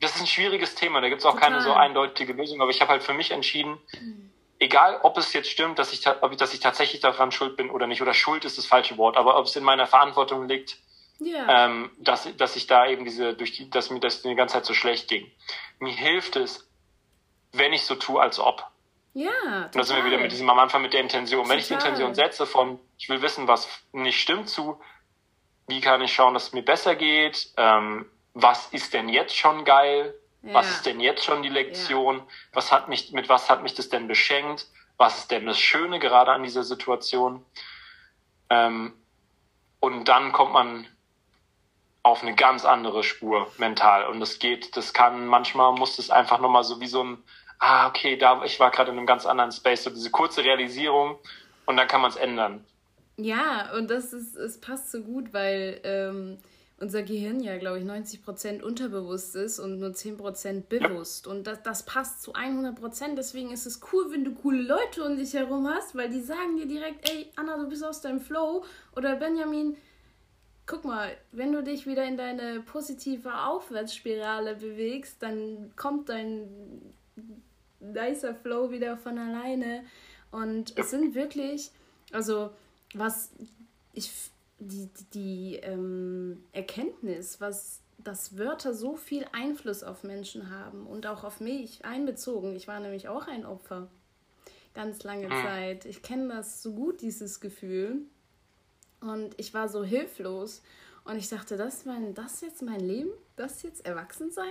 Das 0.00 0.16
ist 0.16 0.20
ein 0.20 0.26
schwieriges 0.26 0.74
Thema, 0.74 1.00
da 1.00 1.08
gibt 1.08 1.20
es 1.20 1.26
auch 1.26 1.34
Total. 1.34 1.50
keine 1.50 1.62
so 1.62 1.72
eindeutige 1.72 2.32
Lösung, 2.32 2.60
aber 2.60 2.72
ich 2.72 2.80
habe 2.80 2.90
halt 2.90 3.04
für 3.04 3.14
mich 3.14 3.30
entschieden, 3.30 3.78
mhm 3.92 4.31
egal 4.62 5.00
ob 5.02 5.18
es 5.18 5.32
jetzt 5.32 5.50
stimmt, 5.50 5.78
dass 5.78 5.92
ich, 5.92 6.00
dass 6.00 6.54
ich 6.54 6.60
tatsächlich 6.60 7.00
daran 7.00 7.32
schuld 7.32 7.56
bin 7.56 7.70
oder 7.70 7.86
nicht, 7.86 8.00
oder 8.00 8.14
schuld 8.14 8.44
ist 8.44 8.58
das 8.58 8.66
falsche 8.66 8.96
Wort, 8.96 9.16
aber 9.16 9.36
ob 9.36 9.46
es 9.46 9.56
in 9.56 9.64
meiner 9.64 9.86
Verantwortung 9.86 10.48
liegt, 10.48 10.78
yeah. 11.20 11.66
ähm, 11.66 11.90
dass, 11.98 12.28
dass 12.36 12.56
ich 12.56 12.66
da 12.68 12.86
eben 12.86 13.04
diese, 13.04 13.34
durch 13.34 13.52
die, 13.52 13.68
dass 13.68 13.90
mir 13.90 14.00
das 14.00 14.22
die 14.22 14.34
ganze 14.34 14.54
Zeit 14.54 14.64
so 14.64 14.72
schlecht 14.72 15.08
ging. 15.08 15.30
Mir 15.80 15.92
hilft 15.92 16.36
es, 16.36 16.68
wenn 17.52 17.72
ich 17.72 17.84
so 17.84 17.96
tue, 17.96 18.20
als 18.20 18.38
ob. 18.38 18.64
Ja. 19.14 19.30
Total. 19.30 19.64
Und 19.64 19.76
da 19.76 19.82
sind 19.82 19.96
wir 19.96 20.04
wieder 20.04 20.18
mit 20.18 20.32
diesem 20.32 20.48
am 20.48 20.58
Anfang 20.58 20.80
mit 20.80 20.92
der 20.92 21.00
Intention. 21.00 21.42
Total. 21.42 21.52
Wenn 21.52 21.58
ich 21.58 21.68
die 21.68 21.74
Intention 21.74 22.14
setze 22.14 22.46
von, 22.46 22.78
ich 22.98 23.08
will 23.08 23.20
wissen, 23.20 23.48
was 23.48 23.68
nicht 23.92 24.20
stimmt 24.20 24.48
zu, 24.48 24.80
wie 25.66 25.80
kann 25.80 26.00
ich 26.02 26.14
schauen, 26.14 26.34
dass 26.34 26.44
es 26.44 26.52
mir 26.52 26.64
besser 26.64 26.94
geht, 26.94 27.50
ähm, 27.56 28.06
was 28.32 28.68
ist 28.68 28.94
denn 28.94 29.08
jetzt 29.08 29.36
schon 29.36 29.64
geil, 29.64 30.14
ja. 30.42 30.54
Was 30.54 30.70
ist 30.70 30.86
denn 30.86 31.00
jetzt 31.00 31.24
schon 31.24 31.42
die 31.42 31.48
Lektion? 31.48 32.18
Ja. 32.18 32.26
Was 32.52 32.72
hat 32.72 32.88
mich, 32.88 33.12
mit 33.12 33.28
was 33.28 33.48
hat 33.48 33.62
mich 33.62 33.74
das 33.74 33.88
denn 33.88 34.08
beschenkt? 34.08 34.66
Was 34.96 35.18
ist 35.18 35.30
denn 35.30 35.46
das 35.46 35.58
Schöne 35.58 35.98
gerade 35.98 36.32
an 36.32 36.42
dieser 36.42 36.64
Situation? 36.64 37.44
Ähm, 38.50 38.92
und 39.80 40.08
dann 40.08 40.32
kommt 40.32 40.52
man 40.52 40.86
auf 42.02 42.22
eine 42.22 42.34
ganz 42.34 42.64
andere 42.64 43.04
Spur 43.04 43.50
mental. 43.58 44.06
Und 44.06 44.20
das 44.20 44.38
geht, 44.38 44.76
das 44.76 44.92
kann, 44.92 45.26
manchmal 45.26 45.72
muss 45.72 45.98
es 45.98 46.10
einfach 46.10 46.40
nochmal 46.40 46.64
so 46.64 46.80
wie 46.80 46.86
so 46.86 47.04
ein, 47.04 47.18
ah, 47.58 47.86
okay, 47.86 48.16
da, 48.16 48.42
ich 48.44 48.58
war 48.58 48.70
gerade 48.70 48.90
in 48.90 48.98
einem 48.98 49.06
ganz 49.06 49.24
anderen 49.24 49.52
Space, 49.52 49.84
so 49.84 49.90
diese 49.90 50.10
kurze 50.10 50.42
Realisierung 50.42 51.18
und 51.66 51.76
dann 51.76 51.86
kann 51.86 52.00
man 52.00 52.10
es 52.10 52.16
ändern. 52.16 52.64
Ja, 53.16 53.72
und 53.76 53.88
das 53.88 54.12
ist, 54.12 54.34
es 54.34 54.60
passt 54.60 54.90
so 54.90 55.02
gut, 55.02 55.32
weil 55.32 55.80
ähm, 55.84 56.38
unser 56.82 57.02
Gehirn 57.04 57.40
ja, 57.40 57.56
glaube 57.58 57.78
ich, 57.78 57.84
90 57.84 58.24
Prozent 58.24 58.62
unterbewusst 58.62 59.36
ist 59.36 59.60
und 59.60 59.78
nur 59.78 59.94
10 59.94 60.16
Prozent 60.16 60.68
bewusst. 60.68 61.28
Und 61.28 61.46
das, 61.46 61.62
das 61.62 61.84
passt 61.84 62.22
zu 62.22 62.32
100 62.34 62.74
Prozent. 62.74 63.16
Deswegen 63.16 63.52
ist 63.52 63.66
es 63.66 63.80
cool, 63.92 64.10
wenn 64.10 64.24
du 64.24 64.34
coole 64.34 64.62
Leute 64.62 65.04
um 65.04 65.16
dich 65.16 65.32
herum 65.32 65.68
hast, 65.68 65.94
weil 65.94 66.10
die 66.10 66.20
sagen 66.20 66.56
dir 66.56 66.66
direkt, 66.66 67.08
ey, 67.08 67.30
Anna, 67.36 67.56
du 67.56 67.68
bist 67.68 67.84
aus 67.84 68.00
deinem 68.00 68.20
Flow. 68.20 68.64
Oder 68.96 69.14
Benjamin, 69.14 69.76
guck 70.66 70.84
mal, 70.84 71.16
wenn 71.30 71.52
du 71.52 71.62
dich 71.62 71.86
wieder 71.86 72.04
in 72.04 72.16
deine 72.16 72.60
positive 72.60 73.32
Aufwärtsspirale 73.32 74.56
bewegst, 74.56 75.22
dann 75.22 75.70
kommt 75.76 76.08
dein 76.08 76.92
nicer 77.78 78.34
Flow 78.34 78.72
wieder 78.72 78.96
von 78.96 79.18
alleine. 79.18 79.84
Und 80.32 80.76
es 80.76 80.90
sind 80.90 81.14
wirklich, 81.14 81.70
also 82.10 82.50
was 82.92 83.30
ich 83.92 84.10
die, 84.62 84.88
die 85.12 85.56
ähm, 85.56 86.44
Erkenntnis, 86.52 87.40
was 87.40 87.82
dass 88.04 88.36
Wörter 88.36 88.74
so 88.74 88.96
viel 88.96 89.24
Einfluss 89.32 89.82
auf 89.82 90.02
Menschen 90.02 90.50
haben 90.50 90.86
und 90.86 91.06
auch 91.06 91.24
auf 91.24 91.40
mich 91.40 91.84
einbezogen. 91.84 92.56
Ich 92.56 92.68
war 92.68 92.80
nämlich 92.80 93.08
auch 93.08 93.28
ein 93.28 93.46
Opfer 93.46 93.88
ganz 94.74 95.02
lange 95.02 95.28
hm. 95.30 95.44
Zeit. 95.44 95.84
Ich 95.84 96.02
kenne 96.02 96.28
das 96.28 96.62
so 96.62 96.72
gut, 96.72 97.00
dieses 97.02 97.40
Gefühl. 97.40 98.02
Und 99.00 99.34
ich 99.38 99.52
war 99.54 99.68
so 99.68 99.84
hilflos. 99.84 100.62
Und 101.04 101.16
ich 101.16 101.28
dachte, 101.28 101.56
das, 101.56 101.84
mein, 101.84 102.14
das 102.14 102.40
jetzt 102.40 102.62
mein 102.62 102.80
Leben? 102.80 103.10
Das 103.36 103.62
jetzt 103.62 103.84
Erwachsensein? 103.84 104.46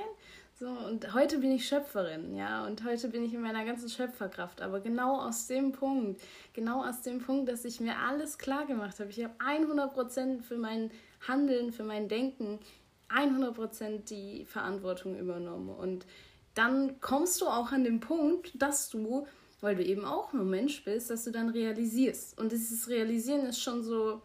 So, 0.61 0.67
und 0.67 1.15
heute 1.15 1.39
bin 1.39 1.51
ich 1.53 1.67
Schöpferin, 1.67 2.35
ja, 2.35 2.63
und 2.67 2.83
heute 2.83 3.07
bin 3.07 3.23
ich 3.23 3.33
in 3.33 3.41
meiner 3.41 3.65
ganzen 3.65 3.89
Schöpferkraft. 3.89 4.61
Aber 4.61 4.79
genau 4.79 5.19
aus 5.19 5.47
dem 5.47 5.71
Punkt, 5.71 6.21
genau 6.53 6.87
aus 6.87 7.01
dem 7.01 7.17
Punkt, 7.17 7.49
dass 7.49 7.65
ich 7.65 7.79
mir 7.79 7.97
alles 7.97 8.37
klar 8.37 8.67
gemacht 8.67 8.99
habe. 8.99 9.09
Ich 9.09 9.23
habe 9.23 9.33
100% 9.39 10.43
für 10.43 10.57
mein 10.57 10.91
Handeln, 11.27 11.71
für 11.71 11.83
mein 11.83 12.07
Denken, 12.07 12.59
100% 13.09 14.03
die 14.03 14.45
Verantwortung 14.45 15.17
übernommen. 15.17 15.69
Und 15.69 16.05
dann 16.53 17.01
kommst 17.01 17.41
du 17.41 17.47
auch 17.47 17.71
an 17.71 17.83
den 17.83 17.99
Punkt, 17.99 18.51
dass 18.53 18.91
du, 18.91 19.25
weil 19.61 19.75
du 19.75 19.83
eben 19.83 20.05
auch 20.05 20.31
nur 20.31 20.45
Mensch 20.45 20.85
bist, 20.85 21.09
dass 21.09 21.23
du 21.23 21.31
dann 21.31 21.49
realisierst. 21.49 22.39
Und 22.39 22.51
dieses 22.51 22.87
Realisieren 22.87 23.47
ist 23.47 23.63
schon 23.63 23.81
so 23.81 24.21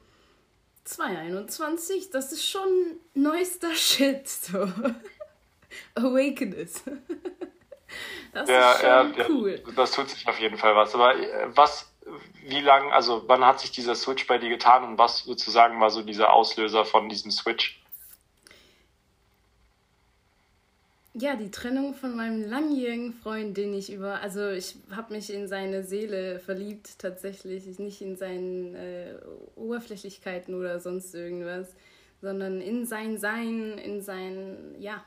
221, 0.85 2.11
das 2.11 2.31
ist 2.31 2.47
schon 2.47 2.69
neuester 3.15 3.71
Shit. 3.75 4.29
So. 4.29 4.69
Awakeness. 5.95 6.83
Das 8.33 8.51
ja, 8.51 8.73
ist 8.73 8.81
schon 8.81 9.15
ja, 9.15 9.27
cool. 9.31 9.63
Ja, 9.67 9.73
das 9.73 9.93
tut 9.93 10.11
sich 10.11 10.29
auf 10.29 10.39
jeden 10.39 10.59
Fall 10.59 10.77
was. 10.77 10.95
Aber 10.95 11.17
äh, 11.17 11.49
was, 11.57 11.91
wie 12.47 12.61
lang, 12.61 12.93
also 12.93 13.25
wann 13.27 13.45
hat 13.45 13.61
sich 13.61 13.71
dieser 13.71 13.95
Switch 13.95 14.27
bei 14.27 14.37
dir 14.37 14.51
getan 14.51 14.85
und 14.85 14.99
was 14.99 15.21
sozusagen 15.21 15.81
war 15.81 15.89
so 15.91 16.03
dieser 16.03 16.33
Auslöser 16.33 16.85
von 16.85 17.09
diesem 17.09 17.31
Switch? 17.31 17.81
Ja, 21.19 21.35
die 21.35 21.51
Trennung 21.51 21.95
von 21.95 22.15
meinem 22.15 22.47
langjährigen 22.47 23.15
Freund, 23.15 23.57
den 23.57 23.73
ich 23.73 23.91
über, 23.91 24.21
also 24.21 24.51
ich 24.51 24.77
habe 24.91 25.15
mich 25.15 25.33
in 25.33 25.49
seine 25.49 25.83
Seele 25.83 26.39
verliebt 26.41 26.99
tatsächlich, 26.99 27.79
nicht 27.79 28.03
in 28.03 28.17
seine 28.17 28.77
äh, 28.77 29.59
Oberflächlichkeiten 29.59 30.55
oder 30.55 30.79
sonst 30.79 31.15
irgendwas, 31.15 31.75
sondern 32.21 32.61
in 32.61 32.85
sein 32.85 33.17
Sein, 33.17 33.79
in 33.79 34.03
sein, 34.03 34.75
ja, 34.79 35.03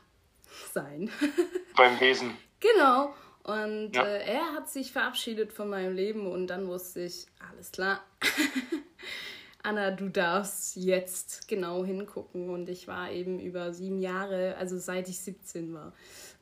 sein. 0.72 1.10
Beim 1.76 1.98
Wesen. 2.00 2.36
Genau. 2.60 3.14
Und 3.42 3.92
ja. 3.96 4.04
äh, 4.04 4.24
er 4.24 4.52
hat 4.52 4.68
sich 4.68 4.92
verabschiedet 4.92 5.52
von 5.52 5.68
meinem 5.68 5.94
Leben 5.94 6.26
und 6.26 6.48
dann 6.48 6.66
wusste 6.68 7.00
ich, 7.00 7.26
alles 7.50 7.72
klar. 7.72 8.02
Anna, 9.62 9.90
du 9.90 10.08
darfst 10.08 10.76
jetzt 10.76 11.48
genau 11.48 11.84
hingucken. 11.84 12.50
Und 12.50 12.68
ich 12.68 12.88
war 12.88 13.10
eben 13.10 13.40
über 13.40 13.72
sieben 13.72 14.00
Jahre, 14.00 14.56
also 14.56 14.78
seit 14.78 15.08
ich 15.08 15.20
17 15.20 15.74
war, 15.74 15.92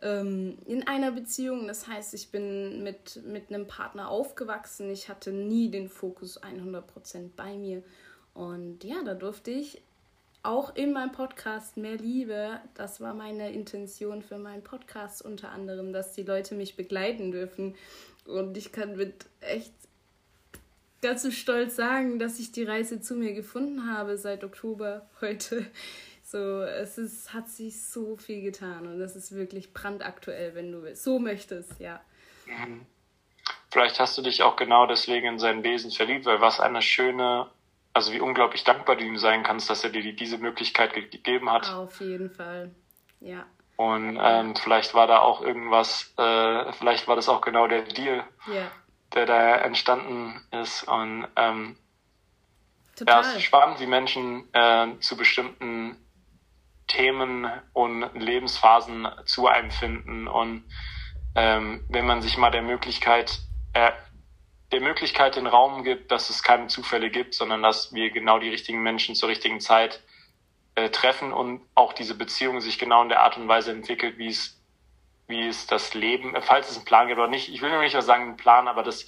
ähm, 0.02 0.59
in 0.66 0.86
einer 0.86 1.11
Beziehung. 1.11 1.66
Das 1.66 1.88
heißt, 1.88 2.14
ich 2.14 2.30
bin 2.30 2.82
mit, 2.82 3.20
mit 3.24 3.48
einem 3.48 3.66
Partner 3.66 4.09
aufgewachsen. 4.09 4.90
Ich 4.90 5.09
hatte 5.09 5.32
nie 5.32 5.70
den 5.70 5.88
Fokus 5.88 6.40
100% 6.42 7.30
bei 7.36 7.56
mir. 7.56 7.82
Und 8.34 8.84
ja, 8.84 9.02
da 9.04 9.14
durfte 9.14 9.50
ich 9.50 9.82
auch 10.49 10.74
in 10.74 10.92
meinem 10.92 11.12
Podcast 11.12 11.76
mehr 11.76 11.96
Liebe. 11.96 12.61
Das 12.74 13.01
war 13.01 13.12
meine 13.12 13.53
Intention 13.53 14.22
für 14.22 14.38
meinen 14.38 14.64
Podcast 14.64 15.22
unter 15.22 15.51
anderem, 15.51 15.92
dass 15.92 16.14
die 16.14 16.22
Leute 16.22 16.55
mich 16.55 16.74
begleiten 16.74 17.30
dürfen. 17.30 17.76
Und 18.26 18.57
ich 18.57 18.72
kann 18.72 18.96
mit 18.96 19.26
echt 19.40 19.72
ganz 21.03 21.22
so 21.22 21.30
stolz 21.30 21.76
sagen, 21.76 22.18
dass 22.18 22.38
ich 22.38 22.51
die 22.51 22.64
Reise 22.64 23.01
zu 23.01 23.14
mir 23.14 23.34
gefunden 23.34 23.92
habe 23.92 24.16
seit 24.16 24.42
Oktober 24.42 25.07
heute. 25.20 25.66
So, 26.24 26.62
es 26.62 26.99
ist, 26.99 27.32
hat 27.32 27.49
sich 27.49 27.82
so 27.82 28.16
viel 28.16 28.42
getan 28.42 28.86
und 28.86 28.99
das 28.99 29.16
ist 29.16 29.34
wirklich 29.34 29.72
brandaktuell, 29.72 30.55
wenn 30.55 30.72
du 30.72 30.82
willst. 30.82 31.03
So 31.03 31.18
möchtest, 31.18 31.80
ja. 31.80 32.01
Mhm. 32.46 32.84
Vielleicht 33.70 33.99
hast 33.99 34.18
du 34.18 34.22
dich 34.22 34.42
auch 34.42 34.57
genau 34.57 34.86
deswegen 34.86 35.26
in 35.26 35.38
sein 35.38 35.62
Wesen 35.62 35.90
verliebt, 35.90 36.26
weil 36.26 36.40
was 36.40 36.61
eine 36.61 36.82
schöne, 36.82 37.49
also 37.93 38.12
wie 38.12 38.20
unglaublich 38.20 38.64
dankbar 38.64 38.97
du 38.97 39.05
ihm 39.05 39.18
sein 39.18 39.43
kannst, 39.43 39.70
dass 39.70 39.84
er 39.84 39.91
dir 39.91 40.14
diese 40.14 40.39
Möglichkeit 40.39 40.95
gegeben 40.95 41.51
hat. 41.51 41.72
Auf 41.72 42.01
jeden 42.01 42.30
Fall, 42.30 42.70
ja. 43.20 43.45
Und 43.76 44.18
ähm, 44.20 44.57
vielleicht 44.57 44.95
war 44.95 45.07
da 45.07 45.20
auch 45.20 45.41
irgendwas, 45.41 46.12
äh, 46.18 46.72
vielleicht 46.72 47.07
war 47.07 47.14
das 47.14 47.28
auch 47.28 47.41
genau 47.41 47.68
der 47.68 47.82
Deal, 47.82 48.24
ja. 48.53 48.70
der 49.14 49.24
da 49.26 49.57
entstanden 49.57 50.45
ist. 50.51 50.82
Und 50.82 51.28
ähm, 51.36 51.76
Total. 52.97 53.14
ja, 53.14 53.20
es 53.20 53.36
ist 53.36 53.43
spannend, 53.43 53.78
wie 53.78 53.86
Menschen 53.86 54.53
äh, 54.53 54.99
zu 54.99 55.16
bestimmten 55.16 55.97
Themen 56.89 57.47
und 57.72 58.11
Lebensphasen 58.14 59.07
zu 59.26 59.47
einem 59.47 59.70
finden. 59.70 60.26
Und 60.26 60.64
ähm, 61.36 61.84
wenn 61.89 62.05
man 62.05 62.20
sich 62.20 62.36
mal 62.36 62.51
der 62.51 62.62
Möglichkeit, 62.62 63.39
äh, 63.74 63.93
der 64.73 64.81
Möglichkeit 64.81 65.37
den 65.37 65.47
Raum 65.47 65.83
gibt, 65.83 66.11
dass 66.11 66.31
es 66.31 66.43
keine 66.43 66.66
Zufälle 66.66 67.11
gibt, 67.11 67.35
sondern 67.35 67.62
dass 67.62 67.93
wir 67.95 68.11
genau 68.11 68.39
die 68.39 68.51
richtigen 68.51 68.83
Menschen 68.83 69.14
zur 69.14 69.29
richtigen 69.29 69.61
Zeit 69.61 70.03
äh, 70.75 70.91
treffen 70.91 71.33
und 71.33 71.62
auch 71.75 71.93
diese 71.93 72.14
Beziehung 72.14 72.61
sich 72.61 72.79
genau 72.79 73.03
in 73.03 73.09
der 73.09 73.23
Art 73.23 73.37
und 73.37 73.49
Weise 73.49 73.71
entwickelt, 73.71 74.19
wie 74.19 74.29
es, 74.29 74.61
wie 75.27 75.47
es 75.47 75.66
das 75.66 75.95
Leben, 75.95 76.35
äh, 76.35 76.43
falls 76.43 76.71
es 76.71 76.77
einen 76.77 76.85
Plan 76.85 77.09
gibt 77.09 77.19
oder 77.19 77.29
nicht, 77.29 77.49
ich 77.49 77.62
will 77.62 77.71
nur 77.71 77.81
nicht 77.81 77.95
mal 77.95 78.03
sagen 78.03 78.25
einen 78.25 78.37
Plan, 78.37 78.69
aber 78.69 78.83
das 78.83 79.07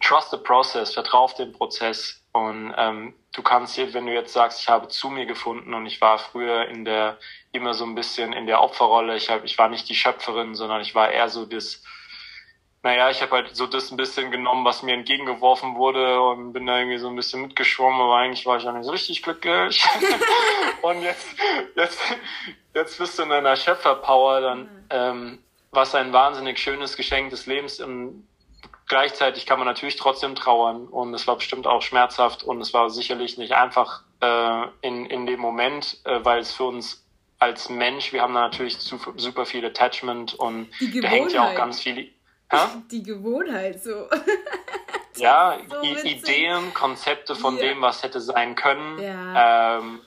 Trust 0.00 0.30
the 0.30 0.36
Process, 0.36 0.94
vertrau 0.94 1.24
auf 1.24 1.34
den 1.34 1.52
Prozess 1.52 2.24
und 2.32 2.74
ähm, 2.76 3.14
du 3.32 3.42
kannst 3.42 3.74
hier, 3.74 3.92
wenn 3.94 4.06
du 4.06 4.12
jetzt 4.12 4.32
sagst, 4.32 4.60
ich 4.60 4.68
habe 4.68 4.88
zu 4.88 5.10
mir 5.10 5.26
gefunden 5.26 5.74
und 5.74 5.86
ich 5.86 6.00
war 6.00 6.18
früher 6.18 6.68
in 6.68 6.84
der 6.84 7.18
immer 7.52 7.74
so 7.74 7.84
ein 7.84 7.94
bisschen 7.94 8.32
in 8.32 8.46
der 8.46 8.60
Opferrolle. 8.60 9.16
Ich 9.16 9.30
habe, 9.30 9.46
ich 9.46 9.58
war 9.58 9.68
nicht 9.68 9.88
die 9.88 9.94
Schöpferin, 9.94 10.54
sondern 10.54 10.80
ich 10.80 10.94
war 10.94 11.10
eher 11.10 11.28
so 11.28 11.46
das, 11.46 11.82
naja, 12.88 13.10
ich 13.10 13.20
habe 13.20 13.32
halt 13.32 13.54
so 13.54 13.66
das 13.66 13.90
ein 13.90 13.98
bisschen 13.98 14.30
genommen, 14.30 14.64
was 14.64 14.82
mir 14.82 14.94
entgegengeworfen 14.94 15.76
wurde 15.76 16.22
und 16.22 16.54
bin 16.54 16.64
da 16.64 16.78
irgendwie 16.78 16.96
so 16.96 17.08
ein 17.08 17.16
bisschen 17.16 17.42
mitgeschwommen, 17.42 18.00
aber 18.00 18.16
eigentlich 18.16 18.46
war 18.46 18.56
ich 18.56 18.66
auch 18.66 18.72
nicht 18.72 18.86
so 18.86 18.92
richtig 18.92 19.22
glücklich. 19.22 19.84
und 20.82 21.02
jetzt, 21.02 21.26
jetzt, 21.76 22.00
jetzt 22.72 22.98
bist 22.98 23.18
du 23.18 23.24
in 23.24 23.28
deiner 23.28 23.56
Schöpferpower, 23.56 24.40
dann, 24.40 24.60
mhm. 24.60 24.86
ähm, 24.88 25.38
was 25.70 25.94
ein 25.94 26.14
wahnsinnig 26.14 26.58
schönes 26.58 26.96
Geschenk 26.96 27.28
des 27.28 27.44
Lebens 27.44 27.78
im 27.78 28.26
Gleichzeitig 28.86 29.44
kann 29.44 29.58
man 29.58 29.68
natürlich 29.68 29.96
trotzdem 29.96 30.34
trauern 30.34 30.86
und 30.86 31.12
es 31.12 31.26
war 31.26 31.36
bestimmt 31.36 31.66
auch 31.66 31.82
schmerzhaft 31.82 32.42
und 32.42 32.58
es 32.62 32.72
war 32.72 32.88
sicherlich 32.88 33.36
nicht 33.36 33.52
einfach 33.52 34.00
äh, 34.22 34.62
in, 34.80 35.04
in 35.04 35.26
dem 35.26 35.40
Moment, 35.40 35.98
äh, 36.04 36.24
weil 36.24 36.40
es 36.40 36.54
für 36.54 36.64
uns 36.64 37.04
als 37.38 37.68
Mensch, 37.68 38.14
wir 38.14 38.22
haben 38.22 38.32
da 38.32 38.40
natürlich 38.40 38.78
super, 38.78 39.12
super 39.16 39.44
viel 39.44 39.62
Attachment 39.66 40.32
und 40.32 40.70
da 41.02 41.08
hängt 41.08 41.32
ja 41.32 41.46
auch 41.46 41.54
ganz 41.54 41.82
viel. 41.82 42.10
Ha? 42.52 42.82
Die 42.90 43.02
Gewohnheit 43.02 43.82
so. 43.82 44.08
ja, 45.16 45.58
so 45.68 45.82
Ideen, 45.82 46.72
Konzepte 46.74 47.34
von 47.34 47.56
ja. 47.56 47.62
dem, 47.62 47.80
was 47.80 48.02
hätte 48.02 48.20
sein 48.20 48.54
können. 48.54 48.98
Ja. 49.00 49.78
Ähm, 49.78 50.00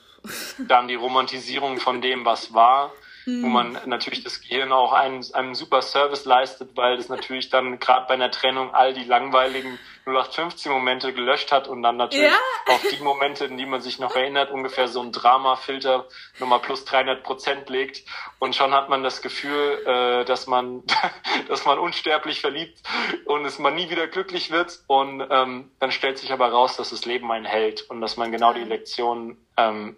dann 0.68 0.86
die 0.86 0.94
Romantisierung 0.94 1.78
von 1.78 2.00
dem, 2.00 2.24
was 2.24 2.54
war 2.54 2.92
mhm. 3.26 3.42
wo 3.42 3.46
man 3.48 3.78
natürlich 3.86 4.22
das 4.22 4.40
Gehirn 4.40 4.72
auch 4.72 4.92
einen, 4.92 5.24
einen 5.34 5.54
super 5.54 5.82
Service 5.82 6.24
leistet, 6.24 6.76
weil 6.76 6.96
das 6.96 7.08
natürlich 7.08 7.50
dann 7.50 7.78
gerade 7.78 8.06
bei 8.06 8.14
einer 8.14 8.30
Trennung 8.30 8.74
all 8.74 8.94
die 8.94 9.04
langweiligen 9.04 9.78
0815-Momente 10.06 11.12
gelöscht 11.12 11.52
hat 11.52 11.68
und 11.68 11.82
dann 11.82 11.96
natürlich 11.96 12.32
ja. 12.32 12.74
auf 12.74 12.82
die 12.90 13.02
Momente, 13.02 13.44
in 13.44 13.56
die 13.56 13.66
man 13.66 13.80
sich 13.80 14.00
noch 14.00 14.16
erinnert, 14.16 14.50
ungefähr 14.50 14.88
so 14.88 15.00
ein 15.00 15.12
Drama-Filter 15.12 16.06
nochmal 16.40 16.58
plus 16.58 16.84
300 16.84 17.22
Prozent 17.22 17.68
legt 17.68 18.04
und 18.40 18.56
schon 18.56 18.74
hat 18.74 18.88
man 18.88 19.04
das 19.04 19.22
Gefühl, 19.22 19.80
äh, 19.86 20.24
dass 20.24 20.48
man, 20.48 20.82
dass 21.48 21.64
man 21.64 21.78
unsterblich 21.78 22.40
verliebt 22.40 22.82
und 23.26 23.44
es 23.44 23.58
man 23.58 23.74
nie 23.76 23.90
wieder 23.90 24.08
glücklich 24.08 24.50
wird 24.50 24.80
und 24.88 25.24
ähm, 25.30 25.70
dann 25.78 25.92
stellt 25.92 26.18
sich 26.18 26.32
aber 26.32 26.48
raus, 26.48 26.76
dass 26.76 26.90
das 26.90 27.04
Leben 27.04 27.30
einen 27.30 27.44
hält 27.44 27.82
und 27.82 28.00
dass 28.00 28.16
man 28.16 28.32
genau 28.32 28.52
die 28.52 28.64
Lektion 28.64 29.38
ähm, 29.56 29.96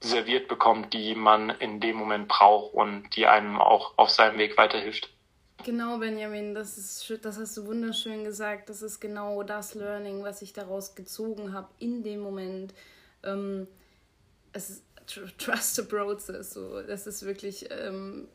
serviert 0.00 0.48
bekommt, 0.48 0.92
die 0.92 1.14
man 1.14 1.50
in 1.50 1.80
dem 1.80 1.96
Moment 1.96 2.28
braucht 2.28 2.74
und 2.74 3.16
die 3.16 3.26
einem 3.26 3.58
auch 3.58 3.96
auf 3.96 4.10
seinem 4.10 4.38
Weg 4.38 4.56
weiterhilft. 4.56 5.10
Genau, 5.64 5.98
Benjamin, 5.98 6.54
das, 6.54 6.76
ist, 6.76 7.24
das 7.24 7.38
hast 7.38 7.56
du 7.56 7.66
wunderschön 7.66 8.24
gesagt. 8.24 8.68
Das 8.68 8.82
ist 8.82 9.00
genau 9.00 9.42
das 9.42 9.74
Learning, 9.74 10.22
was 10.22 10.42
ich 10.42 10.52
daraus 10.52 10.94
gezogen 10.94 11.52
habe 11.54 11.68
in 11.78 12.02
dem 12.02 12.20
Moment. 12.20 12.74
Ähm, 13.24 13.66
es 14.52 14.70
ist 14.70 14.84
Trust 15.38 15.76
the 15.76 15.82
Process. 15.82 16.52
So. 16.52 16.82
Das 16.82 17.06
ist 17.06 17.24
wirklich, 17.24 17.68
ähm, 17.70 18.28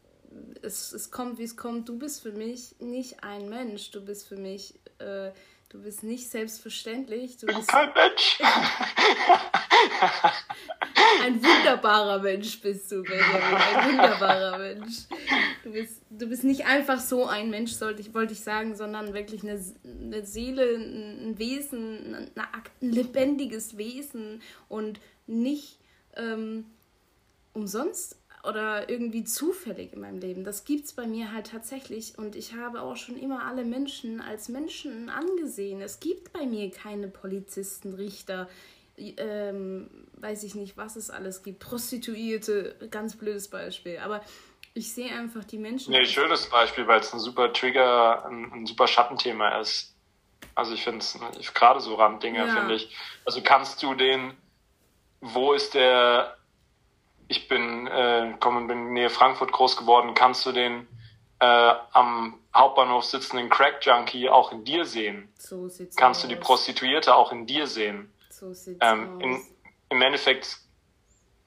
es, 0.61 0.93
es 0.93 1.11
kommt, 1.11 1.37
wie 1.37 1.43
es 1.43 1.55
kommt. 1.57 1.87
Du 1.89 1.97
bist 1.97 2.21
für 2.21 2.31
mich 2.31 2.75
nicht 2.79 3.23
ein 3.23 3.49
Mensch. 3.49 3.91
Du 3.91 4.03
bist 4.03 4.27
für 4.27 4.37
mich, 4.37 4.75
äh, 4.99 5.31
du 5.69 5.81
bist 5.81 6.03
nicht 6.03 6.29
selbstverständlich. 6.29 7.37
Du 7.37 7.47
bist 7.47 7.67
kein 7.67 7.93
Mensch. 7.93 8.39
Ein 11.23 11.43
wunderbarer 11.43 12.19
Mensch 12.19 12.59
bist 12.61 12.91
du, 12.91 13.03
Benjamin. 13.03 13.57
Ein 13.75 13.89
wunderbarer 13.89 14.57
Mensch. 14.57 15.05
Du 15.63 15.71
bist, 15.71 16.01
du 16.09 16.27
bist 16.27 16.43
nicht 16.43 16.65
einfach 16.65 16.99
so 16.99 17.25
ein 17.25 17.49
Mensch, 17.49 17.73
sollte 17.73 18.01
ich, 18.01 18.13
wollte 18.13 18.33
ich 18.33 18.41
sagen, 18.41 18.75
sondern 18.75 19.13
wirklich 19.13 19.43
eine, 19.43 19.63
eine 19.83 20.25
Seele, 20.25 20.75
ein 20.75 21.37
Wesen, 21.37 22.15
ein, 22.15 22.31
ein 22.35 22.91
lebendiges 22.91 23.77
Wesen 23.77 24.41
und 24.67 24.99
nicht 25.27 25.79
ähm, 26.15 26.65
umsonst 27.53 28.17
oder 28.43 28.89
irgendwie 28.89 29.23
zufällig 29.23 29.93
in 29.93 30.01
meinem 30.01 30.19
Leben. 30.19 30.43
Das 30.43 30.65
gibt 30.65 30.85
es 30.85 30.93
bei 30.93 31.05
mir 31.05 31.31
halt 31.31 31.47
tatsächlich 31.47 32.17
und 32.17 32.35
ich 32.35 32.55
habe 32.55 32.81
auch 32.81 32.95
schon 32.95 33.17
immer 33.17 33.45
alle 33.45 33.63
Menschen 33.63 34.19
als 34.19 34.49
Menschen 34.49 35.09
angesehen. 35.09 35.81
Es 35.81 35.99
gibt 35.99 36.33
bei 36.33 36.45
mir 36.45 36.71
keine 36.71 37.07
Polizisten, 37.07 37.93
Richter, 37.93 38.49
ähm, 38.97 39.89
weiß 40.17 40.43
ich 40.43 40.55
nicht, 40.55 40.77
was 40.77 40.95
es 40.95 41.09
alles 41.09 41.43
gibt. 41.43 41.59
Prostituierte, 41.59 42.75
ganz 42.91 43.15
blödes 43.17 43.49
Beispiel. 43.49 43.99
Aber 43.99 44.21
ich 44.73 44.93
sehe 44.93 45.11
einfach 45.13 45.43
die 45.43 45.57
Menschen. 45.57 45.93
Nee, 45.93 46.05
schönes 46.05 46.49
Beispiel, 46.49 46.87
weil 46.87 47.01
es 47.01 47.13
ein 47.13 47.19
super 47.19 47.51
Trigger, 47.51 48.25
ein, 48.25 48.51
ein 48.53 48.65
super 48.65 48.87
Schattenthema 48.87 49.59
ist. 49.59 49.95
Also 50.55 50.73
ich 50.73 50.83
finde 50.83 50.99
es 50.99 51.53
gerade 51.53 51.79
so 51.79 51.95
Randdinge, 51.95 52.39
ja. 52.39 52.47
finde 52.47 52.75
ich. 52.75 52.95
Also 53.25 53.41
kannst 53.41 53.81
du 53.83 53.93
den, 53.95 54.33
wo 55.21 55.53
ist 55.53 55.73
der, 55.73 56.37
ich 57.27 57.47
bin, 57.47 57.87
äh, 57.87 58.35
komm, 58.39 58.67
bin 58.67 58.87
in 58.87 58.93
Nähe 58.93 59.09
Frankfurt 59.09 59.51
groß 59.51 59.77
geworden, 59.77 60.13
kannst 60.13 60.45
du 60.45 60.51
den 60.51 60.87
äh, 61.39 61.45
am 61.93 62.39
Hauptbahnhof 62.55 63.05
sitzenden 63.05 63.49
Crack-Junkie 63.49 64.29
auch 64.29 64.51
in 64.51 64.63
dir 64.63 64.85
sehen? 64.85 65.31
So 65.37 65.67
sieht's 65.67 65.95
Kannst 65.95 66.19
aus. 66.19 66.29
du 66.29 66.35
die 66.35 66.39
Prostituierte 66.39 67.15
auch 67.15 67.31
in 67.31 67.45
dir 67.45 67.67
sehen? 67.67 68.11
So 68.41 68.53
sieht's 68.53 68.79
ähm, 68.81 69.17
aus. 69.17 69.21
In, 69.21 69.41
Im 69.89 70.01
Endeffekt, 70.01 70.57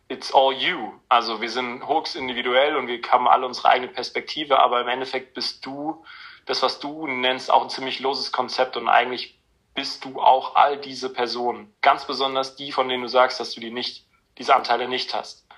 it's 0.06 0.32
all 0.32 0.52
you. 0.52 0.92
Also 1.08 1.40
wir 1.40 1.50
sind 1.50 1.86
höchst 1.88 2.14
individuell 2.14 2.76
und 2.76 2.86
wir 2.86 3.00
haben 3.10 3.26
alle 3.26 3.46
unsere 3.46 3.68
eigene 3.68 3.88
Perspektive, 3.88 4.60
aber 4.60 4.80
im 4.80 4.86
Endeffekt 4.86 5.34
bist 5.34 5.66
du, 5.66 6.04
das, 6.46 6.62
was 6.62 6.78
du 6.78 7.08
nennst, 7.08 7.50
auch 7.50 7.62
ein 7.62 7.70
ziemlich 7.70 7.98
loses 7.98 8.30
Konzept 8.30 8.76
und 8.76 8.88
eigentlich 8.88 9.40
bist 9.74 10.04
du 10.04 10.20
auch 10.20 10.54
all 10.54 10.76
diese 10.76 11.12
Personen. 11.12 11.74
Ganz 11.80 12.06
besonders 12.06 12.54
die, 12.54 12.70
von 12.70 12.88
denen 12.88 13.02
du 13.02 13.08
sagst, 13.08 13.40
dass 13.40 13.54
du 13.54 13.60
die 13.60 13.72
nicht, 13.72 14.06
diese 14.38 14.54
Anteile 14.54 14.86
nicht 14.86 15.12
hast. 15.14 15.48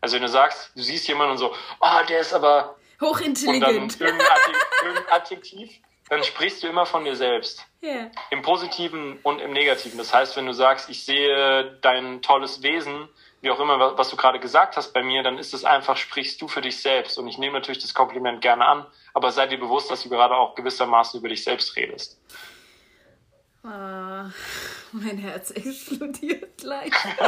Also 0.00 0.14
wenn 0.14 0.22
du 0.22 0.28
sagst, 0.28 0.70
du 0.76 0.82
siehst 0.82 1.08
jemanden 1.08 1.32
und 1.32 1.38
so, 1.38 1.52
oh, 1.80 2.06
der 2.08 2.20
ist 2.20 2.32
aber 2.32 2.76
hochintelligent. 3.00 4.00
Und 4.00 4.00
dann 4.00 4.10
irgendein 4.84 5.12
Adjektiv, 5.12 5.80
dann 6.08 6.22
sprichst 6.22 6.62
du 6.62 6.68
immer 6.68 6.86
von 6.86 7.04
dir 7.04 7.16
selbst. 7.16 7.64
Yeah. 7.82 8.10
Im 8.30 8.42
Positiven 8.42 9.18
und 9.22 9.40
im 9.40 9.52
Negativen. 9.52 9.98
Das 9.98 10.12
heißt, 10.12 10.36
wenn 10.36 10.46
du 10.46 10.52
sagst, 10.52 10.88
ich 10.90 11.04
sehe 11.04 11.78
dein 11.80 12.22
tolles 12.22 12.62
Wesen, 12.62 13.08
wie 13.40 13.50
auch 13.50 13.60
immer, 13.60 13.98
was 13.98 14.08
du 14.08 14.16
gerade 14.16 14.40
gesagt 14.40 14.76
hast 14.76 14.92
bei 14.92 15.02
mir, 15.02 15.22
dann 15.22 15.38
ist 15.38 15.52
es 15.52 15.64
einfach, 15.64 15.96
sprichst 15.96 16.40
du 16.40 16.48
für 16.48 16.62
dich 16.62 16.80
selbst. 16.80 17.18
Und 17.18 17.28
ich 17.28 17.36
nehme 17.36 17.52
natürlich 17.54 17.82
das 17.82 17.92
Kompliment 17.92 18.40
gerne 18.40 18.64
an, 18.64 18.86
aber 19.12 19.32
sei 19.32 19.46
dir 19.46 19.58
bewusst, 19.58 19.90
dass 19.90 20.02
du 20.02 20.08
gerade 20.08 20.34
auch 20.34 20.54
gewissermaßen 20.54 21.20
über 21.20 21.28
dich 21.28 21.44
selbst 21.44 21.76
redest. 21.76 22.18
Ah, 23.62 24.30
mein 24.92 25.16
Herz 25.18 25.50
explodiert 25.50 26.56
gleich. 26.58 26.92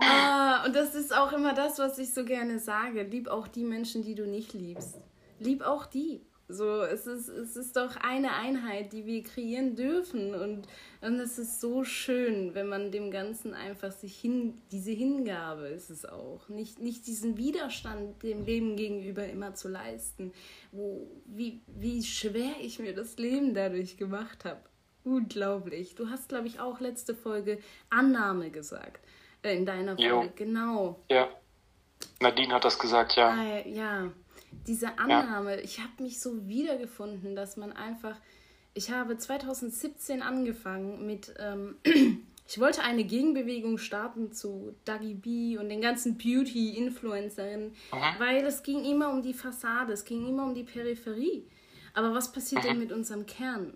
ah, 0.00 0.64
und 0.64 0.74
das 0.74 0.94
ist 0.94 1.14
auch 1.14 1.32
immer 1.32 1.52
das, 1.52 1.80
was 1.80 1.98
ich 1.98 2.14
so 2.14 2.24
gerne 2.24 2.60
sage. 2.60 3.02
Lieb 3.02 3.28
auch 3.28 3.48
die 3.48 3.64
Menschen, 3.64 4.04
die 4.04 4.14
du 4.14 4.26
nicht 4.26 4.52
liebst. 4.52 4.98
Lieb 5.40 5.62
auch 5.62 5.86
die. 5.86 6.20
So, 6.52 6.82
es 6.82 7.06
ist, 7.06 7.28
es 7.28 7.56
ist 7.56 7.76
doch 7.76 7.96
eine 7.96 8.32
Einheit, 8.32 8.92
die 8.92 9.06
wir 9.06 9.22
kreieren 9.22 9.76
dürfen. 9.76 10.34
Und, 10.34 10.66
und 11.00 11.20
es 11.20 11.38
ist 11.38 11.60
so 11.60 11.84
schön, 11.84 12.54
wenn 12.54 12.66
man 12.66 12.90
dem 12.90 13.10
Ganzen 13.10 13.54
einfach 13.54 13.92
sich 13.92 14.16
hin, 14.18 14.60
diese 14.72 14.90
Hingabe 14.90 15.68
ist 15.68 15.90
es 15.90 16.04
auch. 16.04 16.48
Nicht, 16.48 16.80
nicht 16.80 17.06
diesen 17.06 17.36
Widerstand 17.36 18.22
dem 18.22 18.44
Leben 18.44 18.76
gegenüber 18.76 19.26
immer 19.26 19.54
zu 19.54 19.68
leisten. 19.68 20.32
Wo, 20.72 21.06
wie, 21.26 21.60
wie 21.66 22.02
schwer 22.02 22.52
ich 22.60 22.78
mir 22.78 22.94
das 22.94 23.16
Leben 23.16 23.54
dadurch 23.54 23.96
gemacht 23.96 24.44
habe. 24.44 24.60
Unglaublich. 25.04 25.94
Du 25.94 26.10
hast, 26.10 26.28
glaube 26.28 26.46
ich, 26.46 26.60
auch 26.60 26.80
letzte 26.80 27.14
Folge 27.14 27.58
Annahme 27.88 28.50
gesagt. 28.50 29.04
Äh, 29.42 29.56
in 29.56 29.66
deiner 29.66 29.96
Folge, 29.96 30.26
jo. 30.26 30.32
genau. 30.34 31.00
Ja. 31.10 31.28
Nadine 32.20 32.54
hat 32.54 32.64
das 32.64 32.78
gesagt, 32.78 33.16
ja. 33.16 33.30
Ah, 33.30 33.66
ja 33.66 34.10
diese 34.66 34.98
Annahme, 34.98 35.56
ja. 35.56 35.62
ich 35.62 35.80
habe 35.80 36.02
mich 36.02 36.20
so 36.20 36.48
wiedergefunden, 36.48 37.34
dass 37.34 37.56
man 37.56 37.72
einfach, 37.72 38.16
ich 38.74 38.90
habe 38.90 39.16
2017 39.16 40.22
angefangen 40.22 41.06
mit, 41.06 41.34
ähm, 41.38 41.76
ich 42.46 42.58
wollte 42.58 42.82
eine 42.82 43.04
Gegenbewegung 43.04 43.78
starten 43.78 44.32
zu 44.32 44.74
Dagi 44.84 45.14
B 45.14 45.58
und 45.58 45.68
den 45.68 45.80
ganzen 45.80 46.18
Beauty-Influencerinnen, 46.18 47.72
weil 48.18 48.44
es 48.44 48.62
ging 48.62 48.84
immer 48.84 49.10
um 49.10 49.22
die 49.22 49.34
Fassade, 49.34 49.92
es 49.92 50.04
ging 50.04 50.28
immer 50.28 50.44
um 50.44 50.54
die 50.54 50.64
Peripherie. 50.64 51.46
Aber 51.94 52.14
was 52.14 52.32
passiert 52.32 52.64
denn 52.64 52.78
mit 52.78 52.92
unserem 52.92 53.26
Kern? 53.26 53.74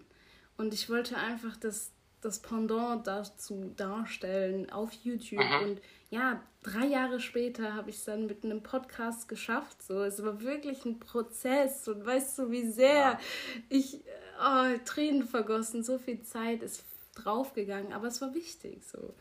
Und 0.56 0.72
ich 0.72 0.88
wollte 0.88 1.16
einfach 1.16 1.56
das, 1.56 1.90
das 2.24 2.40
Pendant 2.40 3.06
dazu 3.06 3.72
darstellen 3.76 4.70
auf 4.70 4.92
YouTube 5.04 5.44
mhm. 5.44 5.62
und 5.62 5.80
ja, 6.10 6.40
drei 6.62 6.86
Jahre 6.86 7.18
später 7.20 7.74
habe 7.74 7.90
ich 7.90 7.96
es 7.96 8.04
dann 8.04 8.26
mit 8.26 8.44
einem 8.44 8.62
Podcast 8.62 9.28
geschafft. 9.28 9.82
So, 9.82 10.02
es 10.02 10.24
war 10.24 10.40
wirklich 10.40 10.84
ein 10.84 11.00
Prozess 11.00 11.88
und 11.88 12.06
weißt 12.06 12.38
du, 12.38 12.50
wie 12.50 12.66
sehr 12.70 12.94
ja. 12.94 13.20
ich 13.68 14.00
oh, 14.40 14.78
Tränen 14.84 15.24
vergossen, 15.24 15.82
so 15.82 15.98
viel 15.98 16.22
Zeit 16.22 16.62
ist 16.62 16.84
draufgegangen, 17.16 17.92
aber 17.92 18.06
es 18.06 18.20
war 18.20 18.32
wichtig. 18.32 18.84
So. 18.84 19.14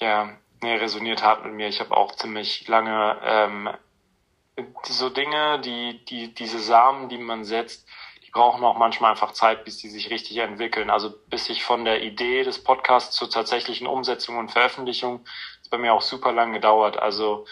Ja, 0.00 0.36
nee, 0.62 0.74
resoniert 0.74 1.22
hart 1.22 1.44
mit 1.44 1.54
mir. 1.54 1.68
Ich 1.68 1.80
habe 1.80 1.96
auch 1.96 2.14
ziemlich 2.16 2.68
lange 2.68 3.18
ähm, 3.22 3.70
so 4.84 5.08
Dinge, 5.08 5.60
die, 5.60 6.04
die, 6.04 6.34
diese 6.34 6.58
Samen, 6.58 7.08
die 7.08 7.18
man 7.18 7.44
setzt, 7.44 7.88
brauchen 8.32 8.64
auch 8.64 8.76
manchmal 8.76 9.10
einfach 9.10 9.32
Zeit, 9.32 9.64
bis 9.64 9.76
die 9.76 9.90
sich 9.90 10.10
richtig 10.10 10.38
entwickeln. 10.38 10.90
Also 10.90 11.14
bis 11.28 11.48
ich 11.50 11.62
von 11.64 11.84
der 11.84 12.02
Idee 12.02 12.42
des 12.44 12.64
Podcasts 12.64 13.14
zur 13.14 13.30
tatsächlichen 13.30 13.86
Umsetzung 13.86 14.38
und 14.38 14.50
Veröffentlichung 14.50 15.24
bei 15.70 15.78
mir 15.78 15.92
auch 15.92 16.02
super 16.02 16.32
lang 16.32 16.52
gedauert. 16.52 16.98
Also 16.98 17.46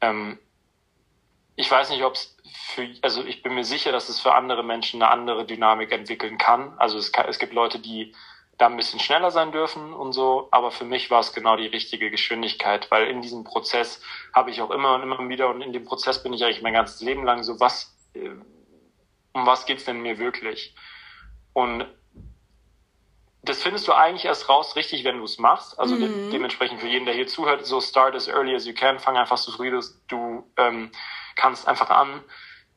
ähm, 0.00 0.38
ich 1.56 1.70
weiß 1.70 1.90
nicht, 1.90 2.04
ob 2.04 2.14
es 2.14 2.36
für, 2.52 2.88
also 3.02 3.24
ich 3.24 3.42
bin 3.42 3.54
mir 3.54 3.64
sicher, 3.64 3.92
dass 3.92 4.08
es 4.08 4.20
für 4.20 4.34
andere 4.34 4.62
Menschen 4.62 5.02
eine 5.02 5.10
andere 5.10 5.44
Dynamik 5.44 5.92
entwickeln 5.92 6.38
kann. 6.38 6.74
Also 6.78 6.96
es, 6.98 7.12
kann, 7.12 7.26
es 7.28 7.38
gibt 7.38 7.52
Leute, 7.52 7.78
die 7.78 8.14
da 8.56 8.66
ein 8.66 8.76
bisschen 8.76 9.00
schneller 9.00 9.30
sein 9.30 9.52
dürfen 9.52 9.92
und 9.94 10.12
so, 10.12 10.48
aber 10.50 10.70
für 10.70 10.84
mich 10.84 11.10
war 11.10 11.20
es 11.20 11.32
genau 11.32 11.56
die 11.56 11.66
richtige 11.66 12.10
Geschwindigkeit, 12.10 12.90
weil 12.90 13.06
in 13.06 13.22
diesem 13.22 13.42
Prozess 13.42 14.02
habe 14.34 14.50
ich 14.50 14.60
auch 14.60 14.70
immer 14.70 14.94
und 14.94 15.02
immer 15.02 15.28
wieder 15.28 15.48
und 15.48 15.62
in 15.62 15.72
dem 15.72 15.84
Prozess 15.84 16.22
bin 16.22 16.34
ich 16.34 16.44
eigentlich 16.44 16.60
mein 16.60 16.74
ganzes 16.74 17.00
Leben 17.00 17.24
lang 17.24 17.42
so, 17.42 17.58
was, 17.58 17.96
um 19.32 19.46
was 19.46 19.66
geht's 19.66 19.84
denn 19.84 20.00
mir 20.00 20.18
wirklich? 20.18 20.74
Und 21.52 21.86
das 23.42 23.62
findest 23.62 23.88
du 23.88 23.92
eigentlich 23.92 24.26
erst 24.26 24.48
raus 24.48 24.76
richtig, 24.76 25.04
wenn 25.04 25.18
du 25.18 25.24
es 25.24 25.38
machst. 25.38 25.78
Also 25.78 25.94
mhm. 25.94 26.00
de 26.00 26.30
dementsprechend 26.30 26.80
für 26.80 26.88
jeden, 26.88 27.06
der 27.06 27.14
hier 27.14 27.26
zuhört, 27.26 27.64
so 27.66 27.80
start 27.80 28.14
as 28.14 28.28
early 28.28 28.54
as 28.54 28.66
you 28.66 28.74
can, 28.74 28.98
fang 28.98 29.16
einfach 29.16 29.38
so 29.38 29.52
früh 29.52 29.70
du 30.08 30.50
ähm, 30.56 30.90
kannst 31.36 31.66
einfach 31.66 31.90
an. 31.90 32.22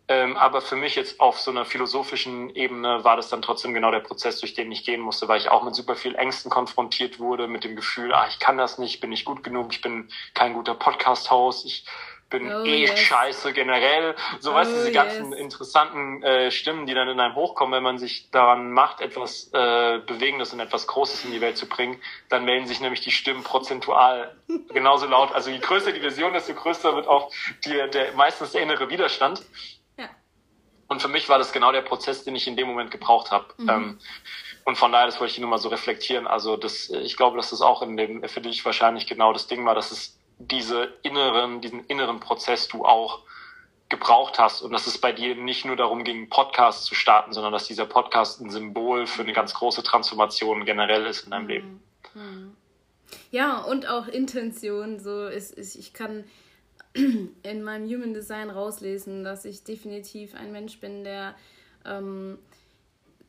Ähm, 0.10 0.36
aber 0.36 0.62
für 0.62 0.76
mich 0.76 0.96
jetzt 0.96 1.22
auf 1.22 1.40
so 1.40 1.50
einer 1.50 1.64
philosophischen 1.64 2.54
Ebene 2.56 3.06
war 3.06 3.16
das 3.16 3.30
dann 3.30 3.42
trotzdem 3.42 3.74
genau 3.74 3.90
der 3.90 4.02
Prozess, 4.02 4.40
durch 4.40 4.54
den 4.54 4.70
ich 4.70 4.84
gehen 4.84 5.00
musste, 5.00 5.30
weil 5.30 5.40
ich 5.40 5.50
auch 5.50 5.64
mit 5.64 5.76
super 5.76 5.96
viel 5.96 6.16
Ängsten 6.16 6.52
konfrontiert 6.52 7.20
wurde, 7.20 7.48
mit 7.48 7.64
dem 7.64 7.78
Gefühl, 7.78 8.14
ah, 8.14 8.28
ich 8.28 8.40
kann 8.40 8.58
das 8.58 8.78
nicht, 8.78 9.00
bin 9.00 9.12
nicht 9.12 9.24
gut 9.24 9.44
genug, 9.44 9.72
ich 9.72 9.82
bin 9.82 10.10
kein 10.34 10.54
guter 10.54 10.76
Podcast-Host, 10.76 11.66
ich 11.66 11.86
bin 12.30 12.52
oh, 12.52 12.64
eh 12.66 12.82
yes. 12.82 13.00
scheiße 13.00 13.54
generell. 13.54 14.16
So 14.40 14.52
oh, 14.52 14.56
weißt 14.56 14.72
du, 14.72 14.76
diese 14.76 14.92
yes. 14.92 14.96
ganzen 14.96 15.34
interessanten 15.34 16.24
äh, 16.24 16.52
Stimmen, 16.52 16.86
die 16.86 16.94
dann 16.94 17.08
in 17.08 17.20
einem 17.20 17.36
hochkommen, 17.36 17.74
wenn 17.74 17.84
man 17.84 17.98
sich 17.98 18.30
daran 18.32 18.72
macht, 18.72 19.02
etwas 19.02 19.50
äh, 19.54 20.00
Bewegendes 20.06 20.52
und 20.54 20.60
etwas 20.60 20.88
Großes 20.88 21.26
in 21.26 21.32
die 21.32 21.42
Welt 21.42 21.58
zu 21.58 21.68
bringen, 21.68 22.02
dann 22.30 22.46
melden 22.46 22.68
sich 22.68 22.82
nämlich 22.82 23.02
die 23.02 23.12
Stimmen 23.12 23.44
prozentual 23.44 24.36
genauso 24.74 25.06
laut. 25.06 25.32
Also 25.34 25.52
je 25.52 25.60
größer 25.60 25.92
die 25.92 26.02
Vision, 26.02 26.34
desto 26.34 26.54
größer 26.54 26.96
wird 26.96 27.08
auch 27.08 27.32
die, 27.66 27.72
der 27.92 28.14
meistens 28.14 28.52
der 28.52 28.62
innere 28.62 28.90
Widerstand. 28.90 29.44
Ja. 29.98 30.10
Und 30.88 31.02
für 31.02 31.08
mich 31.10 31.30
war 31.30 31.38
das 31.38 31.52
genau 31.52 31.72
der 31.72 31.82
Prozess, 31.82 32.24
den 32.24 32.36
ich 32.36 32.48
in 32.48 32.56
dem 32.56 32.68
Moment 32.68 32.92
gebraucht 32.92 33.32
habe. 33.32 33.46
Mhm. 33.58 33.70
Ähm, 33.70 34.00
und 34.66 34.78
von 34.78 34.92
daher, 34.92 35.08
das 35.08 35.20
wollte 35.20 35.34
ich 35.34 35.40
nur 35.40 35.50
mal 35.50 35.58
so 35.58 35.70
reflektieren. 35.70 36.26
Also 36.26 36.56
das, 36.56 36.90
ich 36.90 37.18
glaube, 37.18 37.38
dass 37.38 37.50
das 37.50 37.62
auch 37.62 37.82
in 37.82 37.98
dem, 37.98 38.24
für 38.28 38.42
dich 38.42 38.64
wahrscheinlich 38.66 39.08
genau 39.08 39.34
das 39.34 39.48
Ding 39.48 39.66
war, 39.66 39.76
dass 39.76 39.92
es 39.92 40.18
diese 40.40 40.94
inneren, 41.04 41.62
diesen 41.62 41.86
inneren 41.86 42.20
Prozess 42.20 42.68
du 42.68 42.86
auch 42.86 43.22
gebraucht 43.90 44.40
hast 44.40 44.62
und 44.62 44.72
dass 44.72 44.88
es 44.88 44.98
bei 44.98 45.12
dir 45.12 45.36
nicht 45.36 45.66
nur 45.66 45.76
darum 45.76 46.04
ging, 46.04 46.30
Podcast 46.30 46.86
zu 46.86 46.96
starten, 46.96 47.34
sondern 47.34 47.54
dass 47.54 47.68
dieser 47.68 47.86
Podcast 47.86 48.42
ein 48.42 48.50
Symbol 48.50 49.06
für 49.06 49.22
eine 49.22 49.34
ganz 49.34 49.54
große 49.54 49.84
Transformation 49.84 50.66
generell 50.66 51.06
ist 51.06 51.26
in 51.26 51.32
deinem 51.32 51.48
Leben. 51.48 51.84
Mhm. 52.16 52.56
Ja, 53.30 53.60
und 53.60 53.88
auch 53.88 54.08
Intention. 54.08 55.00
So 55.00 55.28
ist, 55.28 55.52
ist, 55.52 55.76
ich 55.76 55.94
kann 55.94 56.24
in 56.94 57.64
meinem 57.64 57.88
Human 57.88 58.14
Design 58.14 58.50
rauslesen, 58.50 59.24
dass 59.24 59.46
ich 59.46 59.64
definitiv 59.64 60.36
ein 60.36 60.52
Mensch 60.52 60.80
bin, 60.80 61.04
der 61.04 61.36
ähm, 61.86 62.40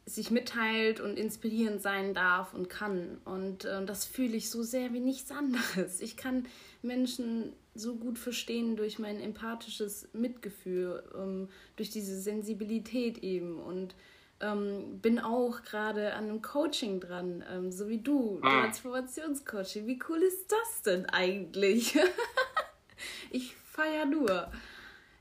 sich 0.07 0.31
mitteilt 0.31 1.01
und 1.01 1.19
inspirierend 1.19 1.81
sein 1.81 2.13
darf 2.13 2.53
und 2.53 2.69
kann. 2.69 3.19
Und 3.25 3.65
äh, 3.65 3.85
das 3.85 4.05
fühle 4.05 4.37
ich 4.37 4.51
so 4.51 4.63
sehr 4.63 4.93
wie 4.93 5.01
nichts 5.01 5.31
anderes. 5.31 6.01
Ich 6.01 6.17
kann 6.17 6.47
Menschen 6.83 7.55
so 7.75 7.97
gut 7.97 8.19
verstehen 8.19 8.77
durch 8.77 8.99
mein 8.99 9.21
empathisches 9.21 10.09
Mitgefühl, 10.13 11.03
ähm, 11.17 11.49
durch 11.77 11.91
diese 11.91 12.21
Sensibilität 12.21 13.19
eben. 13.19 13.59
Und 13.59 13.95
ähm, 14.41 15.01
bin 15.01 15.19
auch 15.19 15.63
gerade 15.63 16.13
an 16.15 16.25
einem 16.25 16.43
Coaching 16.43 17.01
dran, 17.01 17.43
ähm, 17.51 17.73
so 17.73 17.89
wie 17.89 17.99
du, 17.99 18.41
ah. 18.43 18.63
Transformationscoaching. 18.63 19.87
Wie 19.87 19.99
cool 20.09 20.23
ist 20.23 20.53
das 20.53 20.83
denn 20.83 21.07
eigentlich? 21.07 21.99
ich 23.31 23.55
feier 23.57 24.05
nur. 24.05 24.51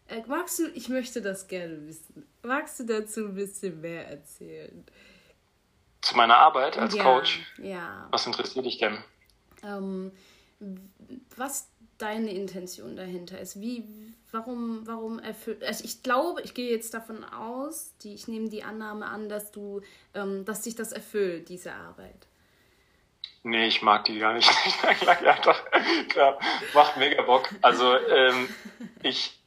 Äh, 0.08 0.22
magst 0.28 0.60
du, 0.60 0.68
ich 0.74 0.90
möchte 0.90 1.22
das 1.22 1.48
gerne 1.48 1.88
wissen. 1.88 2.26
Magst 2.44 2.80
du 2.80 2.84
dazu 2.84 3.22
ein 3.22 3.36
bisschen 3.36 3.80
mehr 3.82 4.08
erzählen? 4.08 4.86
Zu 6.02 6.18
meiner 6.18 6.38
Arbeit 6.38 6.78
als 6.78 6.94
ja, 6.94 7.04
Coach? 7.04 7.42
Ja. 7.58 8.08
Was 8.12 8.28
interessiert 8.28 8.66
dich 8.66 8.78
denn? 8.78 8.98
Ähm, 9.64 10.12
was 11.38 11.70
deine 11.98 12.34
Intention 12.34 12.98
dahinter 12.98 13.40
ist. 13.40 13.62
Wie, 13.62 13.86
warum, 14.32 14.86
warum 14.86 15.20
erfüllt. 15.20 15.64
Also 15.64 15.86
ich 15.86 16.04
glaube, 16.04 16.42
ich 16.42 16.54
gehe 16.54 16.70
jetzt 16.70 16.94
davon 16.94 17.24
aus, 17.24 17.94
die, 18.04 18.14
ich 18.14 18.28
nehme 18.28 18.50
die 18.50 18.64
Annahme 18.64 19.06
an, 19.06 19.30
dass 19.30 19.52
du, 19.52 19.82
ähm, 20.14 20.44
dass 20.44 20.64
dich 20.64 20.76
das 20.76 20.92
erfüllt, 20.92 21.48
diese 21.48 21.74
Arbeit. 21.74 22.28
Nee, 23.44 23.68
ich 23.68 23.82
mag 23.82 24.06
die 24.06 24.20
gar 24.20 24.34
nicht. 24.34 24.50
ja, 25.24 25.38
doch, 25.42 25.62
klar, 26.10 26.40
macht 26.74 26.98
mega 26.98 27.22
Bock. 27.22 27.50
Also 27.62 27.98
ähm, 27.98 28.50
ich, 29.02 29.40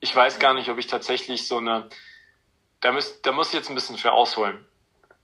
ich 0.00 0.14
weiß 0.14 0.38
gar 0.38 0.54
nicht, 0.54 0.68
ob 0.68 0.78
ich 0.78 0.86
tatsächlich 0.86 1.46
so 1.46 1.58
eine. 1.58 1.88
Da, 2.84 2.92
müsst, 2.92 3.24
da 3.24 3.32
muss 3.32 3.48
ich 3.48 3.54
jetzt 3.54 3.70
ein 3.70 3.74
bisschen 3.74 3.96
für 3.96 4.12
ausholen. 4.12 4.62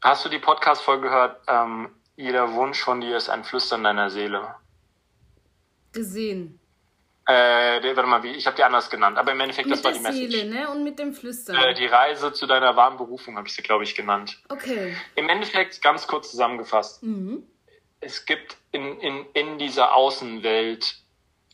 Hast 0.01 0.25
du 0.25 0.31
die 0.31 0.39
Podcast-Folge 0.39 1.09
gehört? 1.09 1.43
Ähm, 1.47 1.91
jeder 2.17 2.55
Wunsch 2.55 2.81
von 2.81 3.03
dir 3.03 3.19
ist 3.19 3.29
ein 3.29 3.45
Flüstern 3.45 3.85
deiner 3.85 4.09
Seele 4.09 4.55
gesehen. 5.93 6.59
Äh, 7.27 7.83
warte 7.95 8.09
mal, 8.09 8.23
wie, 8.23 8.31
ich 8.31 8.47
habe 8.47 8.57
die 8.57 8.65
anders 8.65 8.89
genannt, 8.89 9.19
aber 9.19 9.33
im 9.33 9.41
Endeffekt, 9.41 9.69
mit 9.69 9.77
das 9.77 9.85
war 9.85 9.93
die 9.93 9.99
Message. 9.99 10.31
Seele, 10.31 10.49
ne? 10.49 10.71
Und 10.71 10.85
mit 10.85 10.99
dem 10.99 11.13
Flüstern. 11.13 11.55
Äh, 11.57 11.75
die 11.75 11.85
Reise 11.85 12.33
zu 12.33 12.47
deiner 12.47 12.77
wahren 12.77 12.97
Berufung 12.97 13.37
habe 13.37 13.47
ich 13.47 13.53
sie, 13.53 13.61
glaube 13.61 13.85
ich, 13.85 13.95
genannt. 13.95 14.41
Okay. 14.49 14.97
Im 15.17 15.29
Endeffekt, 15.29 15.83
ganz 15.83 16.07
kurz 16.07 16.31
zusammengefasst, 16.31 17.03
mhm. 17.03 17.47
es 18.01 18.25
gibt 18.25 18.57
in, 18.73 18.99
in, 19.01 19.27
in 19.35 19.59
dieser 19.59 19.95
Außenwelt 19.95 20.97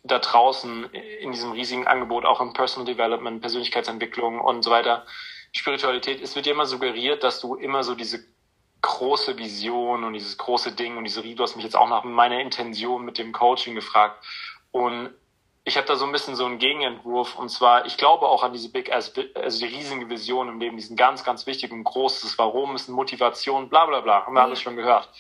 da 0.05 0.21
draußen, 0.21 0.85
in 1.21 1.33
diesem 1.33 1.51
riesigen 1.51 1.89
Angebot, 1.89 2.27
auch 2.27 2.41
im 2.41 2.53
Personal 2.53 2.87
Development, 2.87 3.41
Persönlichkeitsentwicklung 3.41 4.39
und 4.41 4.63
so 4.63 4.71
weiter, 4.71 5.05
Spiritualität, 5.57 6.21
es 6.21 6.37
wird 6.37 6.47
dir 6.47 6.53
immer 6.53 6.67
suggeriert, 6.67 7.25
dass 7.25 7.41
du 7.41 7.55
immer 7.55 7.83
so 7.83 7.95
diese 7.95 8.25
große 8.83 9.39
Vision 9.39 10.05
und 10.05 10.13
dieses 10.13 10.37
große 10.39 10.73
Ding 10.73 10.97
und 10.97 11.05
diese, 11.05 11.23
du 11.23 11.43
hast 11.43 11.57
mich 11.57 11.65
jetzt 11.65 11.77
auch 11.77 11.89
nach 11.89 12.05
meiner 12.05 12.41
Intention 12.41 13.05
mit 13.05 13.19
dem 13.19 13.33
Coaching 13.33 13.75
gefragt. 13.75 14.25
Und 14.71 15.11
ich 15.65 15.77
habe 15.77 15.87
da 15.87 15.97
so 15.97 16.05
ein 16.05 16.13
bisschen 16.13 16.37
so 16.37 16.45
einen 16.45 16.59
Gegenentwurf 16.59 17.37
und 17.37 17.49
zwar, 17.49 17.87
ich 17.87 17.97
glaube 17.97 18.29
auch 18.29 18.45
an 18.45 18.53
diese 18.53 18.71
Big 18.71 18.93
Ass, 18.93 19.13
also 19.35 19.59
die 19.59 19.75
riesige 19.75 20.09
Vision 20.09 20.49
im 20.49 20.61
Leben, 20.61 20.77
diesen 20.77 20.97
ganz, 20.97 21.25
ganz 21.25 21.47
wichtigen, 21.47 21.83
großes 21.83 22.39
Warum, 22.39 22.77
ist 22.77 22.89
eine 22.89 22.95
Motivation, 22.95 23.69
bla 23.69 23.87
bla 23.87 24.01
bla, 24.01 24.25
haben 24.25 24.35
wir 24.35 24.43
alles 24.43 24.61
schon 24.61 24.77
gehört. 24.77 25.11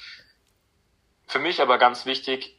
Für 1.26 1.40
mich 1.40 1.60
aber 1.60 1.78
ganz 1.78 2.06
wichtig, 2.06 2.55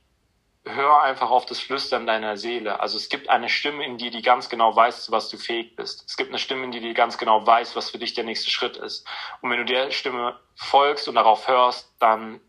hör 0.76 1.02
einfach 1.02 1.30
auf 1.30 1.46
das 1.46 1.60
Flüstern 1.60 2.06
deiner 2.06 2.38
Seele. 2.38 2.80
Also 2.80 2.98
es 2.98 3.10
gibt 3.10 3.30
eine 3.30 3.50
Stimme 3.50 3.86
in 3.86 3.98
dir, 3.98 4.12
die 4.12 4.22
ganz 4.22 4.50
genau 4.50 4.76
weiß, 4.76 5.06
zu 5.06 5.12
was 5.12 5.30
du 5.30 5.38
fähig 5.38 5.76
bist. 5.76 6.04
Es 6.08 6.18
gibt 6.18 6.30
eine 6.30 6.40
Stimme 6.40 6.64
in 6.64 6.72
dir, 6.72 6.82
die 6.82 6.94
ganz 6.94 7.18
genau 7.18 7.46
weiß, 7.46 7.76
was 7.76 7.90
für 7.90 7.98
dich 7.98 8.14
der 8.14 8.24
nächste 8.24 8.50
Schritt 8.50 8.78
ist. 8.78 9.08
Und 9.42 9.50
wenn 9.50 9.60
du 9.60 9.66
der 9.66 9.92
Stimme 9.92 10.40
folgst 10.56 11.08
und 11.08 11.16
darauf 11.16 11.48
hörst, 11.48 11.94
dann 12.00 12.40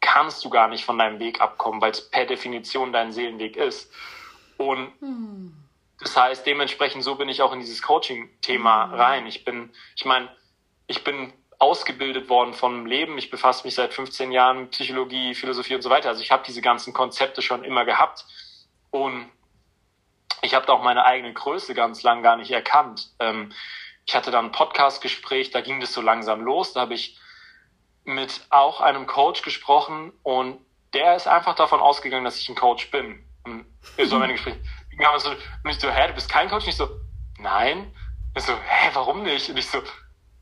kannst 0.00 0.44
du 0.44 0.50
gar 0.50 0.68
nicht 0.68 0.84
von 0.84 0.98
deinem 0.98 1.18
Weg 1.18 1.40
abkommen, 1.40 1.80
weil 1.80 1.90
es 1.90 2.10
per 2.10 2.26
Definition 2.26 2.92
dein 2.92 3.12
Seelenweg 3.12 3.56
ist. 3.56 3.90
Und 4.58 4.92
hm. 5.00 5.56
das 5.98 6.16
heißt, 6.16 6.46
dementsprechend 6.46 7.02
so 7.02 7.14
bin 7.14 7.28
ich 7.28 7.42
auch 7.42 7.52
in 7.52 7.60
dieses 7.60 7.82
Coaching-Thema 7.82 8.90
hm. 8.90 8.94
rein. 8.94 9.26
Ich 9.26 9.44
bin, 9.44 9.72
ich 9.96 10.04
meine, 10.04 10.28
ich 10.86 11.04
bin 11.04 11.32
ausgebildet 11.58 12.28
worden 12.28 12.54
vom 12.54 12.86
Leben. 12.86 13.16
Ich 13.18 13.30
befasse 13.30 13.64
mich 13.66 13.74
seit 13.74 13.94
15 13.94 14.32
Jahren 14.32 14.62
mit 14.62 14.70
Psychologie, 14.72 15.34
Philosophie 15.34 15.74
und 15.74 15.82
so 15.82 15.90
weiter. 15.90 16.08
Also 16.08 16.22
ich 16.22 16.30
habe 16.30 16.42
diese 16.46 16.60
ganzen 16.60 16.92
Konzepte 16.92 17.42
schon 17.42 17.64
immer 17.64 17.84
gehabt 17.84 18.24
und 18.90 19.30
ich 20.42 20.54
habe 20.54 20.70
auch 20.72 20.82
meine 20.82 21.04
eigene 21.04 21.32
Größe 21.32 21.74
ganz 21.74 22.02
lang 22.02 22.22
gar 22.22 22.36
nicht 22.36 22.50
erkannt. 22.50 23.10
Ähm, 23.18 23.52
ich 24.06 24.14
hatte 24.14 24.30
dann 24.30 24.46
ein 24.46 24.52
Podcast-Gespräch, 24.52 25.50
da 25.50 25.60
ging 25.62 25.80
das 25.80 25.92
so 25.92 26.02
langsam 26.02 26.42
los. 26.42 26.74
Da 26.74 26.82
habe 26.82 26.94
ich 26.94 27.18
mit 28.04 28.42
auch 28.50 28.80
einem 28.80 29.06
Coach 29.06 29.42
gesprochen 29.42 30.12
und 30.22 30.60
der 30.92 31.16
ist 31.16 31.26
einfach 31.26 31.54
davon 31.54 31.80
ausgegangen, 31.80 32.24
dass 32.24 32.38
ich 32.38 32.48
ein 32.48 32.54
Coach 32.54 32.90
bin. 32.90 33.24
Und 33.44 33.66
so 34.04 34.18
meine 34.18 34.34
Gespräche. 34.34 34.60
Und 35.64 35.70
ich 35.70 35.78
so, 35.78 35.90
hä, 35.90 36.08
du 36.08 36.14
bist 36.14 36.28
kein 36.28 36.48
Coach? 36.48 36.64
Und 36.64 36.70
ich 36.70 36.76
so, 36.76 36.88
nein. 37.38 37.94
Ich 38.36 38.44
so, 38.44 38.52
hä, 38.52 38.90
warum 38.92 39.22
nicht? 39.22 39.48
Und 39.48 39.56
ich 39.56 39.68
so, 39.68 39.82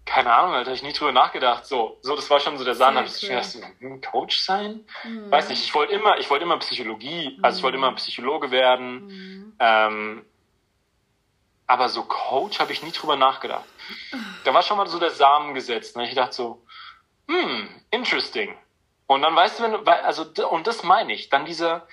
keine 0.04 0.32
Ahnung, 0.34 0.54
Alter, 0.54 0.72
ich 0.72 0.82
nie 0.82 0.92
drüber 0.92 1.12
nachgedacht. 1.12 1.66
So, 1.66 1.98
so, 2.02 2.16
das 2.16 2.28
war 2.28 2.40
schon 2.40 2.58
so 2.58 2.64
der 2.64 2.74
Sahn. 2.74 2.96
Habe 2.96 3.06
ich 3.06 3.22
cool. 3.22 3.28
gedacht, 3.28 3.56
hm, 3.78 4.00
Coach 4.00 4.40
sein? 4.40 4.84
Mhm. 5.04 5.30
Weiß 5.30 5.48
nicht, 5.48 5.62
ich 5.62 5.74
wollte 5.74 5.92
immer, 5.92 6.18
ich 6.18 6.28
wollte 6.28 6.44
immer 6.44 6.58
Psychologie, 6.58 7.38
also 7.42 7.58
ich 7.58 7.62
wollte 7.62 7.78
immer 7.78 7.94
Psychologe 7.94 8.50
werden. 8.50 9.06
Mhm. 9.06 9.56
Ähm, 9.58 10.26
aber 11.66 11.88
so 11.88 12.02
Coach 12.02 12.58
habe 12.58 12.72
ich 12.72 12.82
nie 12.82 12.90
drüber 12.90 13.16
nachgedacht. 13.16 13.64
Da 14.44 14.52
war 14.52 14.62
schon 14.62 14.76
mal 14.76 14.86
so 14.88 14.98
der 14.98 15.10
Samen 15.10 15.54
gesetzt. 15.54 15.96
Ne? 15.96 16.08
Ich 16.08 16.14
dachte 16.14 16.34
so, 16.34 16.64
hm, 17.28 17.68
interesting. 17.90 18.56
Und 19.06 19.22
dann 19.22 19.36
weißt 19.36 19.58
du, 19.58 19.62
wenn 19.62 19.72
du, 19.72 19.78
also, 19.78 20.24
und 20.50 20.66
das 20.66 20.82
meine 20.82 21.12
ich, 21.12 21.28
dann 21.28 21.44
dieser, 21.44 21.86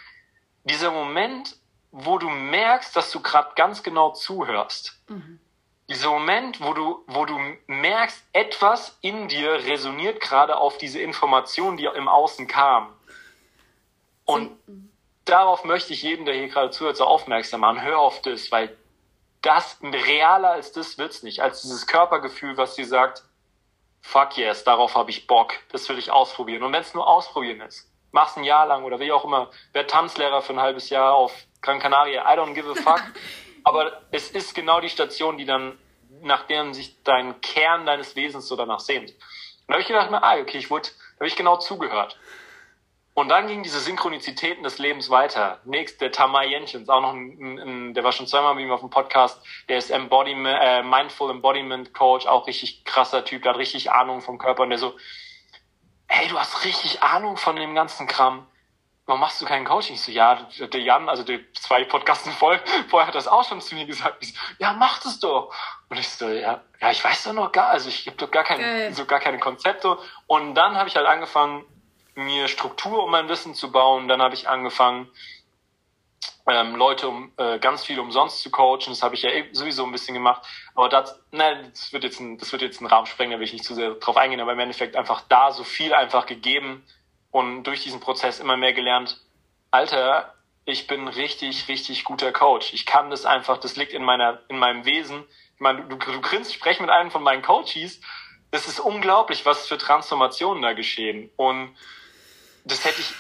dieser 0.64 0.92
Moment, 0.92 1.56
wo 1.92 2.18
du 2.18 2.30
merkst, 2.30 2.96
dass 2.96 3.12
du 3.12 3.22
gerade 3.22 3.52
ganz 3.56 3.84
genau 3.84 4.12
zuhörst. 4.12 5.02
Mhm 5.08 5.40
dieser 5.90 6.12
Moment, 6.12 6.62
wo 6.62 6.74
du, 6.74 7.04
wo 7.08 7.26
du 7.26 7.38
merkst, 7.66 8.24
etwas 8.32 8.98
in 9.02 9.28
dir 9.28 9.52
resoniert 9.66 10.22
gerade 10.22 10.58
auf 10.58 10.78
diese 10.78 11.00
Information, 11.00 11.78
die 11.78 11.86
im 11.86 12.08
Außen 12.08 12.48
kam. 12.48 12.94
Und 14.24 14.52
darauf 15.26 15.64
möchte 15.64 15.94
ich 15.94 16.04
jeden, 16.04 16.26
der 16.26 16.36
hier 16.36 16.48
gerade 16.48 16.70
zuhört, 16.70 16.96
so 16.96 17.06
aufmerksam 17.06 17.62
machen. 17.62 17.82
Hör 17.82 17.98
auf 17.98 18.22
das, 18.22 18.52
weil 18.52 18.78
das 19.42 19.80
realer 19.82 20.52
als 20.52 20.72
das 20.72 21.00
wird's 21.00 21.24
nicht, 21.24 21.42
als 21.42 21.64
dieses 21.64 21.88
Körpergefühl, 21.88 22.56
was 22.56 22.76
dir 22.76 22.86
sagt, 22.86 23.24
fuck 24.02 24.38
yes, 24.38 24.64
darauf 24.64 24.94
habe 24.96 25.10
ich 25.10 25.26
Bock, 25.26 25.56
das 25.72 25.90
will 25.90 25.98
ich 25.98 26.12
ausprobieren. 26.12 26.62
Und 26.62 26.72
wenn 26.72 26.82
es 26.82 26.94
nur 26.94 27.08
ausprobieren 27.08 27.62
ist, 27.62 27.92
mach's 28.12 28.38
ein 28.38 28.44
Jahr 28.44 28.68
lang 28.68 28.84
oder 28.84 29.00
wie 29.00 29.12
auch 29.12 29.26
immer, 29.26 29.50
werd 29.74 29.90
Tanzlehrer 29.90 30.44
für 30.44 30.54
ein 30.54 30.62
halbes 30.62 30.92
Jahr 30.92 31.14
auf 31.14 31.34
Gran 31.62 31.80
Canaria, 31.80 32.32
I 32.32 32.38
don't 32.38 32.54
give 32.54 32.70
a 32.70 32.76
fuck. 32.76 33.02
Aber 33.70 34.02
es 34.10 34.32
ist 34.32 34.56
genau 34.56 34.82
die 34.82 34.90
Station, 34.90 35.38
die 35.38 35.46
dann, 35.46 35.78
nach 36.24 36.48
der 36.48 36.74
sich 36.74 37.04
dein 37.04 37.40
Kern 37.42 37.86
deines 37.86 38.16
Wesens 38.16 38.48
so 38.48 38.56
danach 38.56 38.80
sehnt. 38.80 39.12
Und 39.12 39.18
da 39.68 39.74
habe 39.74 39.82
ich 39.82 39.88
gedacht, 39.88 40.10
ah, 40.12 40.38
okay, 40.42 40.58
ich 40.58 40.72
wurde, 40.72 40.90
da 40.90 41.18
habe 41.18 41.28
ich 41.28 41.36
genau 41.36 41.58
zugehört. 41.58 42.18
Und 43.14 43.30
dann 43.30 43.46
gingen 43.46 43.62
diese 43.62 43.80
Synchronizitäten 43.80 44.64
des 44.64 44.80
Lebens 44.80 45.12
weiter. 45.12 45.60
Nächst, 45.66 46.02
der 46.02 46.12
Tamar 46.12 46.46
Jenchens, 46.46 46.90
auch 46.90 47.02
noch 47.02 47.14
ein, 47.14 47.60
ein, 47.60 47.94
der 47.94 48.04
war 48.04 48.12
schon 48.12 48.26
zweimal 48.26 48.56
mit 48.56 48.66
ihm 48.66 48.72
auf 48.72 48.80
dem 48.80 48.90
Podcast, 48.90 49.40
der 49.68 49.78
ist 49.78 49.92
Embodiment, 49.92 50.58
äh, 50.60 50.82
Mindful 50.82 51.30
Embodiment 51.30 51.94
Coach, 51.94 52.26
auch 52.26 52.48
richtig 52.48 52.86
krasser 52.86 53.24
Typ, 53.24 53.44
der 53.44 53.52
hat 53.52 53.60
richtig 53.60 53.92
Ahnung 53.92 54.22
vom 54.22 54.40
Körper 54.40 54.64
und 54.64 54.72
der 54.72 54.80
so, 54.80 54.98
hey, 56.08 56.28
du 56.28 56.40
hast 56.40 56.66
richtig 56.66 57.04
Ahnung 57.04 57.38
von 57.38 57.56
dem 57.56 57.76
ganzen 57.76 58.08
Kram 58.08 58.48
warum 59.10 59.22
machst 59.22 59.42
du 59.42 59.46
kein 59.46 59.66
Coaching? 59.66 59.96
Ich 59.96 60.02
so, 60.02 60.12
ja, 60.12 60.48
der 60.60 60.82
Jan, 60.82 61.10
also 61.10 61.24
der 61.24 61.40
zwei 61.54 61.84
Podcasten 61.84 62.32
voll, 62.32 62.62
vorher 62.90 63.08
hat 63.08 63.16
das 63.16 63.28
auch 63.28 63.44
schon 63.44 63.60
zu 63.60 63.74
mir 63.74 63.88
gesagt. 63.88 64.18
Ich 64.20 64.36
so, 64.36 64.40
ja, 64.60 64.74
mach 64.74 65.00
das 65.02 65.20
doch. 65.20 65.52
Und 65.90 65.98
ich 65.98 66.08
so, 66.08 66.30
ja, 66.30 66.62
ja, 66.80 66.92
ich 66.92 67.04
weiß 67.04 67.24
doch 67.24 67.34
noch 67.34 67.52
gar, 67.52 67.70
also 67.70 67.90
ich 67.90 68.06
habe 68.06 68.18
doch 68.18 68.30
gar 68.30 68.44
kein, 68.44 68.94
so 68.94 69.06
gar 69.06 69.20
keine 69.20 69.40
Konzepte. 69.40 69.98
Und 70.28 70.54
dann 70.54 70.78
habe 70.78 70.90
ich 70.90 70.96
halt 70.96 71.08
angefangen, 71.08 71.66
mir 72.14 72.48
Struktur 72.48 73.04
um 73.04 73.10
mein 73.10 73.28
Wissen 73.30 73.56
zu 73.56 73.72
bauen. 73.72 74.08
Dann 74.08 74.22
habe 74.22 74.36
ich 74.36 74.48
angefangen, 74.48 75.10
ähm, 76.46 76.76
Leute 76.76 77.08
um 77.08 77.32
äh, 77.38 77.58
ganz 77.58 77.84
viel 77.84 78.00
umsonst 78.00 78.44
zu 78.44 78.52
coachen. 78.52 78.90
Das 78.90 79.02
habe 79.02 79.16
ich 79.16 79.24
ja 79.24 79.32
eh 79.32 79.50
sowieso 79.54 79.86
ein 79.86 79.92
bisschen 79.92 80.14
gemacht. 80.14 80.44
Aber 80.76 80.88
das, 80.88 81.20
nein, 81.32 81.70
das 81.72 81.92
wird 81.92 82.04
jetzt 82.04 82.20
ein, 82.20 82.38
das 82.38 82.52
wird 82.52 82.62
jetzt 82.62 82.80
einen 82.80 82.88
Rahmen 82.88 83.08
sprengen, 83.08 83.32
da 83.32 83.40
will 83.40 83.46
ich 83.46 83.54
nicht 83.54 83.66
zu 83.66 83.74
sehr 83.74 83.96
drauf 83.96 84.18
eingehen. 84.18 84.40
Aber 84.40 84.54
im 84.54 84.60
Endeffekt 84.60 84.96
einfach 84.96 85.22
da 85.30 85.52
so 85.52 85.64
viel 85.64 85.96
einfach 85.96 86.28
gegeben, 86.28 86.86
und 87.32 87.64
durch 87.64 87.84
diesen 87.84 88.00
Prozess 88.00 88.40
immer 88.40 88.58
mehr 88.58 88.74
gelernt, 88.74 89.22
Alter, 89.72 90.34
ich 90.66 90.88
bin 90.88 91.08
richtig, 91.08 91.68
richtig 91.68 92.04
guter 92.04 92.32
Coach. 92.32 92.74
Ich 92.74 92.86
kann 92.86 93.10
das 93.10 93.26
einfach, 93.26 93.58
das 93.58 93.76
liegt 93.76 93.94
in 93.94 94.04
meiner, 94.04 94.42
in 94.50 94.58
meinem 94.58 94.86
Wesen. 94.86 95.24
Ich 95.56 95.62
meine, 95.62 95.84
du, 95.84 95.96
du 95.96 96.22
grinst, 96.22 96.52
ich 96.52 96.58
spreche 96.58 96.82
mit 96.82 96.90
einem 96.90 97.12
von 97.12 97.24
meinen 97.24 97.42
Coaches. 97.42 98.02
Das 98.52 98.68
ist 98.68 98.80
unglaublich, 98.80 99.46
was 99.46 99.68
für 99.68 99.78
Transformationen 99.78 100.64
da 100.64 100.74
geschehen. 100.74 101.30
Und 101.36 101.76
das 102.66 102.84
hätte 102.86 103.00
ich, 103.02 103.14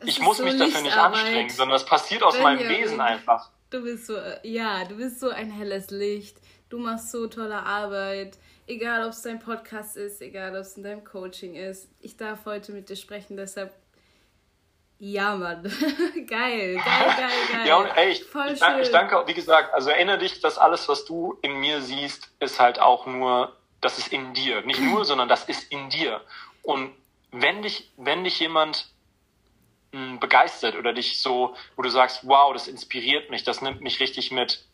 es 0.00 0.08
ich 0.08 0.20
muss 0.20 0.38
so 0.38 0.44
mich 0.44 0.58
dafür 0.58 0.82
nicht 0.82 0.96
anstrengen, 0.96 1.50
sondern 1.50 1.74
das 1.74 1.86
passiert 1.86 2.22
aus 2.22 2.38
meinem 2.40 2.68
Wesen 2.68 3.00
einfach. 3.00 3.50
Du 3.70 3.82
bist 3.82 4.06
so, 4.06 4.16
ja, 4.42 4.84
du 4.84 4.96
bist 4.96 5.20
so 5.20 5.30
ein 5.30 5.50
helles 5.50 5.90
Licht. 5.90 6.38
Du 6.68 6.78
machst 6.78 7.10
so 7.10 7.26
tolle 7.28 7.62
Arbeit. 7.62 8.38
Egal, 8.66 9.04
ob 9.04 9.10
es 9.10 9.22
dein 9.22 9.38
Podcast 9.38 9.96
ist, 9.96 10.22
egal, 10.22 10.52
ob 10.52 10.62
es 10.62 10.76
in 10.76 10.82
deinem 10.82 11.04
Coaching 11.04 11.54
ist. 11.54 11.88
Ich 12.00 12.16
darf 12.16 12.46
heute 12.46 12.72
mit 12.72 12.88
dir 12.88 12.96
sprechen, 12.96 13.36
deshalb 13.36 13.74
ja, 14.98 15.36
Mann. 15.36 15.62
geil, 16.26 16.26
geil, 16.28 16.76
geil, 16.76 17.30
geil. 17.52 17.66
ja, 17.66 17.76
und 17.76 17.94
echt. 17.96 18.24
Voll 18.24 18.52
ich, 18.52 18.58
schön. 18.58 18.80
ich 18.80 18.90
danke, 18.90 19.22
wie 19.26 19.34
gesagt, 19.34 19.74
also 19.74 19.90
erinnere 19.90 20.18
dich, 20.18 20.40
dass 20.40 20.56
alles, 20.56 20.88
was 20.88 21.04
du 21.04 21.36
in 21.42 21.60
mir 21.60 21.82
siehst, 21.82 22.30
ist 22.40 22.60
halt 22.60 22.78
auch 22.78 23.04
nur, 23.06 23.54
das 23.80 23.98
ist 23.98 24.12
in 24.12 24.32
dir. 24.32 24.62
Nicht 24.62 24.80
nur, 24.80 25.04
sondern 25.04 25.28
das 25.28 25.44
ist 25.44 25.70
in 25.70 25.90
dir. 25.90 26.22
Und 26.62 26.94
wenn 27.32 27.60
dich, 27.62 27.92
wenn 27.96 28.24
dich 28.24 28.38
jemand 28.40 28.86
mh, 29.92 30.00
hm, 30.00 30.20
begeistert 30.20 30.76
oder 30.76 30.94
dich 30.94 31.20
so, 31.20 31.54
wo 31.76 31.82
du 31.82 31.90
sagst, 31.90 32.26
wow, 32.26 32.52
das 32.52 32.68
inspiriert 32.68 33.30
mich, 33.30 33.42
das 33.44 33.60
nimmt 33.60 33.82
mich 33.82 34.00
richtig 34.00 34.30
mit, 34.30 34.64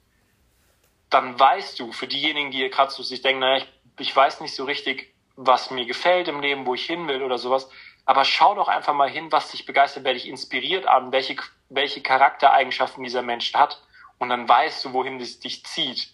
dann 1.08 1.38
weißt 1.40 1.80
du, 1.80 1.90
für 1.92 2.06
diejenigen, 2.06 2.52
die 2.52 2.68
gerade 2.70 2.92
so 2.92 3.02
sich 3.02 3.20
denken, 3.20 3.40
naja, 3.40 3.64
ich 3.64 3.68
ich 4.00 4.14
weiß 4.14 4.40
nicht 4.40 4.54
so 4.54 4.64
richtig, 4.64 5.14
was 5.36 5.70
mir 5.70 5.86
gefällt 5.86 6.28
im 6.28 6.40
Leben, 6.40 6.66
wo 6.66 6.74
ich 6.74 6.86
hin 6.86 7.08
will 7.08 7.22
oder 7.22 7.38
sowas. 7.38 7.68
Aber 8.06 8.24
schau 8.24 8.54
doch 8.54 8.68
einfach 8.68 8.94
mal 8.94 9.08
hin, 9.08 9.30
was 9.30 9.50
dich 9.50 9.66
begeistert, 9.66 10.04
wer 10.04 10.14
dich 10.14 10.28
inspiriert 10.28 10.86
an, 10.86 11.12
welche, 11.12 11.36
welche 11.68 12.02
Charaktereigenschaften 12.02 13.04
dieser 13.04 13.22
Mensch 13.22 13.54
hat. 13.54 13.80
Und 14.18 14.30
dann 14.30 14.48
weißt 14.48 14.84
du, 14.84 14.92
wohin 14.92 15.20
es 15.20 15.40
dich 15.40 15.64
zieht. 15.64 16.12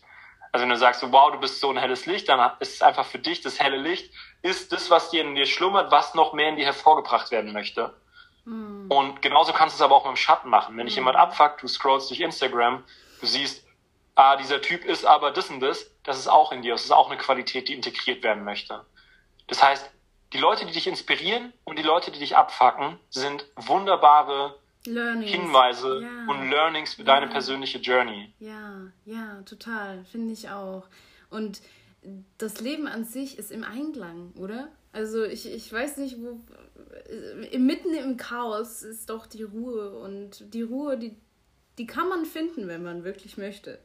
Also 0.52 0.62
wenn 0.62 0.70
du 0.70 0.76
sagst, 0.76 1.02
wow, 1.10 1.32
du 1.32 1.38
bist 1.38 1.60
so 1.60 1.70
ein 1.70 1.78
helles 1.78 2.06
Licht, 2.06 2.28
dann 2.28 2.52
ist 2.60 2.74
es 2.74 2.82
einfach 2.82 3.04
für 3.04 3.18
dich 3.18 3.40
das 3.40 3.60
helle 3.60 3.76
Licht, 3.76 4.12
ist 4.42 4.72
das, 4.72 4.90
was 4.90 5.10
dir 5.10 5.22
in 5.22 5.34
dir 5.34 5.46
schlummert, 5.46 5.90
was 5.90 6.14
noch 6.14 6.32
mehr 6.32 6.48
in 6.48 6.56
dir 6.56 6.64
hervorgebracht 6.64 7.30
werden 7.30 7.52
möchte. 7.52 7.92
Mhm. 8.44 8.86
Und 8.88 9.22
genauso 9.22 9.52
kannst 9.52 9.74
du 9.74 9.78
es 9.78 9.82
aber 9.82 9.96
auch 9.96 10.04
mit 10.04 10.14
dem 10.14 10.16
Schatten 10.16 10.48
machen. 10.48 10.76
Wenn 10.76 10.86
dich 10.86 10.94
mhm. 10.94 11.00
jemand 11.00 11.16
abfuckt, 11.16 11.62
du 11.62 11.68
scrollst 11.68 12.10
durch 12.10 12.20
Instagram, 12.20 12.84
du 13.20 13.26
siehst, 13.26 13.65
ah, 14.16 14.36
dieser 14.36 14.60
Typ 14.60 14.84
ist 14.84 15.04
aber 15.04 15.30
das 15.30 15.48
und 15.50 15.60
das, 15.60 15.90
das 16.02 16.18
ist 16.18 16.28
auch 16.28 16.50
in 16.50 16.62
dir, 16.62 16.72
das 16.72 16.84
ist 16.84 16.90
auch 16.90 17.08
eine 17.08 17.18
Qualität, 17.18 17.68
die 17.68 17.74
integriert 17.74 18.24
werden 18.24 18.44
möchte. 18.44 18.84
Das 19.46 19.62
heißt, 19.62 19.88
die 20.32 20.38
Leute, 20.38 20.66
die 20.66 20.72
dich 20.72 20.88
inspirieren 20.88 21.52
und 21.64 21.78
die 21.78 21.84
Leute, 21.84 22.10
die 22.10 22.18
dich 22.18 22.36
abfacken, 22.36 22.98
sind 23.10 23.46
wunderbare 23.54 24.58
Learnings. 24.84 25.30
Hinweise 25.30 26.02
ja. 26.02 26.26
und 26.28 26.50
Learnings 26.50 26.94
für 26.94 27.02
ja. 27.02 27.06
deine 27.06 27.28
persönliche 27.28 27.78
Journey. 27.78 28.32
Ja, 28.38 28.92
ja, 29.04 29.42
total, 29.42 30.04
finde 30.04 30.32
ich 30.32 30.50
auch. 30.50 30.88
Und 31.30 31.60
das 32.38 32.60
Leben 32.60 32.86
an 32.86 33.04
sich 33.04 33.38
ist 33.38 33.50
im 33.50 33.64
Einklang, 33.64 34.32
oder? 34.36 34.68
Also 34.92 35.24
ich, 35.24 35.52
ich 35.52 35.72
weiß 35.72 35.98
nicht, 35.98 36.16
wo 36.20 36.40
mitten 37.58 37.94
im 37.94 38.16
Chaos 38.16 38.82
ist 38.82 39.10
doch 39.10 39.26
die 39.26 39.42
Ruhe 39.42 39.98
und 39.98 40.54
die 40.54 40.62
Ruhe, 40.62 40.96
die, 40.96 41.16
die 41.78 41.86
kann 41.86 42.08
man 42.08 42.24
finden, 42.24 42.68
wenn 42.68 42.82
man 42.82 43.04
wirklich 43.04 43.36
möchte. 43.36 43.78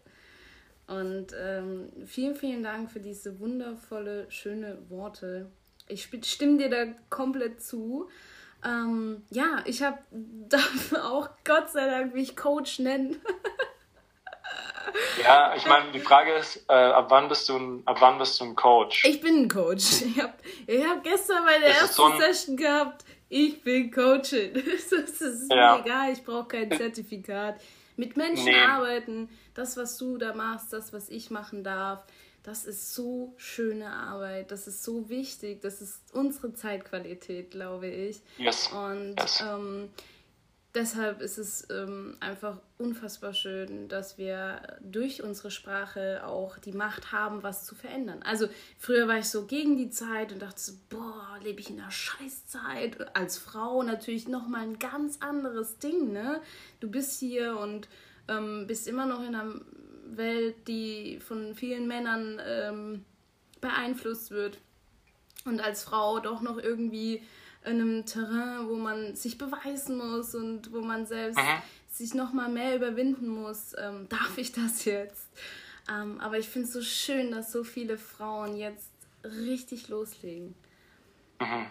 Und 0.92 1.28
ähm, 1.40 1.90
vielen, 2.06 2.36
vielen 2.36 2.64
Dank 2.64 2.92
für 2.92 3.00
diese 3.00 3.40
wundervolle, 3.40 4.30
schöne 4.30 4.78
Worte. 4.90 5.50
Ich 5.88 6.10
stimme 6.24 6.58
dir 6.58 6.70
da 6.70 6.86
komplett 7.10 7.64
zu. 7.64 8.10
Ähm, 8.66 9.24
ja, 9.30 9.64
ich 9.64 9.84
habe 9.84 10.00
dafür 10.12 11.10
auch 11.10 11.30
Gott 11.46 11.70
sei 11.70 11.90
Dank 11.90 12.14
mich 12.14 12.36
Coach 12.36 12.80
nennen. 12.80 13.22
ja, 15.24 15.56
ich 15.56 15.66
meine, 15.66 15.94
die 15.94 16.02
Frage 16.02 16.34
ist, 16.34 16.66
äh, 16.68 16.74
ab 16.74 17.06
wann 17.08 17.30
bist 17.30 17.48
du 17.48 17.56
ein, 17.56 17.84
ab 17.86 17.98
wann 18.02 18.18
bist 18.18 18.42
du 18.42 18.46
ein 18.46 18.56
Coach? 18.58 19.06
Ich 19.06 19.22
bin 19.22 19.44
ein 19.44 19.50
Coach. 19.50 20.02
Ich 20.02 20.22
habe 20.22 20.34
ich 20.68 20.86
hab 20.86 21.04
gestern 21.04 21.46
meine 21.46 21.68
ist 21.68 21.82
erste 21.82 21.96
so 21.96 22.18
Session 22.18 22.58
gehabt. 22.58 23.06
Ich 23.30 23.64
bin 23.64 23.90
Coachin. 23.92 24.54
Das 24.54 25.22
ist 25.22 25.50
ja. 25.50 25.78
mir 25.78 25.86
egal, 25.86 26.12
ich 26.12 26.22
brauche 26.22 26.50
kein 26.50 26.70
Zertifikat. 26.70 27.62
Mit 28.02 28.18
Menschen 28.18 28.46
nee. 28.46 28.60
arbeiten, 28.60 29.30
das, 29.54 29.78
was 29.78 29.96
du 30.00 30.18
da 30.18 30.34
machst, 30.34 30.74
das, 30.74 30.92
was 30.92 31.08
ich 31.10 31.30
machen 31.30 31.64
darf, 31.64 32.04
das 32.42 32.66
ist 32.66 32.96
so 32.96 33.36
schöne 33.38 33.92
Arbeit, 33.92 34.50
das 34.50 34.66
ist 34.66 34.84
so 34.84 35.08
wichtig, 35.08 35.62
das 35.62 35.84
ist 35.84 36.02
unsere 36.12 36.52
Zeitqualität, 36.52 37.52
glaube 37.52 37.86
ich. 37.86 38.22
Yes. 38.40 38.72
Und 38.74 39.20
yes. 39.20 39.44
Ähm, 39.48 39.90
deshalb 40.74 41.22
ist 41.22 41.38
es 41.38 41.68
ähm, 41.70 42.18
einfach 42.20 42.58
unfassbar 42.78 43.34
schön, 43.34 43.88
dass 43.88 44.18
wir 44.18 44.62
durch 44.82 45.24
unsere 45.24 45.52
Sprache 45.52 46.26
auch 46.26 46.58
die 46.58 46.72
Macht 46.72 47.12
haben, 47.12 47.44
was 47.44 47.66
zu 47.66 47.76
verändern. 47.76 48.22
Also 48.24 48.48
früher 48.78 49.08
war 49.08 49.18
ich 49.18 49.30
so 49.30 49.46
gegen 49.46 49.78
die 49.78 49.90
Zeit 49.90 50.32
und 50.32 50.42
dachte 50.42 50.60
so, 50.60 50.74
boah, 50.90 51.38
lebe 51.44 51.60
ich 51.60 51.70
in 51.70 51.80
einer 51.80 51.92
Scheißzeit. 51.92 53.16
Als 53.16 53.38
Frau 53.38 53.84
natürlich 53.84 54.28
nochmal 54.28 54.62
ein 54.62 54.80
ganz 54.80 55.18
anderes 55.22 55.78
Ding, 55.80 56.12
ne? 56.12 56.42
Du 56.80 56.90
bist 56.90 57.20
hier 57.20 57.58
und 57.58 57.88
ähm, 58.28 58.66
bist 58.68 58.88
immer 58.88 59.06
noch 59.06 59.22
in 59.22 59.36
einer 59.36 59.62
Welt, 60.06 60.68
die 60.68 61.20
von 61.20 61.56
vielen 61.56 61.88
Männern 61.88 62.42
ähm, 62.46 63.06
beeinflusst 63.60 64.32
wird. 64.32 64.58
Und 65.46 65.60
als 65.60 65.84
Frau 65.84 66.20
doch 66.20 66.42
noch 66.42 66.58
irgendwie 66.58 67.24
in 67.64 67.82
einem 67.82 68.06
Terrain, 68.06 68.68
wo 68.68 68.76
man 68.76 69.16
sich 69.16 69.38
beweisen 69.38 69.98
muss 69.98 70.36
und 70.36 70.72
wo 70.74 70.82
man 70.82 71.06
selbst 71.06 71.38
mhm. 71.38 71.62
sich 71.90 72.14
noch 72.14 72.34
mal 72.34 72.50
mehr 72.50 72.76
überwinden 72.76 73.28
muss, 73.28 73.76
ähm, 73.78 74.08
darf 74.10 74.38
ich 74.38 74.52
das 74.52 74.86
jetzt? 74.86 75.30
Ähm, 75.90 76.20
aber 76.20 76.38
ich 76.40 76.50
finde 76.50 76.68
es 76.68 76.74
so 76.74 76.82
schön, 76.82 77.32
dass 77.32 77.52
so 77.52 77.64
viele 77.64 77.98
Frauen 77.98 78.56
jetzt 78.56 78.90
richtig 79.24 79.90
loslegen. 79.90 80.56
Mhm. 81.40 81.68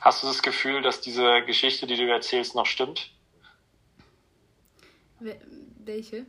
Hast 0.00 0.22
du 0.22 0.26
das 0.26 0.42
Gefühl, 0.42 0.82
dass 0.82 1.00
diese 1.00 1.42
Geschichte, 1.46 1.86
die 1.86 1.96
du 1.96 2.10
erzählst, 2.10 2.54
noch 2.54 2.66
stimmt? 2.66 3.10
Welche? 5.84 6.26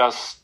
dass 0.00 0.42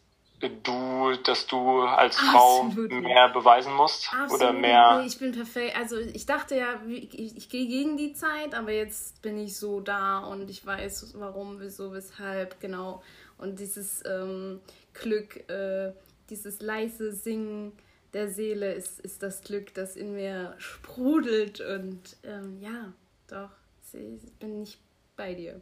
du, 0.49 1.17
dass 1.25 1.47
du 1.47 1.81
als 1.83 2.17
Frau 2.17 2.65
mehr 2.65 3.29
beweisen 3.29 3.73
musst 3.75 4.13
Absolut. 4.13 4.43
oder 4.43 4.53
mehr. 4.53 5.03
Ich 5.07 5.19
bin 5.19 5.33
perfekt. 5.33 5.77
Also 5.77 5.99
ich 5.99 6.27
dachte 6.27 6.57
ja, 6.57 6.81
ich, 6.89 7.37
ich 7.37 7.49
gehe 7.49 7.67
gegen 7.67 7.97
die 7.97 8.13
Zeit, 8.13 8.55
aber 8.55 8.73
jetzt 8.73 9.23
bin 9.23 9.39
ich 9.39 9.57
so 9.57 9.81
da 9.81 10.19
und 10.21 10.51
ich 10.51 10.65
weiß, 10.65 11.15
warum, 11.17 11.61
wieso, 11.61 11.93
weshalb, 11.93 12.61
genau. 12.61 13.03
Und 13.39 13.59
dieses 13.59 14.03
ähm, 14.07 14.61
Glück, 14.95 15.49
äh, 15.49 15.93
dieses 16.31 16.61
leise 16.61 17.13
Singen 17.13 17.73
der 18.13 18.29
Seele 18.29 18.73
ist, 18.73 19.01
ist 19.01 19.23
das 19.23 19.43
Glück, 19.43 19.75
das 19.75 19.97
in 19.97 20.15
mir 20.15 20.55
sprudelt. 20.59 21.61
Und 21.61 22.17
ähm, 22.25 22.59
ja, 22.61 22.93
doch, 23.29 23.51
ich 23.93 24.33
bin 24.39 24.61
nicht 24.61 24.79
bei 25.17 25.35
dir. 25.35 25.61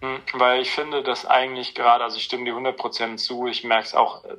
Hm, 0.00 0.22
weil 0.32 0.62
ich 0.62 0.70
finde, 0.70 1.02
dass 1.02 1.26
eigentlich 1.26 1.74
gerade, 1.74 2.04
also 2.04 2.16
ich 2.16 2.24
stimme 2.24 2.44
dir 2.44 2.54
100% 2.54 3.16
zu, 3.16 3.46
ich 3.46 3.64
merke 3.64 3.86
es 3.86 3.94
auch, 3.94 4.24
äh, 4.24 4.36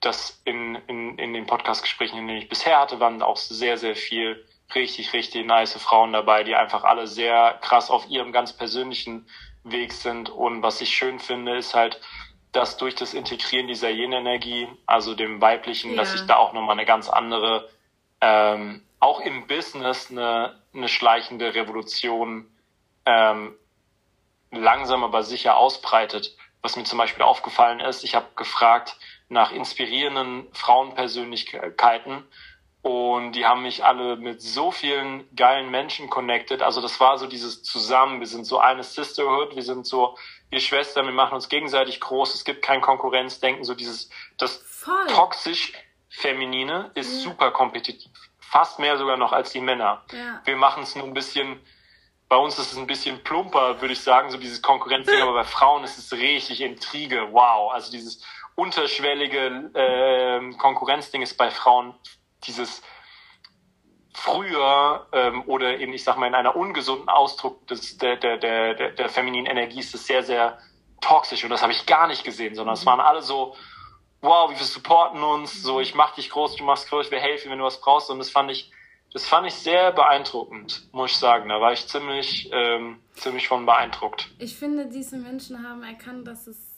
dass 0.00 0.40
in, 0.44 0.76
in, 0.86 1.18
in 1.18 1.32
den 1.34 1.46
Podcast-Gesprächen, 1.46 2.18
in 2.18 2.28
denen 2.28 2.38
ich 2.38 2.48
bisher 2.48 2.80
hatte, 2.80 3.00
waren 3.00 3.22
auch 3.22 3.36
sehr, 3.36 3.78
sehr 3.78 3.96
viel 3.96 4.44
richtig, 4.74 5.12
richtig 5.12 5.46
nice 5.46 5.74
Frauen 5.74 6.12
dabei, 6.12 6.44
die 6.44 6.54
einfach 6.54 6.84
alle 6.84 7.06
sehr 7.06 7.58
krass 7.62 7.90
auf 7.90 8.08
ihrem 8.08 8.32
ganz 8.32 8.52
persönlichen 8.52 9.26
Weg 9.64 9.92
sind. 9.92 10.30
Und 10.30 10.62
was 10.62 10.80
ich 10.80 10.90
schön 10.90 11.18
finde, 11.18 11.56
ist 11.56 11.74
halt, 11.74 12.00
dass 12.52 12.76
durch 12.76 12.94
das 12.94 13.14
Integrieren 13.14 13.66
dieser 13.66 13.90
Yin-Energie, 13.90 14.68
also 14.86 15.14
dem 15.14 15.40
Weiblichen, 15.40 15.92
ja. 15.92 15.96
dass 15.96 16.14
ich 16.14 16.22
da 16.26 16.36
auch 16.36 16.52
nochmal 16.52 16.76
eine 16.76 16.86
ganz 16.86 17.08
andere, 17.08 17.68
ähm, 18.20 18.82
auch 19.00 19.20
im 19.20 19.46
Business 19.46 20.10
eine, 20.10 20.60
eine 20.74 20.88
schleichende 20.88 21.54
Revolution 21.54 22.46
ähm, 23.06 23.54
langsam 24.50 25.04
aber 25.04 25.22
sicher 25.22 25.56
ausbreitet. 25.56 26.36
Was 26.62 26.76
mir 26.76 26.84
zum 26.84 26.98
Beispiel 26.98 27.22
aufgefallen 27.22 27.80
ist, 27.80 28.02
ich 28.02 28.14
habe 28.14 28.26
gefragt 28.34 28.96
nach 29.28 29.52
inspirierenden 29.52 30.48
Frauenpersönlichkeiten 30.52 32.24
und 32.82 33.32
die 33.32 33.44
haben 33.44 33.62
mich 33.62 33.84
alle 33.84 34.16
mit 34.16 34.40
so 34.40 34.70
vielen 34.70 35.28
geilen 35.34 35.70
Menschen 35.70 36.08
connected. 36.08 36.62
Also 36.62 36.80
das 36.80 36.98
war 37.00 37.18
so 37.18 37.26
dieses 37.26 37.62
Zusammen. 37.62 38.20
Wir 38.20 38.26
sind 38.26 38.44
so 38.44 38.58
eine 38.58 38.82
Sisterhood. 38.82 39.56
Wir 39.56 39.62
sind 39.62 39.86
so 39.86 40.16
wir 40.48 40.60
Schwestern. 40.60 41.06
Wir 41.06 41.12
machen 41.12 41.34
uns 41.34 41.48
gegenseitig 41.48 42.00
groß. 42.00 42.34
Es 42.34 42.44
gibt 42.44 42.62
kein 42.62 42.80
Konkurrenzdenken. 42.80 43.64
So 43.64 43.74
dieses, 43.74 44.10
das 44.38 44.56
Voll. 44.56 45.06
toxisch 45.08 45.72
Feminine 46.08 46.90
ist 46.94 47.12
ja. 47.12 47.30
super 47.30 47.50
kompetitiv. 47.50 48.10
Fast 48.38 48.78
mehr 48.78 48.96
sogar 48.96 49.16
noch 49.16 49.32
als 49.32 49.50
die 49.50 49.60
Männer. 49.60 50.02
Ja. 50.12 50.40
Wir 50.44 50.56
machen 50.56 50.84
es 50.84 50.96
nur 50.96 51.04
ein 51.04 51.14
bisschen 51.14 51.60
bei 52.28 52.36
uns 52.36 52.58
ist 52.58 52.72
es 52.72 52.78
ein 52.78 52.86
bisschen 52.86 53.22
plumper, 53.22 53.80
würde 53.80 53.92
ich 53.92 54.00
sagen, 54.00 54.30
so 54.30 54.36
dieses 54.36 54.60
Konkurrenzding, 54.60 55.20
aber 55.22 55.32
bei 55.32 55.44
Frauen 55.44 55.84
ist 55.84 55.98
es 55.98 56.12
richtig 56.12 56.60
Intrige, 56.60 57.32
wow. 57.32 57.72
Also 57.72 57.90
dieses 57.90 58.22
unterschwellige 58.54 59.70
äh, 59.74 60.56
Konkurrenzding 60.56 61.22
ist 61.22 61.36
bei 61.36 61.50
Frauen 61.50 61.94
dieses 62.44 62.82
früher 64.12 65.06
ähm, 65.12 65.44
oder 65.46 65.78
eben, 65.78 65.92
ich 65.92 66.04
sag 66.04 66.18
mal, 66.18 66.26
in 66.26 66.34
einer 66.34 66.56
ungesunden 66.56 67.08
Ausdruck 67.08 67.66
des, 67.68 67.98
der, 67.98 68.16
der, 68.16 68.36
der, 68.36 68.90
der, 68.90 69.08
femininen 69.08 69.46
Energie 69.46 69.78
ist 69.78 69.94
es 69.94 70.06
sehr, 70.06 70.22
sehr 70.22 70.58
toxisch. 71.00 71.44
Und 71.44 71.50
das 71.50 71.62
habe 71.62 71.72
ich 71.72 71.86
gar 71.86 72.08
nicht 72.08 72.24
gesehen, 72.24 72.54
sondern 72.54 72.74
es 72.74 72.84
waren 72.84 73.00
alle 73.00 73.22
so, 73.22 73.54
wow, 74.20 74.50
wie 74.50 74.58
wir 74.58 74.66
supporten 74.66 75.22
uns, 75.22 75.62
so 75.62 75.80
ich 75.80 75.94
mach 75.94 76.14
dich 76.14 76.30
groß, 76.30 76.56
du 76.56 76.64
machst 76.64 76.90
groß, 76.90 77.10
wir 77.10 77.20
helfen, 77.20 77.50
wenn 77.50 77.58
du 77.58 77.64
was 77.64 77.80
brauchst. 77.80 78.10
Und 78.10 78.18
das 78.18 78.30
fand 78.30 78.50
ich 78.50 78.72
das 79.12 79.26
fand 79.26 79.46
ich 79.46 79.54
sehr 79.54 79.92
beeindruckend, 79.92 80.88
muss 80.92 81.12
ich 81.12 81.16
sagen. 81.16 81.48
Da 81.48 81.60
war 81.60 81.72
ich 81.72 81.86
ziemlich, 81.86 82.50
ähm, 82.52 82.98
ziemlich 83.14 83.48
von 83.48 83.64
beeindruckt. 83.64 84.28
Ich 84.38 84.56
finde, 84.56 84.86
diese 84.86 85.16
Menschen 85.16 85.66
haben 85.66 85.82
erkannt, 85.82 86.26
dass 86.26 86.46
es 86.46 86.68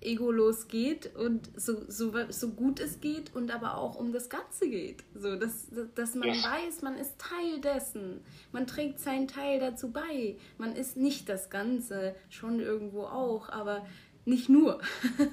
egolos 0.00 0.68
geht 0.68 1.14
und 1.16 1.50
so, 1.58 1.84
so, 1.88 2.12
so 2.28 2.50
gut 2.50 2.78
es 2.78 3.00
geht 3.00 3.34
und 3.34 3.54
aber 3.54 3.78
auch 3.78 3.96
um 3.96 4.12
das 4.12 4.28
Ganze 4.28 4.68
geht. 4.68 5.02
So, 5.14 5.36
dass, 5.36 5.68
dass 5.94 6.14
man 6.14 6.28
yes. 6.28 6.44
weiß, 6.44 6.82
man 6.82 6.98
ist 6.98 7.18
Teil 7.18 7.60
dessen. 7.60 8.22
Man 8.52 8.66
trägt 8.66 8.98
seinen 8.98 9.28
Teil 9.28 9.60
dazu 9.60 9.92
bei. 9.92 10.36
Man 10.58 10.76
ist 10.76 10.96
nicht 10.96 11.28
das 11.28 11.48
Ganze, 11.50 12.14
schon 12.28 12.60
irgendwo 12.60 13.04
auch, 13.04 13.48
aber 13.48 13.86
nicht 14.26 14.48
nur. 14.48 14.80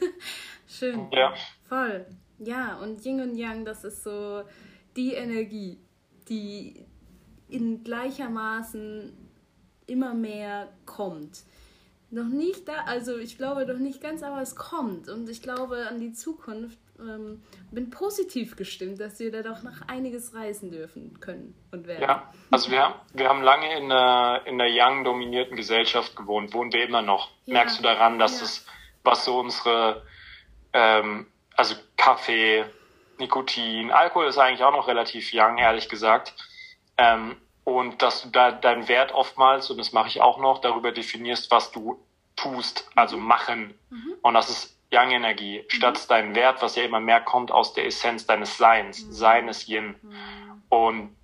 Schön. 0.67 1.09
Ja. 1.11 1.33
Voll. 1.67 2.05
Ja, 2.39 2.77
und 2.77 3.03
Yin 3.05 3.21
und 3.21 3.35
Yang, 3.35 3.65
das 3.65 3.83
ist 3.83 4.03
so 4.03 4.43
die 4.95 5.13
Energie 5.13 5.79
die 6.31 6.85
in 7.49 7.83
gleichermaßen 7.83 9.11
immer 9.85 10.13
mehr 10.13 10.69
kommt. 10.85 11.43
Noch 12.09 12.27
nicht 12.27 12.67
da, 12.67 12.73
also 12.85 13.17
ich 13.17 13.37
glaube 13.37 13.65
noch 13.65 13.79
nicht 13.79 14.01
ganz, 14.01 14.23
aber 14.23 14.41
es 14.41 14.55
kommt. 14.55 15.09
Und 15.09 15.29
ich 15.29 15.41
glaube 15.41 15.87
an 15.87 15.99
die 15.99 16.13
Zukunft, 16.13 16.79
ähm, 16.99 17.41
bin 17.71 17.89
positiv 17.89 18.55
gestimmt, 18.55 18.99
dass 18.99 19.19
wir 19.19 19.31
da 19.31 19.41
doch 19.41 19.63
noch 19.63 19.81
einiges 19.87 20.33
reisen 20.33 20.71
dürfen 20.71 21.19
können 21.19 21.55
und 21.71 21.87
werden. 21.87 22.01
Ja, 22.01 22.33
also 22.49 22.71
wir 22.71 22.81
haben, 22.81 22.95
wir 23.13 23.27
haben 23.27 23.41
lange 23.41 23.77
in 23.77 23.91
einer, 23.91 24.41
in 24.45 24.59
einer 24.59 24.69
Young-dominierten 24.69 25.55
Gesellschaft 25.55 26.15
gewohnt, 26.15 26.53
wohnen 26.53 26.71
wir 26.71 26.83
immer 26.83 27.01
noch. 27.01 27.31
Ja. 27.45 27.55
Merkst 27.55 27.79
du 27.79 27.83
daran, 27.83 28.19
dass 28.19 28.39
ja. 28.39 28.45
es, 28.45 28.65
was 29.03 29.25
so 29.25 29.39
unsere, 29.39 30.03
ähm, 30.73 31.27
also 31.55 31.75
Kaffee, 31.97 32.65
Nikotin. 33.21 33.91
Alkohol 33.91 34.27
ist 34.27 34.37
eigentlich 34.37 34.63
auch 34.63 34.73
noch 34.73 34.87
relativ 34.87 35.31
young, 35.33 35.57
ehrlich 35.57 35.87
gesagt. 35.87 36.33
Ähm, 36.97 37.37
und 37.63 38.01
dass 38.01 38.23
du 38.23 38.29
da 38.29 38.51
deinen 38.51 38.87
Wert 38.87 39.13
oftmals, 39.13 39.69
und 39.69 39.77
das 39.77 39.93
mache 39.93 40.09
ich 40.09 40.19
auch 40.19 40.39
noch, 40.39 40.59
darüber 40.59 40.91
definierst, 40.91 41.51
was 41.51 41.71
du 41.71 42.03
tust, 42.35 42.89
also 42.95 43.17
machen. 43.17 43.73
Mhm. 43.89 44.13
Und 44.21 44.33
das 44.33 44.49
ist 44.49 44.77
Young 44.91 45.11
Energie, 45.11 45.59
mhm. 45.59 45.69
statt 45.69 46.09
deinen 46.09 46.35
Wert, 46.35 46.61
was 46.61 46.75
ja 46.75 46.83
immer 46.83 46.99
mehr 46.99 47.21
kommt 47.21 47.51
aus 47.51 47.73
der 47.73 47.85
Essenz 47.85 48.25
deines 48.25 48.57
Seins, 48.57 49.05
mhm. 49.05 49.11
Seines 49.13 49.67
Yin. 49.67 49.95
Mhm. 50.01 50.63
Und 50.69 51.15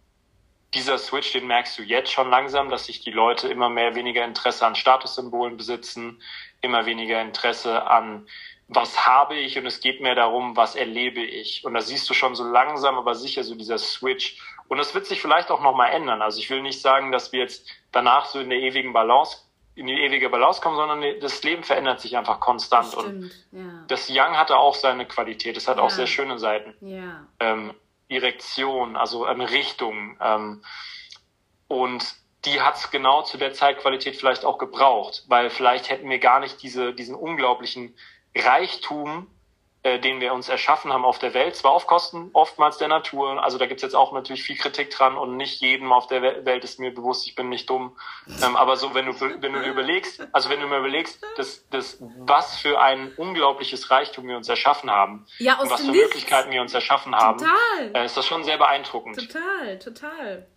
dieser 0.73 0.97
Switch, 0.97 1.31
den 1.33 1.47
merkst 1.47 1.77
du 1.77 1.83
jetzt 1.83 2.11
schon 2.11 2.29
langsam, 2.29 2.69
dass 2.69 2.85
sich 2.85 3.01
die 3.01 3.11
Leute 3.11 3.47
immer 3.47 3.69
mehr 3.69 3.95
weniger 3.95 4.23
Interesse 4.23 4.65
an 4.65 4.75
Statussymbolen 4.75 5.57
besitzen, 5.57 6.21
immer 6.61 6.85
weniger 6.85 7.21
Interesse 7.21 7.87
an 7.87 8.27
was 8.67 9.07
habe 9.07 9.35
ich 9.35 9.57
und 9.57 9.65
es 9.65 9.79
geht 9.79 10.01
mehr 10.01 10.15
darum, 10.15 10.57
was 10.57 10.75
erlebe 10.75 11.21
ich. 11.21 11.63
Und 11.63 11.73
da 11.73 11.81
siehst 11.81 12.09
du 12.09 12.13
schon 12.13 12.35
so 12.35 12.43
langsam, 12.43 12.95
aber 12.95 13.15
sicher 13.15 13.43
so 13.43 13.55
dieser 13.55 13.77
Switch. 13.77 14.41
Und 14.67 14.77
das 14.77 14.93
wird 14.93 15.05
sich 15.05 15.21
vielleicht 15.21 15.51
auch 15.51 15.61
nochmal 15.61 15.93
ändern. 15.93 16.21
Also 16.21 16.39
ich 16.39 16.49
will 16.49 16.61
nicht 16.61 16.81
sagen, 16.81 17.11
dass 17.11 17.31
wir 17.31 17.39
jetzt 17.39 17.69
danach 17.91 18.25
so 18.25 18.39
in 18.39 18.49
der 18.49 18.59
ewigen 18.59 18.91
Balance, 18.91 19.37
in 19.75 19.87
die 19.87 19.93
ewige 19.93 20.29
Balance 20.29 20.59
kommen, 20.59 20.75
sondern 20.75 21.01
das 21.21 21.43
Leben 21.43 21.63
verändert 21.63 22.01
sich 22.01 22.17
einfach 22.17 22.39
konstant. 22.41 22.87
Stimmt, 22.87 23.05
und 23.05 23.31
ja. 23.51 23.85
das 23.87 24.09
Young 24.09 24.37
hatte 24.37 24.57
auch 24.57 24.75
seine 24.75 25.05
Qualität. 25.05 25.55
Es 25.55 25.67
hat 25.67 25.77
ja. 25.77 25.83
auch 25.83 25.89
sehr 25.89 26.07
schöne 26.07 26.37
Seiten. 26.37 26.73
Ja. 26.81 27.25
Ähm, 27.39 27.73
Direktion, 28.09 28.97
also 28.97 29.23
eine 29.25 29.49
Richtung. 29.49 30.17
Ähm, 30.19 30.63
und 31.69 32.03
die 32.45 32.61
hat 32.61 32.75
es 32.75 32.91
genau 32.91 33.21
zu 33.23 33.37
der 33.37 33.53
Zeitqualität 33.53 34.15
vielleicht 34.15 34.45
auch 34.45 34.57
gebraucht, 34.57 35.23
weil 35.27 35.49
vielleicht 35.49 35.89
hätten 35.89 36.09
wir 36.09 36.19
gar 36.19 36.39
nicht 36.39 36.61
diese, 36.63 36.93
diesen 36.93 37.15
unglaublichen 37.15 37.95
Reichtum 38.37 39.27
äh, 39.87 39.99
den 39.99 40.19
wir 40.19 40.33
uns 40.33 40.49
erschaffen 40.49 40.91
haben 40.91 41.05
auf 41.05 41.19
der 41.19 41.33
Welt, 41.33 41.55
zwar 41.55 41.71
auf 41.71 41.87
Kosten 41.87 42.29
oftmals 42.33 42.77
der 42.77 42.87
Natur, 42.87 43.41
also 43.41 43.57
da 43.57 43.67
gibt's 43.67 43.83
jetzt 43.83 43.95
auch 43.95 44.11
natürlich 44.11 44.43
viel 44.43 44.57
Kritik 44.57 44.89
dran 44.89 45.15
und 45.15 45.37
nicht 45.37 45.61
jedem 45.61 45.93
auf 45.93 46.07
der 46.07 46.21
Welt 46.21 46.63
ist 46.63 46.79
mir 46.79 46.93
bewusst, 46.93 47.25
ich 47.27 47.35
bin 47.35 47.47
nicht 47.49 47.69
dumm, 47.69 47.95
ähm, 48.43 48.57
aber 48.57 48.75
so, 48.75 48.93
wenn 48.93 49.05
du, 49.05 49.13
wenn 49.19 49.53
du 49.53 49.61
überlegst, 49.61 50.27
also 50.33 50.49
wenn 50.49 50.59
du 50.59 50.67
mir 50.67 50.79
überlegst, 50.79 51.23
das, 51.37 51.69
das, 51.69 51.99
was 52.17 52.57
für 52.57 52.81
ein 52.81 53.13
unglaubliches 53.15 53.89
Reichtum 53.89 54.27
wir 54.27 54.35
uns 54.35 54.49
erschaffen 54.49 54.91
haben 54.91 55.25
ja, 55.37 55.57
und 55.59 55.69
was 55.69 55.85
für. 55.85 55.91
Möglichkeiten 55.91 56.51
wir 56.51 56.61
uns 56.61 56.73
erschaffen 56.73 57.15
haben, 57.15 57.45
äh, 57.93 58.03
ist 58.03 58.17
das 58.17 58.25
schon 58.25 58.43
sehr 58.43 58.57
beeindruckend. 58.57 59.15
Total, 59.15 59.79
total. 59.79 60.47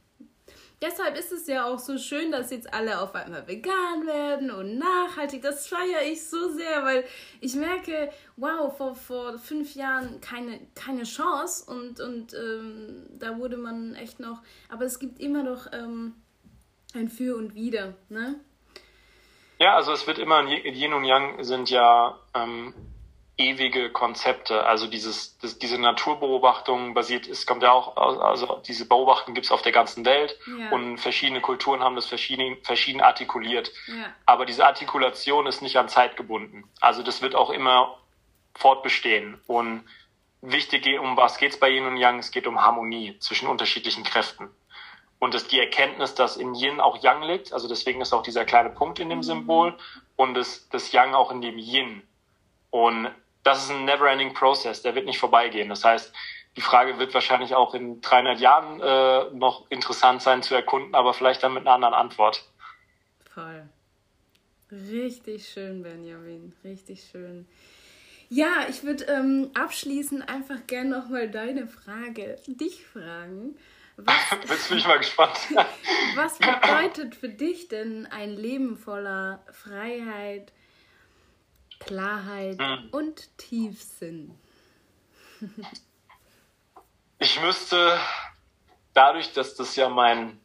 Deshalb 0.82 1.14
ist 1.18 1.30
es 1.30 1.46
ja 1.46 1.66
auch 1.66 1.78
so 1.78 1.98
schön, 1.98 2.32
dass 2.32 2.50
jetzt 2.50 2.72
alle 2.72 3.02
auf 3.02 3.14
einmal 3.14 3.46
vegan 3.46 4.06
werden 4.06 4.50
und 4.50 4.78
nachhaltig. 4.78 5.42
Das 5.42 5.66
feiere 5.66 6.02
ich 6.10 6.26
so 6.26 6.48
sehr, 6.52 6.82
weil 6.84 7.04
ich 7.42 7.54
merke, 7.54 8.10
wow, 8.36 8.74
vor, 8.74 8.94
vor 8.94 9.38
fünf 9.38 9.74
Jahren 9.74 10.22
keine, 10.22 10.58
keine 10.74 11.02
Chance 11.02 11.70
und, 11.70 12.00
und 12.00 12.32
ähm, 12.32 13.06
da 13.10 13.36
wurde 13.36 13.58
man 13.58 13.94
echt 13.94 14.20
noch. 14.20 14.40
Aber 14.70 14.86
es 14.86 14.98
gibt 14.98 15.20
immer 15.20 15.42
noch 15.42 15.66
ähm, 15.72 16.14
ein 16.94 17.08
Für 17.08 17.36
und 17.36 17.54
Wider, 17.54 17.94
ne? 18.08 18.40
Ja, 19.58 19.76
also 19.76 19.92
es 19.92 20.06
wird 20.06 20.18
immer, 20.18 20.42
Yin 20.48 20.94
und 20.94 21.04
Yang 21.04 21.44
sind 21.44 21.68
ja 21.68 22.18
ähm, 22.32 22.72
ewige 23.40 23.90
Konzepte. 23.90 24.66
Also 24.66 24.86
dieses, 24.86 25.38
das, 25.38 25.58
diese 25.58 25.78
Naturbeobachtung 25.78 26.94
basiert, 26.94 27.26
es 27.26 27.46
kommt 27.46 27.62
ja 27.62 27.72
auch, 27.72 27.96
also 27.96 28.60
diese 28.66 28.86
Beobachtung 28.86 29.34
gibt 29.34 29.46
es 29.46 29.52
auf 29.52 29.62
der 29.62 29.72
ganzen 29.72 30.04
Welt 30.04 30.38
ja. 30.58 30.70
und 30.70 30.98
verschiedene 30.98 31.40
Kulturen 31.40 31.82
haben 31.82 31.96
das 31.96 32.06
verschieden, 32.06 32.58
verschieden 32.62 33.00
artikuliert. 33.00 33.72
Ja. 33.86 34.14
Aber 34.26 34.44
diese 34.44 34.66
Artikulation 34.66 35.46
ist 35.46 35.62
nicht 35.62 35.76
an 35.76 35.88
Zeit 35.88 36.16
gebunden. 36.16 36.64
Also 36.80 37.02
das 37.02 37.22
wird 37.22 37.34
auch 37.34 37.50
immer 37.50 37.96
fortbestehen. 38.54 39.40
Und 39.46 39.84
wichtig, 40.42 40.86
um 41.00 41.16
was 41.16 41.38
geht 41.38 41.52
es 41.52 41.60
bei 41.60 41.70
Yin 41.70 41.86
und 41.86 41.96
Yang? 41.96 42.18
Es 42.18 42.30
geht 42.30 42.46
um 42.46 42.60
Harmonie 42.60 43.16
zwischen 43.20 43.48
unterschiedlichen 43.48 44.04
Kräften. 44.04 44.48
Und 45.18 45.34
das, 45.34 45.46
die 45.48 45.60
Erkenntnis, 45.60 46.14
dass 46.14 46.36
in 46.36 46.54
Yin 46.54 46.80
auch 46.80 47.02
Yang 47.02 47.22
liegt, 47.22 47.52
also 47.52 47.68
deswegen 47.68 48.00
ist 48.00 48.12
auch 48.12 48.22
dieser 48.22 48.44
kleine 48.44 48.70
Punkt 48.70 48.98
in 48.98 49.08
dem 49.08 49.18
mhm. 49.18 49.22
Symbol 49.22 49.78
und 50.16 50.34
das, 50.34 50.68
das 50.70 50.92
Yang 50.92 51.14
auch 51.14 51.30
in 51.30 51.40
dem 51.40 51.58
Yin. 51.58 52.02
Und 52.70 53.10
das 53.42 53.64
ist 53.64 53.70
ein 53.70 53.84
never-ending 53.84 54.34
Process, 54.34 54.82
der 54.82 54.94
wird 54.94 55.06
nicht 55.06 55.18
vorbeigehen. 55.18 55.68
Das 55.68 55.84
heißt, 55.84 56.12
die 56.56 56.60
Frage 56.60 56.98
wird 56.98 57.14
wahrscheinlich 57.14 57.54
auch 57.54 57.74
in 57.74 58.00
300 58.00 58.40
Jahren 58.40 58.80
äh, 58.80 59.36
noch 59.36 59.70
interessant 59.70 60.22
sein 60.22 60.42
zu 60.42 60.54
erkunden, 60.54 60.94
aber 60.94 61.14
vielleicht 61.14 61.42
dann 61.42 61.54
mit 61.54 61.62
einer 61.62 61.74
anderen 61.74 61.94
Antwort. 61.94 62.44
Voll. 63.32 63.68
Richtig 64.72 65.48
schön, 65.48 65.82
Benjamin. 65.82 66.54
Richtig 66.64 67.08
schön. 67.10 67.46
Ja, 68.28 68.66
ich 68.68 68.84
würde 68.84 69.04
ähm, 69.04 69.50
abschließend 69.54 70.28
einfach 70.28 70.66
gerne 70.68 70.90
nochmal 70.90 71.28
deine 71.28 71.66
Frage, 71.66 72.38
dich 72.46 72.84
fragen. 72.84 73.56
Was, 73.96 74.14
Jetzt 74.48 74.68
bin 74.68 74.78
ich 74.78 74.86
mal 74.86 74.98
gespannt. 74.98 75.36
was 76.14 76.38
bedeutet 76.38 77.16
für 77.16 77.28
dich 77.28 77.68
denn 77.68 78.06
ein 78.06 78.30
Leben 78.30 78.76
voller 78.76 79.44
Freiheit, 79.50 80.52
Klarheit 81.90 82.60
hm. 82.60 82.88
und 82.92 83.36
Tiefsinn. 83.36 84.38
ich 87.18 87.40
müsste 87.40 87.98
dadurch, 88.94 89.32
dass 89.32 89.56
das 89.56 89.74
ja 89.74 89.88
mein, 89.88 90.40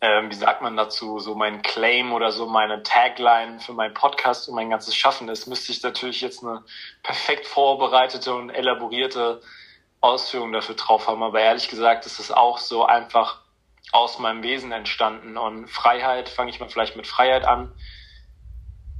ähm, 0.00 0.30
wie 0.30 0.34
sagt 0.34 0.62
man 0.62 0.78
dazu, 0.78 1.18
so 1.18 1.34
mein 1.34 1.60
Claim 1.60 2.14
oder 2.14 2.32
so 2.32 2.46
meine 2.46 2.82
Tagline 2.82 3.60
für 3.60 3.74
meinen 3.74 3.92
Podcast 3.92 4.48
und 4.48 4.54
mein 4.54 4.70
ganzes 4.70 4.96
Schaffen 4.96 5.28
ist, 5.28 5.46
müsste 5.46 5.72
ich 5.72 5.82
natürlich 5.82 6.22
jetzt 6.22 6.42
eine 6.42 6.64
perfekt 7.02 7.46
vorbereitete 7.46 8.34
und 8.34 8.48
elaborierte 8.48 9.42
Ausführung 10.00 10.52
dafür 10.52 10.76
drauf 10.76 11.06
haben. 11.06 11.22
Aber 11.22 11.40
ehrlich 11.40 11.68
gesagt 11.68 12.06
ist 12.06 12.18
es 12.18 12.32
auch 12.32 12.56
so 12.56 12.86
einfach 12.86 13.42
aus 13.92 14.18
meinem 14.18 14.42
Wesen 14.42 14.72
entstanden. 14.72 15.36
Und 15.36 15.68
Freiheit, 15.68 16.30
fange 16.30 16.48
ich 16.48 16.60
mal 16.60 16.70
vielleicht 16.70 16.96
mit 16.96 17.06
Freiheit 17.06 17.44
an 17.44 17.74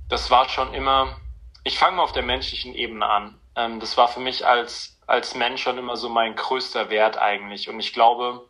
das 0.09 0.31
war 0.31 0.49
schon 0.49 0.75
immer, 0.75 1.17
ich 1.65 1.79
fange 1.79 1.97
mal 1.97 2.03
auf 2.03 2.13
der 2.13 2.23
menschlichen 2.23 2.75
Ebene 2.75 3.07
an. 3.07 3.39
Ähm, 3.57 3.81
das 3.81 3.97
war 3.97 4.09
für 4.09 4.21
mich 4.21 4.47
als, 4.47 4.99
als 5.07 5.35
Mensch 5.35 5.63
schon 5.63 5.79
immer 5.79 5.97
so 5.97 6.09
mein 6.09 6.35
größter 6.35 6.91
Wert 6.91 7.19
eigentlich. 7.19 7.69
Und 7.69 7.79
ich 7.81 7.93
glaube, 7.93 8.49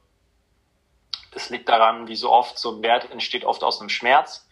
das 1.33 1.51
liegt 1.51 1.69
daran, 1.69 2.09
wie 2.09 2.17
so 2.17 2.31
oft, 2.33 2.59
so 2.59 2.77
ein 2.77 2.83
Wert 2.83 3.11
entsteht 3.11 3.45
oft 3.45 3.63
aus 3.65 3.81
einem 3.81 3.91
Schmerz. 3.91 4.49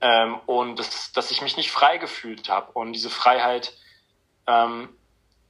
Ähm, 0.00 0.38
und 0.46 0.78
das, 0.78 1.12
dass 1.12 1.30
ich 1.30 1.42
mich 1.42 1.56
nicht 1.56 1.70
frei 1.70 1.98
gefühlt 1.98 2.48
habe. 2.48 2.72
Und 2.72 2.92
diese 2.92 3.10
Freiheit 3.10 3.72
ähm, 4.46 4.88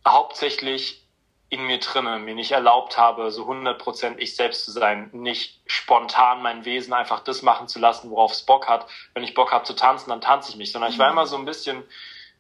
hauptsächlich 0.06 1.05
in 1.48 1.64
mir 1.64 1.78
drinne, 1.78 2.18
mir 2.18 2.34
nicht 2.34 2.52
erlaubt 2.52 2.98
habe, 2.98 3.30
so 3.30 3.48
100% 3.48 4.18
ich 4.18 4.34
selbst 4.34 4.64
zu 4.64 4.72
sein, 4.72 5.10
nicht 5.12 5.60
spontan 5.66 6.42
mein 6.42 6.64
Wesen 6.64 6.92
einfach 6.92 7.20
das 7.20 7.42
machen 7.42 7.68
zu 7.68 7.78
lassen, 7.78 8.10
worauf 8.10 8.32
es 8.32 8.44
Bock 8.44 8.68
hat. 8.68 8.86
Wenn 9.14 9.22
ich 9.22 9.34
Bock 9.34 9.52
habe 9.52 9.64
zu 9.64 9.74
tanzen, 9.74 10.10
dann 10.10 10.20
tanze 10.20 10.50
ich 10.50 10.56
mich, 10.56 10.72
sondern 10.72 10.90
ich 10.90 10.98
war 10.98 11.06
mhm. 11.06 11.12
immer 11.12 11.26
so 11.26 11.36
ein 11.36 11.44
bisschen, 11.44 11.84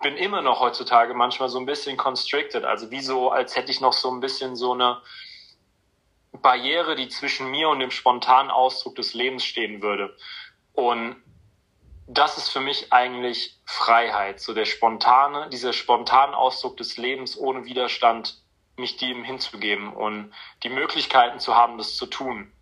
bin 0.02 0.16
immer 0.16 0.42
noch 0.42 0.60
heutzutage 0.60 1.14
manchmal 1.14 1.48
so 1.48 1.58
ein 1.58 1.66
bisschen 1.66 1.96
constricted, 1.96 2.64
also 2.64 2.90
wie 2.90 3.00
so, 3.00 3.30
als 3.30 3.54
hätte 3.54 3.70
ich 3.70 3.80
noch 3.80 3.92
so 3.92 4.10
ein 4.10 4.20
bisschen 4.20 4.56
so 4.56 4.72
eine 4.72 5.00
Barriere, 6.32 6.96
die 6.96 7.08
zwischen 7.08 7.50
mir 7.50 7.68
und 7.68 7.78
dem 7.78 7.92
spontanen 7.92 8.50
Ausdruck 8.50 8.96
des 8.96 9.14
Lebens 9.14 9.44
stehen 9.44 9.82
würde. 9.82 10.16
Und 10.72 11.16
das 12.08 12.38
ist 12.38 12.50
für 12.50 12.60
mich 12.60 12.92
eigentlich 12.92 13.58
Freiheit, 13.64 14.40
so 14.40 14.52
der 14.52 14.64
spontane, 14.64 15.48
dieser 15.50 15.72
spontane 15.72 16.36
Ausdruck 16.36 16.76
des 16.76 16.96
Lebens 16.96 17.38
ohne 17.38 17.64
Widerstand 17.64 18.36
mich 18.78 18.96
dem 18.96 19.24
hinzugeben 19.24 19.92
und 19.92 20.32
die 20.62 20.68
Möglichkeiten 20.68 21.38
zu 21.38 21.54
haben, 21.54 21.78
das 21.78 21.96
zu 21.96 22.06
tun. 22.06 22.52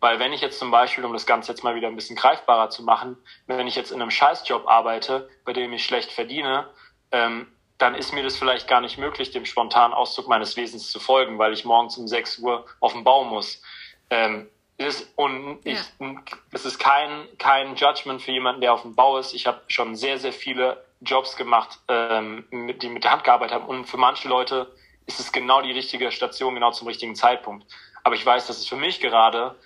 Weil 0.00 0.18
wenn 0.18 0.32
ich 0.32 0.40
jetzt 0.40 0.58
zum 0.58 0.70
Beispiel, 0.70 1.04
um 1.04 1.12
das 1.12 1.26
Ganze 1.26 1.52
jetzt 1.52 1.62
mal 1.62 1.76
wieder 1.76 1.86
ein 1.86 1.94
bisschen 1.94 2.16
greifbarer 2.16 2.70
zu 2.70 2.82
machen, 2.82 3.16
wenn 3.46 3.66
ich 3.68 3.76
jetzt 3.76 3.92
in 3.92 4.02
einem 4.02 4.10
Scheißjob 4.10 4.66
arbeite, 4.66 5.30
bei 5.44 5.52
dem 5.52 5.72
ich 5.72 5.84
schlecht 5.84 6.10
verdiene, 6.10 6.68
ähm, 7.12 7.46
dann 7.78 7.94
ist 7.94 8.12
mir 8.12 8.22
das 8.22 8.36
vielleicht 8.36 8.68
gar 8.68 8.80
nicht 8.80 8.98
möglich, 8.98 9.30
dem 9.30 9.44
spontanen 9.44 9.94
Ausdruck 9.94 10.28
meines 10.28 10.56
Wesens 10.56 10.90
zu 10.90 10.98
folgen, 10.98 11.38
weil 11.38 11.52
ich 11.52 11.64
morgens 11.64 11.96
um 11.98 12.08
6 12.08 12.38
Uhr 12.38 12.66
auf 12.80 12.92
den 12.92 13.04
Bau 13.04 13.24
muss. 13.24 13.62
Ähm, 14.10 14.48
ist, 14.76 15.12
und 15.16 15.60
ich, 15.64 15.78
ja. 16.00 16.14
es 16.50 16.64
ist 16.64 16.78
kein, 16.78 17.28
kein 17.38 17.76
Judgment 17.76 18.22
für 18.22 18.32
jemanden, 18.32 18.60
der 18.60 18.72
auf 18.72 18.82
dem 18.82 18.94
Bau 18.94 19.18
ist. 19.18 19.34
Ich 19.34 19.46
habe 19.46 19.60
schon 19.68 19.94
sehr, 19.94 20.18
sehr 20.18 20.32
viele 20.32 20.84
Jobs 21.00 21.36
gemacht, 21.36 21.78
ähm, 21.88 22.44
die 22.50 22.88
mit 22.88 23.04
der 23.04 23.12
Hand 23.12 23.24
gearbeitet 23.24 23.54
haben. 23.54 23.66
Und 23.66 23.84
für 23.86 23.98
manche 23.98 24.28
Leute 24.28 24.72
ist 25.06 25.20
es 25.20 25.32
genau 25.32 25.62
die 25.62 25.72
richtige 25.72 26.10
Station, 26.12 26.54
genau 26.54 26.70
zum 26.70 26.88
richtigen 26.88 27.14
Zeitpunkt. 27.14 27.66
Aber 28.04 28.14
ich 28.14 28.24
weiß, 28.24 28.46
dass 28.46 28.58
es 28.58 28.68
für 28.68 28.76
mich 28.76 29.00
gerade 29.00 29.56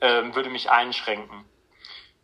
ähm, 0.00 0.34
würde 0.34 0.50
mich 0.50 0.70
einschränken. 0.70 1.44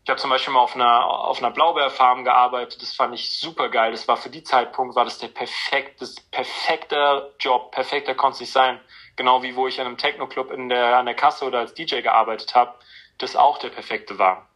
Ich 0.05 0.11
habe 0.11 0.21
zum 0.21 0.31
Beispiel 0.31 0.55
mal 0.55 0.61
auf 0.61 0.77
einer, 0.77 1.05
auf 1.05 1.39
einer 1.39 1.51
Blaubeerfarm 1.51 2.23
gearbeitet, 2.23 2.81
das 2.81 2.95
fand 2.95 3.13
ich 3.13 3.41
super 3.41 3.69
geil. 3.71 3.91
Das 3.91 4.07
war 4.07 4.17
für 4.17 4.31
die 4.31 4.45
Zeitpunkt, 4.45 4.95
war 4.95 5.05
das 5.05 5.19
der 5.19 5.27
perfekte, 5.27 6.09
perfekte 6.31 7.35
Job, 7.41 7.73
perfekter 7.73 8.15
konnte 8.15 8.35
es 8.35 8.41
nicht 8.41 8.53
sein. 8.53 8.81
Genau 9.17 9.43
wie 9.43 9.57
wo 9.57 9.67
ich 9.67 9.81
an 9.81 9.87
einem 9.87 9.99
Techno-Club 9.99 10.53
in 10.53 10.69
der, 10.69 10.97
an 10.97 11.07
der 11.07 11.17
Kasse 11.17 11.45
oder 11.45 11.59
als 11.59 11.75
DJ 11.75 12.03
gearbeitet 12.03 12.55
habe, 12.55 12.79
das 13.19 13.35
auch 13.35 13.59
der 13.59 13.71
perfekte 13.71 14.17
war. 14.17 14.49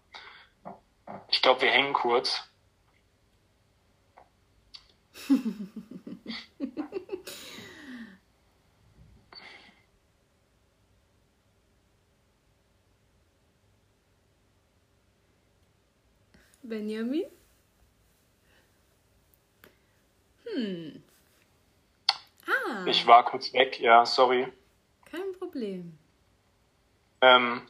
Ich 1.31 1.43
glaube, 1.43 1.63
wir 1.63 1.71
hängen 1.71 1.95
kurz. 1.95 2.49
Benjamin? 16.71 17.25
Hm. 20.47 21.03
Ah. 22.47 22.85
Ich 22.87 23.07
war 23.07 23.25
kurz 23.25 23.53
weg, 23.53 23.79
ja, 23.81 24.07
sorry. 24.07 24.47
Kein 25.11 25.33
Problem. 25.39 25.99
Ähm, 27.21 27.63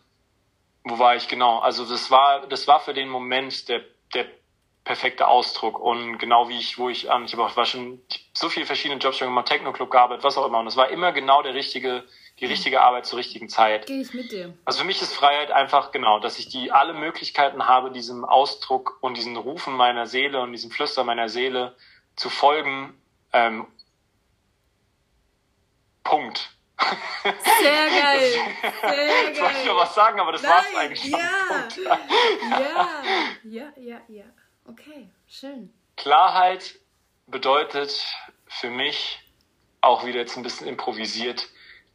wo 0.84 0.98
war 0.98 1.16
ich 1.16 1.26
genau? 1.28 1.58
Also 1.58 1.84
das 1.84 2.10
war, 2.10 2.46
das 2.46 2.68
war 2.68 2.80
für 2.80 2.94
den 2.94 3.08
Moment 3.08 3.68
der, 3.68 3.82
der 4.14 4.26
perfekte 4.84 5.26
Ausdruck 5.26 5.78
und 5.78 6.18
genau 6.18 6.48
wie 6.48 6.58
ich, 6.58 6.78
wo 6.78 6.88
ich 6.88 7.10
an, 7.10 7.24
ich 7.24 7.32
habe 7.32 7.44
auch 7.44 7.56
war 7.56 7.66
schon 7.66 8.00
so 8.32 8.48
viele 8.48 8.66
verschiedene 8.66 9.00
Jobs 9.00 9.18
schon 9.18 9.28
gemacht, 9.28 9.46
Techno-Club 9.46 9.90
gearbeitet, 9.90 10.24
was 10.24 10.38
auch 10.38 10.46
immer 10.46 10.58
und 10.58 10.66
es 10.66 10.76
war 10.76 10.90
immer 10.90 11.12
genau 11.12 11.42
der 11.42 11.54
richtige 11.54 12.04
die 12.40 12.46
richtige 12.46 12.80
Arbeit 12.80 13.06
zur 13.06 13.18
richtigen 13.18 13.48
Zeit. 13.48 13.86
Gehe 13.86 14.00
ich 14.00 14.14
mit 14.14 14.32
dir. 14.32 14.54
Also 14.64 14.80
für 14.80 14.86
mich 14.86 15.02
ist 15.02 15.14
Freiheit 15.14 15.50
einfach 15.50 15.92
genau, 15.92 16.18
dass 16.20 16.38
ich 16.38 16.48
die 16.48 16.72
alle 16.72 16.94
Möglichkeiten 16.94 17.66
habe, 17.66 17.90
diesem 17.90 18.24
Ausdruck 18.24 18.98
und 19.00 19.16
diesen 19.16 19.36
Rufen 19.36 19.74
meiner 19.74 20.06
Seele 20.06 20.40
und 20.40 20.52
diesem 20.52 20.70
Flüster 20.70 21.04
meiner 21.04 21.28
Seele 21.28 21.76
zu 22.16 22.30
folgen. 22.30 22.98
Ähm, 23.32 23.66
Punkt. 26.02 26.50
Sehr 27.22 27.32
geil. 28.02 28.32
Sehr 28.32 28.72
geil. 28.82 29.32
Ich 29.32 29.40
wollte 29.40 29.66
noch 29.66 29.76
was 29.76 29.94
sagen, 29.94 30.18
aber 30.18 30.32
das 30.32 30.42
war 30.42 30.60
es 30.60 30.74
eigentlich 30.74 31.00
schon. 31.02 31.10
Ja. 31.10 31.68
ja, 32.58 33.02
ja, 33.44 33.72
ja, 33.76 34.00
ja. 34.08 34.24
Okay, 34.66 35.08
schön. 35.28 35.72
Klarheit 35.96 36.76
bedeutet 37.26 38.02
für 38.46 38.70
mich 38.70 39.20
auch 39.82 40.06
wieder 40.06 40.20
jetzt 40.20 40.36
ein 40.36 40.42
bisschen 40.42 40.66
improvisiert 40.66 41.48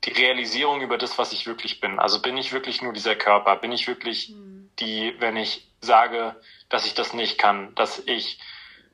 die 0.04 0.12
Realisierung 0.12 0.82
über 0.82 0.98
das, 0.98 1.18
was 1.18 1.32
ich 1.32 1.48
wirklich 1.48 1.80
bin. 1.80 2.00
Also 2.00 2.22
bin 2.22 2.38
ich 2.38 2.54
wirklich 2.54 2.82
nur 2.82 2.94
dieser 2.94 3.16
Körper? 3.16 3.56
Bin 3.56 3.72
ich 3.72 3.88
wirklich 3.88 4.28
hm. 4.28 4.70
die, 4.80 5.16
wenn 5.20 5.38
ich 5.38 5.68
sage, 5.82 6.36
dass 6.70 6.86
ich 6.86 6.94
das 6.94 7.14
nicht 7.14 7.38
kann, 7.38 7.74
dass 7.76 8.00
ich 8.06 8.40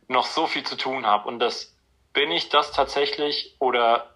noch 0.07 0.25
so 0.25 0.47
viel 0.47 0.63
zu 0.63 0.77
tun 0.77 1.05
habe 1.05 1.27
und 1.27 1.39
das 1.39 1.75
bin 2.13 2.31
ich 2.31 2.49
das 2.49 2.71
tatsächlich 2.71 3.55
oder 3.59 4.11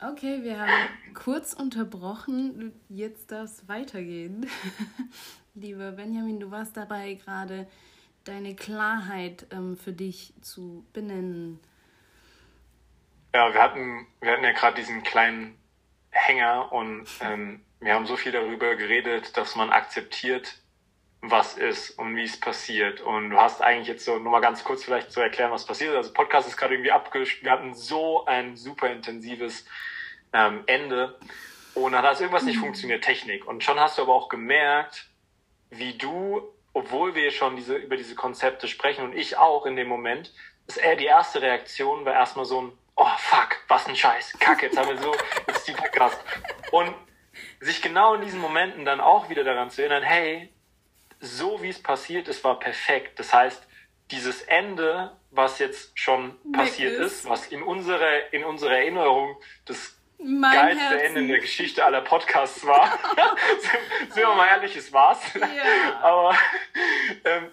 Okay, 0.00 0.42
wir 0.42 0.58
haben 0.58 1.14
kurz 1.14 1.52
unterbrochen. 1.52 2.72
Jetzt 2.88 3.30
darf 3.30 3.44
es 3.44 3.68
weitergehen. 3.68 4.50
Lieber 5.54 5.92
Benjamin, 5.92 6.40
du 6.40 6.50
warst 6.50 6.76
dabei 6.76 7.14
gerade 7.14 7.68
deine 8.24 8.56
Klarheit 8.56 9.46
ähm, 9.52 9.76
für 9.76 9.92
dich 9.92 10.34
zu 10.40 10.84
benennen. 10.92 11.60
Ja, 13.32 13.54
wir 13.54 13.62
hatten, 13.62 14.08
wir 14.20 14.32
hatten 14.32 14.42
ja 14.42 14.52
gerade 14.52 14.74
diesen 14.76 15.04
kleinen 15.04 15.56
Hänger 16.12 16.70
und 16.70 17.08
ähm, 17.20 17.64
wir 17.80 17.94
haben 17.94 18.06
so 18.06 18.16
viel 18.16 18.30
darüber 18.30 18.76
geredet, 18.76 19.36
dass 19.36 19.56
man 19.56 19.70
akzeptiert, 19.70 20.54
was 21.20 21.56
ist 21.56 21.98
und 21.98 22.14
wie 22.16 22.24
es 22.24 22.38
passiert. 22.38 23.00
Und 23.00 23.30
du 23.30 23.38
hast 23.38 23.60
eigentlich 23.60 23.88
jetzt 23.88 24.04
so, 24.04 24.18
nur 24.18 24.30
mal 24.30 24.40
ganz 24.40 24.62
kurz 24.62 24.84
vielleicht 24.84 25.10
zu 25.10 25.20
erklären, 25.20 25.50
was 25.50 25.66
passiert 25.66 25.90
ist. 25.90 25.96
Also 25.96 26.12
Podcast 26.12 26.48
ist 26.48 26.56
gerade 26.56 26.74
irgendwie 26.74 26.92
abgespielt. 26.92 27.44
Wir 27.44 27.52
hatten 27.52 27.74
so 27.74 28.24
ein 28.26 28.56
super 28.56 28.90
intensives 28.90 29.64
ähm, 30.32 30.62
Ende. 30.66 31.18
Und 31.74 31.92
dann 31.92 32.02
hat 32.04 32.20
irgendwas 32.20 32.42
nicht 32.44 32.58
funktioniert, 32.58 33.02
Technik. 33.02 33.46
Und 33.46 33.64
schon 33.64 33.80
hast 33.80 33.98
du 33.98 34.02
aber 34.02 34.14
auch 34.14 34.28
gemerkt, 34.28 35.08
wie 35.70 35.94
du, 35.94 36.42
obwohl 36.72 37.14
wir 37.14 37.30
schon 37.30 37.56
diese, 37.56 37.76
über 37.76 37.96
diese 37.96 38.14
Konzepte 38.14 38.68
sprechen 38.68 39.04
und 39.04 39.14
ich 39.16 39.38
auch 39.38 39.64
in 39.64 39.76
dem 39.76 39.88
Moment, 39.88 40.32
ist 40.66 40.76
eher 40.76 40.96
die 40.96 41.06
erste 41.06 41.40
Reaktion 41.40 42.04
war 42.04 42.14
erstmal 42.14 42.44
so 42.44 42.62
ein, 42.62 42.72
oh 42.96 43.16
fuck, 43.18 43.56
was 43.68 43.86
ein 43.86 43.96
Scheiß, 43.96 44.34
Kacke, 44.38 44.66
jetzt 44.66 44.78
haben 44.78 44.88
wir 44.88 44.98
so, 44.98 45.14
jetzt 45.46 45.58
ist 45.58 45.68
die 45.68 45.72
Podcast. 45.72 46.18
Und 46.70 46.94
sich 47.60 47.80
genau 47.82 48.14
in 48.14 48.22
diesen 48.22 48.40
Momenten 48.40 48.84
dann 48.84 49.00
auch 49.00 49.28
wieder 49.30 49.44
daran 49.44 49.70
zu 49.70 49.82
erinnern, 49.82 50.02
hey, 50.02 50.52
so 51.20 51.62
wie 51.62 51.68
es 51.68 51.82
passiert 51.82 52.28
ist, 52.28 52.42
war 52.44 52.58
perfekt. 52.58 53.18
Das 53.18 53.32
heißt, 53.32 53.66
dieses 54.10 54.42
Ende, 54.42 55.16
was 55.30 55.58
jetzt 55.58 55.98
schon 55.98 56.36
passiert 56.52 56.92
ist. 56.92 57.20
ist, 57.20 57.28
was 57.28 57.46
in 57.46 57.62
unserer, 57.62 58.32
in 58.32 58.44
unserer 58.44 58.76
Erinnerung 58.76 59.36
das 59.64 59.96
mein 60.18 60.54
geilste 60.54 60.84
Herzen. 60.84 61.06
Ende 61.06 61.20
in 61.20 61.28
der 61.28 61.40
Geschichte 61.40 61.84
aller 61.84 62.00
Podcasts 62.00 62.64
war. 62.66 62.86
Sind 64.08 64.16
wir 64.16 64.34
mal 64.34 64.48
ehrlich, 64.48 64.76
es 64.76 64.92
war's. 64.92 65.20
Ja. 65.34 66.00
Aber 66.00 66.36
ähm, 67.24 67.50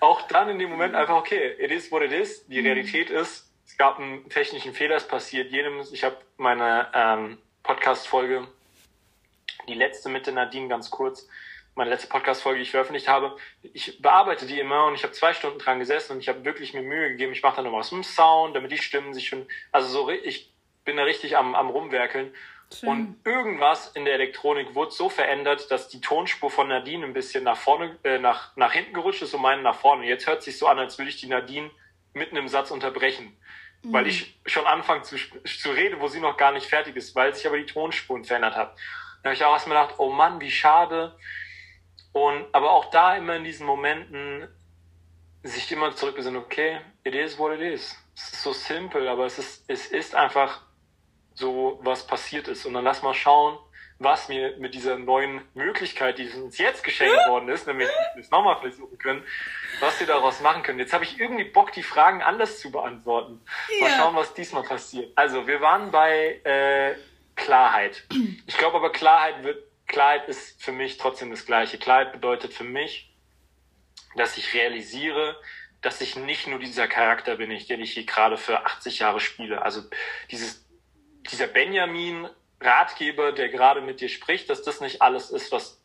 auch 0.00 0.22
dann 0.22 0.48
in 0.50 0.58
dem 0.58 0.70
Moment 0.70 0.94
einfach, 0.94 1.16
okay, 1.16 1.54
it 1.58 1.70
is 1.70 1.90
what 1.90 2.02
it 2.02 2.12
is. 2.12 2.46
Die 2.46 2.60
mhm. 2.60 2.66
Realität 2.66 3.10
ist, 3.10 3.49
gab 3.80 3.98
einen 3.98 4.28
technischen 4.28 4.74
Fehler, 4.74 4.96
es 4.96 5.08
passiert 5.08 5.50
jedem. 5.50 5.80
Ich 5.90 6.04
habe 6.04 6.18
meine 6.36 6.88
ähm, 6.92 7.38
Podcast-Folge, 7.62 8.46
die 9.68 9.72
letzte 9.72 10.10
mit 10.10 10.26
der 10.26 10.34
Nadine 10.34 10.68
ganz 10.68 10.90
kurz, 10.90 11.26
meine 11.74 11.88
letzte 11.88 12.08
Podcast-Folge, 12.08 12.58
die 12.58 12.64
ich 12.64 12.72
veröffentlicht 12.72 13.08
habe, 13.08 13.38
ich 13.62 14.02
bearbeite 14.02 14.44
die 14.44 14.60
immer 14.60 14.84
und 14.84 14.96
ich 14.96 15.02
habe 15.02 15.14
zwei 15.14 15.32
Stunden 15.32 15.58
dran 15.58 15.78
gesessen 15.78 16.12
und 16.12 16.18
ich 16.18 16.28
habe 16.28 16.44
wirklich 16.44 16.74
mir 16.74 16.82
Mühe 16.82 17.08
gegeben. 17.08 17.32
Ich 17.32 17.42
mache 17.42 17.56
dann 17.56 17.64
noch 17.64 17.72
was 17.72 17.90
mit 17.90 18.04
dem 18.04 18.04
Sound, 18.04 18.54
damit 18.54 18.70
die 18.70 18.76
Stimmen 18.76 19.14
sich 19.14 19.28
schon, 19.28 19.46
also 19.72 19.88
so, 19.88 20.10
ich 20.10 20.52
bin 20.84 20.98
da 20.98 21.04
richtig 21.04 21.38
am, 21.38 21.54
am 21.54 21.70
rumwerkeln. 21.70 22.34
Schön. 22.70 22.86
Und 22.86 23.16
irgendwas 23.24 23.92
in 23.92 24.04
der 24.04 24.12
Elektronik 24.12 24.74
wurde 24.74 24.90
so 24.90 25.08
verändert, 25.08 25.70
dass 25.70 25.88
die 25.88 26.02
Tonspur 26.02 26.50
von 26.50 26.68
Nadine 26.68 27.06
ein 27.06 27.14
bisschen 27.14 27.44
nach 27.44 27.56
vorne, 27.56 27.96
äh, 28.04 28.18
nach, 28.18 28.54
nach 28.56 28.74
hinten 28.74 28.92
gerutscht 28.92 29.22
ist 29.22 29.32
und 29.32 29.40
meine 29.40 29.62
nach 29.62 29.76
vorne. 29.76 30.04
Jetzt 30.04 30.26
hört 30.26 30.42
sich 30.42 30.58
so 30.58 30.66
an, 30.66 30.78
als 30.78 30.98
würde 30.98 31.08
ich 31.08 31.16
die 31.16 31.28
Nadine 31.28 31.70
mitten 32.12 32.36
im 32.36 32.48
Satz 32.48 32.70
unterbrechen. 32.70 33.34
Mhm. 33.82 33.92
Weil 33.92 34.06
ich 34.06 34.38
schon 34.46 34.66
anfange 34.66 35.02
zu, 35.02 35.16
zu 35.44 35.70
reden, 35.70 36.00
wo 36.00 36.08
sie 36.08 36.20
noch 36.20 36.36
gar 36.36 36.52
nicht 36.52 36.66
fertig 36.66 36.96
ist, 36.96 37.14
weil 37.14 37.34
sich 37.34 37.46
aber 37.46 37.58
die 37.58 37.66
Tonspuren 37.66 38.24
verändert 38.24 38.56
hat. 38.56 38.76
Da 39.22 39.30
habe 39.30 39.34
ich 39.34 39.44
auch 39.44 39.52
erstmal 39.52 39.82
gedacht, 39.82 39.98
oh 39.98 40.10
Mann, 40.10 40.40
wie 40.40 40.50
schade. 40.50 41.16
Und 42.12 42.46
aber 42.52 42.70
auch 42.70 42.90
da 42.90 43.16
immer 43.16 43.36
in 43.36 43.44
diesen 43.44 43.66
Momenten 43.66 44.48
sich 45.42 45.70
immer 45.72 45.94
zurückbesinnen, 45.94 46.40
okay, 46.40 46.80
it 47.04 47.14
is 47.14 47.38
what 47.38 47.52
it 47.52 47.60
is. 47.60 47.96
Es 48.14 48.32
ist 48.32 48.42
so 48.42 48.52
simpel, 48.52 49.08
aber 49.08 49.26
es 49.26 49.38
ist, 49.38 49.64
es 49.68 49.86
ist 49.86 50.14
einfach 50.14 50.62
so 51.34 51.80
was 51.82 52.06
passiert 52.06 52.48
ist. 52.48 52.66
Und 52.66 52.74
dann 52.74 52.84
lass 52.84 53.02
mal 53.02 53.14
schauen, 53.14 53.58
was 53.98 54.28
mir 54.28 54.56
mit 54.58 54.74
dieser 54.74 54.98
neuen 54.98 55.42
Möglichkeit, 55.54 56.18
die 56.18 56.28
uns 56.30 56.58
jetzt 56.58 56.82
geschenkt 56.82 57.28
worden 57.28 57.48
ist, 57.48 57.66
nämlich 57.66 57.88
das 58.16 58.30
nochmal 58.30 58.58
versuchen 58.60 58.98
können, 58.98 59.24
was 59.80 59.98
wir 60.00 60.06
daraus 60.06 60.40
machen 60.40 60.62
können. 60.62 60.78
Jetzt 60.78 60.92
habe 60.92 61.04
ich 61.04 61.18
irgendwie 61.18 61.44
Bock, 61.44 61.72
die 61.72 61.82
Fragen 61.82 62.22
anders 62.22 62.60
zu 62.60 62.70
beantworten. 62.70 63.40
Ja. 63.80 63.88
Mal 63.88 63.96
schauen, 63.96 64.16
was 64.16 64.34
diesmal 64.34 64.62
passiert. 64.62 65.12
Also, 65.16 65.46
wir 65.46 65.60
waren 65.60 65.90
bei 65.90 66.40
äh, 66.44 66.94
Klarheit. 67.36 68.04
Ich 68.46 68.56
glaube 68.58 68.76
aber, 68.76 68.92
Klarheit 68.92 69.42
wird, 69.42 69.64
Klarheit 69.86 70.28
ist 70.28 70.62
für 70.62 70.72
mich 70.72 70.98
trotzdem 70.98 71.30
das 71.30 71.46
Gleiche. 71.46 71.78
Klarheit 71.78 72.12
bedeutet 72.12 72.52
für 72.52 72.64
mich, 72.64 73.12
dass 74.16 74.36
ich 74.36 74.54
realisiere, 74.54 75.36
dass 75.82 76.00
ich 76.00 76.16
nicht 76.16 76.46
nur 76.46 76.58
dieser 76.58 76.88
Charakter 76.88 77.36
bin, 77.36 77.50
den 77.50 77.80
ich 77.80 77.92
hier 77.92 78.04
gerade 78.04 78.36
für 78.36 78.66
80 78.66 78.98
Jahre 78.98 79.20
spiele. 79.20 79.62
Also 79.62 79.82
dieses 80.30 80.66
dieser 81.30 81.46
Benjamin 81.46 82.28
Ratgeber, 82.60 83.32
der 83.32 83.48
gerade 83.48 83.80
mit 83.80 84.00
dir 84.00 84.08
spricht, 84.08 84.50
dass 84.50 84.62
das 84.62 84.80
nicht 84.80 85.00
alles 85.02 85.30
ist, 85.30 85.52
was 85.52 85.82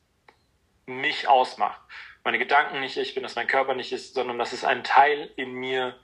mich 0.85 1.27
ausmacht. 1.27 1.79
Meine 2.25 2.39
Gedanken 2.39 2.79
nicht 2.79 2.97
ich 2.97 3.13
bin, 3.13 3.21
dass 3.21 3.35
mein 3.35 3.45
Körper 3.45 3.75
nicht 3.75 3.91
ist, 3.91 4.15
sondern 4.15 4.39
dass 4.39 4.51
es 4.51 4.65
einen 4.65 4.83
Teil 4.83 5.31
in 5.35 5.53
mir 5.53 5.95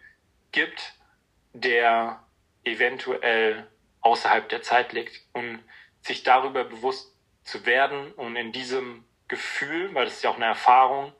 gibt, 0.51 0.93
der 1.51 2.23
eventuell 2.63 3.67
außerhalb 4.01 4.47
der 4.47 4.61
Zeit 4.61 4.93
liegt 4.93 5.19
und 5.33 5.63
sich 6.01 6.21
darüber 6.21 6.63
bewusst 6.63 7.11
zu 7.43 7.65
werden 7.65 8.11
und 8.13 8.35
in 8.35 8.51
diesem 8.51 9.03
Gefühl, 9.27 9.95
weil 9.95 10.05
das 10.05 10.17
ist 10.17 10.23
ja 10.23 10.29
auch 10.29 10.35
eine 10.35 10.45
Erfahrung, 10.45 11.11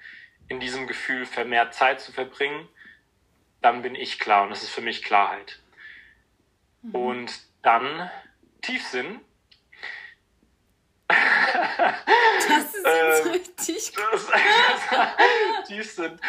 in 0.48 0.60
diesem 0.60 0.86
Gefühl 0.86 1.26
vermehrt 1.26 1.74
Zeit 1.74 2.00
zu 2.00 2.12
verbringen, 2.12 2.70
dann 3.62 3.82
bin 3.82 3.96
ich 3.96 4.20
klar 4.20 4.44
und 4.44 4.52
das 4.52 4.62
ist 4.62 4.70
für 4.70 4.82
mich 4.82 5.02
Klarheit. 5.02 5.60
Mhm. 6.84 6.96
Und 6.96 7.40
dann 7.64 8.12
Tiefsinn. 8.62 9.20
Das 12.48 12.76
ist 12.76 12.86
jetzt 12.86 13.26
ähm, 13.26 13.32
richtig 13.32 13.94
das, 13.94 14.28
das, 14.28 15.68
Tiefsinn. 15.68 16.20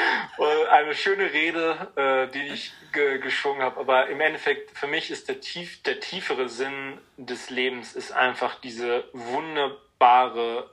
Eine 0.70 0.94
schöne 0.94 1.32
Rede, 1.32 1.92
äh, 1.96 2.32
die 2.32 2.52
ich 2.52 2.72
ge 2.92 3.18
geschwungen 3.18 3.62
habe. 3.62 3.80
Aber 3.80 4.08
im 4.08 4.20
Endeffekt, 4.20 4.76
für 4.76 4.86
mich 4.86 5.10
ist 5.10 5.28
der, 5.28 5.40
tief, 5.40 5.82
der 5.82 6.00
tiefere 6.00 6.48
Sinn 6.48 6.98
des 7.16 7.50
Lebens 7.50 7.94
ist 7.94 8.12
einfach 8.12 8.60
diese 8.60 9.04
wunderbare, 9.12 10.70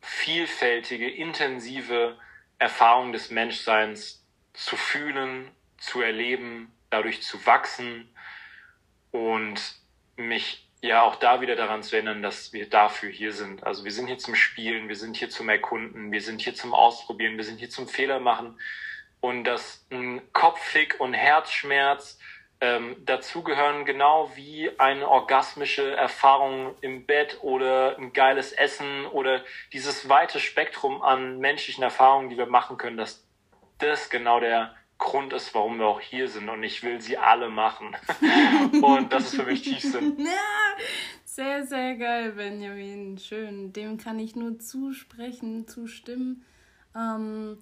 vielfältige, 0.00 1.08
intensive 1.10 2.16
Erfahrung 2.58 3.12
des 3.12 3.30
Menschseins 3.30 4.24
zu 4.52 4.76
fühlen, 4.76 5.50
zu 5.78 6.00
erleben, 6.00 6.72
dadurch 6.90 7.22
zu 7.22 7.44
wachsen 7.46 8.14
und 9.10 9.60
mich 10.16 10.68
ja 10.82 11.02
auch 11.02 11.16
da 11.16 11.40
wieder 11.40 11.56
daran 11.56 11.82
zu 11.82 11.96
erinnern, 11.96 12.22
dass 12.22 12.52
wir 12.52 12.68
dafür 12.68 13.08
hier 13.08 13.32
sind. 13.32 13.64
Also 13.64 13.84
wir 13.84 13.92
sind 13.92 14.08
hier 14.08 14.18
zum 14.18 14.34
Spielen, 14.34 14.88
wir 14.88 14.96
sind 14.96 15.16
hier 15.16 15.30
zum 15.30 15.48
Erkunden, 15.48 16.10
wir 16.10 16.20
sind 16.20 16.42
hier 16.42 16.54
zum 16.54 16.74
Ausprobieren, 16.74 17.36
wir 17.36 17.44
sind 17.44 17.60
hier 17.60 17.70
zum 17.70 17.86
Fehler 17.88 18.18
machen 18.18 18.58
und 19.20 19.44
dass 19.44 19.86
ein 19.90 20.20
Kopfhick 20.32 20.98
und 20.98 21.14
Herzschmerz 21.14 22.18
ähm, 22.60 22.96
dazugehören, 23.04 23.84
genau 23.84 24.32
wie 24.34 24.70
eine 24.78 25.08
orgasmische 25.08 25.96
Erfahrung 25.96 26.74
im 26.80 27.06
Bett 27.06 27.38
oder 27.42 27.96
ein 27.96 28.12
geiles 28.12 28.52
Essen 28.52 29.06
oder 29.06 29.44
dieses 29.72 30.08
weite 30.08 30.40
Spektrum 30.40 31.00
an 31.00 31.38
menschlichen 31.38 31.84
Erfahrungen, 31.84 32.28
die 32.28 32.38
wir 32.38 32.46
machen 32.46 32.76
können, 32.76 32.96
dass 32.96 33.24
das 33.78 34.10
genau 34.10 34.40
der 34.40 34.74
Grund 35.02 35.32
ist, 35.32 35.54
warum 35.54 35.78
wir 35.78 35.86
auch 35.86 36.00
hier 36.00 36.28
sind 36.28 36.48
und 36.48 36.62
ich 36.62 36.82
will 36.82 37.00
sie 37.00 37.18
alle 37.18 37.48
machen. 37.48 37.88
und 38.82 39.12
das 39.12 39.24
ist 39.24 39.34
für 39.36 39.44
mich 39.44 39.62
Tiefsinn. 39.62 40.16
Ja, 40.18 40.84
sehr, 41.24 41.66
sehr 41.66 41.96
geil, 41.96 42.32
Benjamin. 42.32 43.18
Schön. 43.18 43.72
Dem 43.72 43.98
kann 43.98 44.18
ich 44.18 44.36
nur 44.36 44.58
zusprechen, 44.58 45.66
zustimmen. 45.66 46.44
Ähm, 46.94 47.58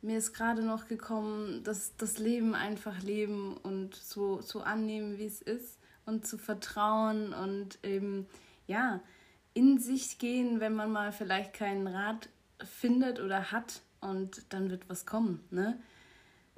mir 0.00 0.16
ist 0.16 0.32
gerade 0.32 0.62
noch 0.62 0.88
gekommen, 0.88 1.62
dass 1.64 1.96
das 1.96 2.18
Leben 2.18 2.54
einfach 2.54 3.02
leben 3.02 3.56
und 3.56 3.94
so, 3.94 4.40
so 4.40 4.60
annehmen, 4.60 5.18
wie 5.18 5.26
es 5.26 5.42
ist 5.42 5.78
und 6.06 6.26
zu 6.26 6.38
vertrauen 6.38 7.34
und 7.34 7.78
eben, 7.84 8.26
ja, 8.66 9.00
in 9.52 9.78
sich 9.78 10.18
gehen, 10.18 10.60
wenn 10.60 10.74
man 10.74 10.90
mal 10.90 11.12
vielleicht 11.12 11.52
keinen 11.52 11.86
Rat 11.86 12.28
findet 12.62 13.20
oder 13.20 13.52
hat 13.52 13.82
und 14.00 14.52
dann 14.52 14.70
wird 14.70 14.88
was 14.88 15.04
kommen, 15.04 15.44
ne? 15.50 15.78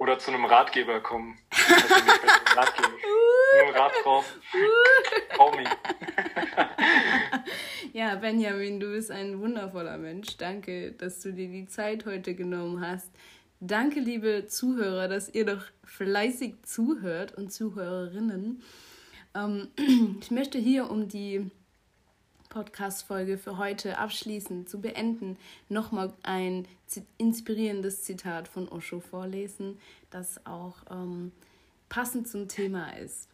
Oder 0.01 0.17
zu 0.17 0.31
einem 0.31 0.45
Ratgeber 0.45 0.99
kommen. 0.99 1.37
Also 1.51 1.93
nicht 1.93 2.57
Ratgeber. 2.57 2.89
Nur 3.65 3.75
Rat 3.75 3.91
drauf. 4.03 4.35
Call 5.29 5.51
me. 5.55 5.63
Ja, 7.93 8.15
Benjamin, 8.15 8.79
du 8.79 8.93
bist 8.93 9.11
ein 9.11 9.39
wundervoller 9.39 9.99
Mensch. 9.99 10.37
Danke, 10.37 10.93
dass 10.93 11.19
du 11.19 11.31
dir 11.33 11.49
die 11.49 11.67
Zeit 11.67 12.07
heute 12.07 12.33
genommen 12.33 12.83
hast. 12.83 13.11
Danke, 13.59 13.99
liebe 13.99 14.47
Zuhörer, 14.47 15.07
dass 15.07 15.29
ihr 15.29 15.45
doch 15.45 15.65
fleißig 15.83 16.63
zuhört 16.63 17.37
und 17.37 17.53
Zuhörerinnen. 17.53 18.63
Ähm, 19.35 19.67
ich 20.19 20.31
möchte 20.31 20.57
hier, 20.57 20.89
um 20.89 21.09
die 21.09 21.51
Podcast-Folge 22.51 23.39
für 23.39 23.57
heute 23.57 23.97
abschließend 23.97 24.69
zu 24.69 24.79
beenden, 24.79 25.37
nochmal 25.69 26.13
ein 26.21 26.67
inspirierendes 27.17 28.03
Zitat 28.03 28.47
von 28.47 28.69
Osho 28.69 28.99
vorlesen, 28.99 29.79
das 30.11 30.45
auch 30.45 30.75
ähm, 30.91 31.31
passend 31.89 32.27
zum 32.27 32.47
Thema 32.47 32.91
ist. 32.97 33.27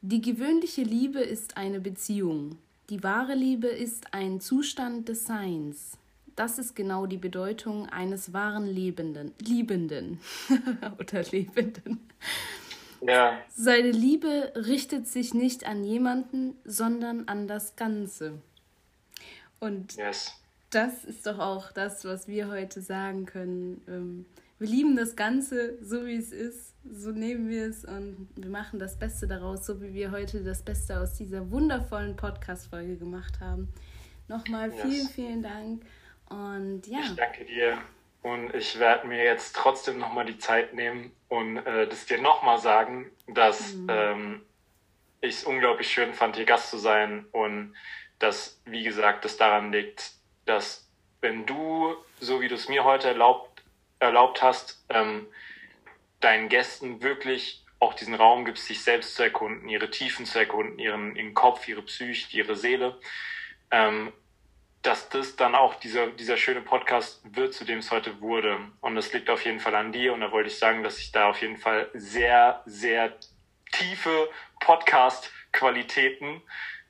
Die 0.00 0.22
gewöhnliche 0.22 0.82
Liebe 0.82 1.20
ist 1.20 1.56
eine 1.56 1.80
Beziehung. 1.80 2.56
Die 2.88 3.02
wahre 3.02 3.34
Liebe 3.34 3.66
ist 3.66 4.14
ein 4.14 4.40
Zustand 4.40 5.08
des 5.08 5.24
Seins. 5.24 5.98
Das 6.36 6.58
ist 6.58 6.76
genau 6.76 7.06
die 7.06 7.16
Bedeutung 7.16 7.88
eines 7.88 8.32
wahren 8.32 8.66
Lebenden, 8.66 9.32
Liebenden 9.40 10.20
oder 10.98 11.22
Lebenden. 11.24 11.98
Ja. 13.00 13.38
Seine 13.54 13.90
Liebe 13.90 14.52
richtet 14.54 15.06
sich 15.08 15.34
nicht 15.34 15.66
an 15.66 15.84
jemanden, 15.84 16.56
sondern 16.64 17.28
an 17.28 17.48
das 17.48 17.76
Ganze. 17.76 18.40
Und 19.60 19.96
yes. 19.96 20.32
das 20.70 21.04
ist 21.04 21.26
doch 21.26 21.38
auch 21.38 21.72
das, 21.72 22.04
was 22.04 22.28
wir 22.28 22.48
heute 22.48 22.80
sagen 22.80 23.26
können. 23.26 23.82
Ähm, 23.88 24.26
wir 24.58 24.68
lieben 24.68 24.96
das 24.96 25.16
Ganze 25.16 25.76
so, 25.82 26.06
wie 26.06 26.16
es 26.16 26.32
ist 26.32 26.66
so 26.92 27.10
nehmen 27.10 27.48
wir 27.48 27.66
es 27.66 27.84
und 27.84 28.28
wir 28.36 28.50
machen 28.50 28.78
das 28.78 28.98
Beste 28.98 29.26
daraus, 29.26 29.66
so 29.66 29.80
wie 29.80 29.94
wir 29.94 30.10
heute 30.10 30.42
das 30.42 30.62
Beste 30.62 31.00
aus 31.00 31.14
dieser 31.14 31.50
wundervollen 31.50 32.16
Podcast-Folge 32.16 32.96
gemacht 32.96 33.40
haben. 33.40 33.68
Nochmal 34.28 34.72
yes. 34.72 34.82
vielen, 34.82 35.08
vielen 35.08 35.42
Dank. 35.42 35.82
Und 36.28 36.86
ja. 36.86 37.00
Ich 37.00 37.14
danke 37.14 37.44
dir. 37.44 37.78
Und 38.22 38.54
ich 38.54 38.78
werde 38.78 39.06
mir 39.06 39.22
jetzt 39.22 39.54
trotzdem 39.54 39.98
nochmal 39.98 40.24
die 40.24 40.38
Zeit 40.38 40.74
nehmen 40.74 41.12
und 41.28 41.58
äh, 41.58 41.86
das 41.86 42.06
dir 42.06 42.20
nochmal 42.20 42.58
sagen, 42.58 43.10
dass 43.28 43.74
mhm. 43.74 43.86
ähm, 43.88 44.42
ich 45.20 45.36
es 45.36 45.44
unglaublich 45.44 45.90
schön 45.90 46.12
fand, 46.12 46.36
hier 46.36 46.44
Gast 46.44 46.70
zu 46.70 46.78
sein 46.78 47.26
und 47.32 47.74
dass, 48.18 48.60
wie 48.64 48.82
gesagt, 48.82 49.24
das 49.24 49.36
daran 49.36 49.72
liegt, 49.72 50.12
dass 50.44 50.88
wenn 51.20 51.46
du, 51.46 51.94
so 52.20 52.40
wie 52.40 52.48
du 52.48 52.54
es 52.54 52.68
mir 52.68 52.84
heute 52.84 53.08
erlaubt, 53.08 53.62
erlaubt 53.98 54.42
hast, 54.42 54.84
ähm, 54.88 55.26
deinen 56.20 56.48
Gästen 56.48 57.02
wirklich 57.02 57.64
auch 57.78 57.94
diesen 57.94 58.14
Raum 58.14 58.44
gibst, 58.44 58.66
sich 58.66 58.82
selbst 58.82 59.14
zu 59.16 59.22
erkunden, 59.22 59.68
ihre 59.68 59.90
Tiefen 59.90 60.24
zu 60.24 60.38
erkunden, 60.38 60.78
ihren, 60.78 61.14
ihren 61.16 61.34
Kopf, 61.34 61.68
ihre 61.68 61.82
Psyche, 61.82 62.36
ihre 62.36 62.56
Seele, 62.56 62.98
ähm, 63.70 64.12
dass 64.86 65.08
das 65.08 65.36
dann 65.36 65.54
auch 65.54 65.74
dieser, 65.74 66.06
dieser 66.08 66.36
schöne 66.36 66.60
Podcast 66.60 67.20
wird, 67.34 67.54
zu 67.54 67.64
dem 67.64 67.78
es 67.78 67.90
heute 67.90 68.20
wurde. 68.20 68.58
Und 68.80 68.94
das 68.94 69.12
liegt 69.12 69.28
auf 69.30 69.44
jeden 69.44 69.58
Fall 69.58 69.74
an 69.74 69.92
dir. 69.92 70.12
Und 70.12 70.20
da 70.20 70.30
wollte 70.30 70.48
ich 70.48 70.58
sagen, 70.58 70.82
dass 70.82 70.98
ich 70.98 71.10
da 71.10 71.28
auf 71.28 71.40
jeden 71.40 71.56
Fall 71.56 71.88
sehr, 71.94 72.62
sehr 72.66 73.12
tiefe 73.72 74.28
Podcast-Qualitäten 74.60 76.40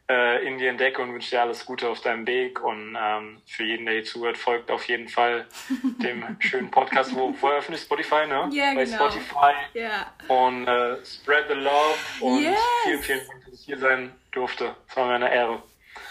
äh, 0.09 0.47
in 0.47 0.59
dir 0.59 0.71
entdecke 0.71 1.01
und 1.01 1.13
wünsche 1.15 1.31
dir 1.31 1.41
alles 1.41 1.65
Gute 1.65 1.89
auf 1.89 2.03
deinem 2.03 2.27
Weg. 2.27 2.63
Und 2.63 2.99
ähm, 3.01 3.41
für 3.47 3.65
jeden, 3.65 3.87
der 3.87 3.95
hier 3.95 4.05
zuhört, 4.05 4.37
folgt 4.37 4.71
auf 4.71 4.85
jeden 4.85 5.09
Fall 5.09 5.47
dem 6.03 6.37
schönen 6.41 6.71
Podcast, 6.71 7.15
wo, 7.15 7.35
wo 7.41 7.49
eröffnet 7.49 7.81
Spotify, 7.81 8.27
ne? 8.27 8.49
Ja, 8.53 8.75
Bei 8.75 8.85
genau. 8.85 9.09
Spotify. 9.09 9.53
Ja. 9.73 10.13
Und 10.29 10.69
äh, 10.69 11.05
spread 11.05 11.47
the 11.49 11.55
love. 11.55 11.97
Und 12.21 12.43
yes. 12.43 12.59
vielen, 12.85 13.03
vielen 13.03 13.27
Dank, 13.27 13.45
dass 13.47 13.55
ich 13.55 13.65
hier 13.65 13.79
sein 13.79 14.13
durfte. 14.33 14.77
Es 14.87 14.97
war 14.97 15.07
mir 15.07 15.15
eine 15.15 15.35
Ehre. 15.35 15.63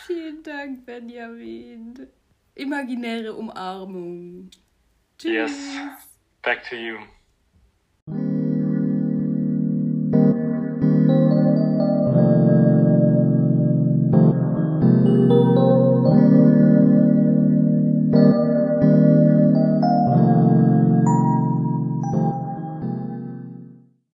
Vielen 0.06 0.43
Dank, 0.43 0.86
Benjamin. 0.86 2.08
Imaginäre 2.53 3.34
Umarmung. 3.34 4.49
Tschüss. 5.18 5.34
Yes. 5.34 5.53
Back 6.43 6.64
to 6.70 6.76
you. 6.76 6.97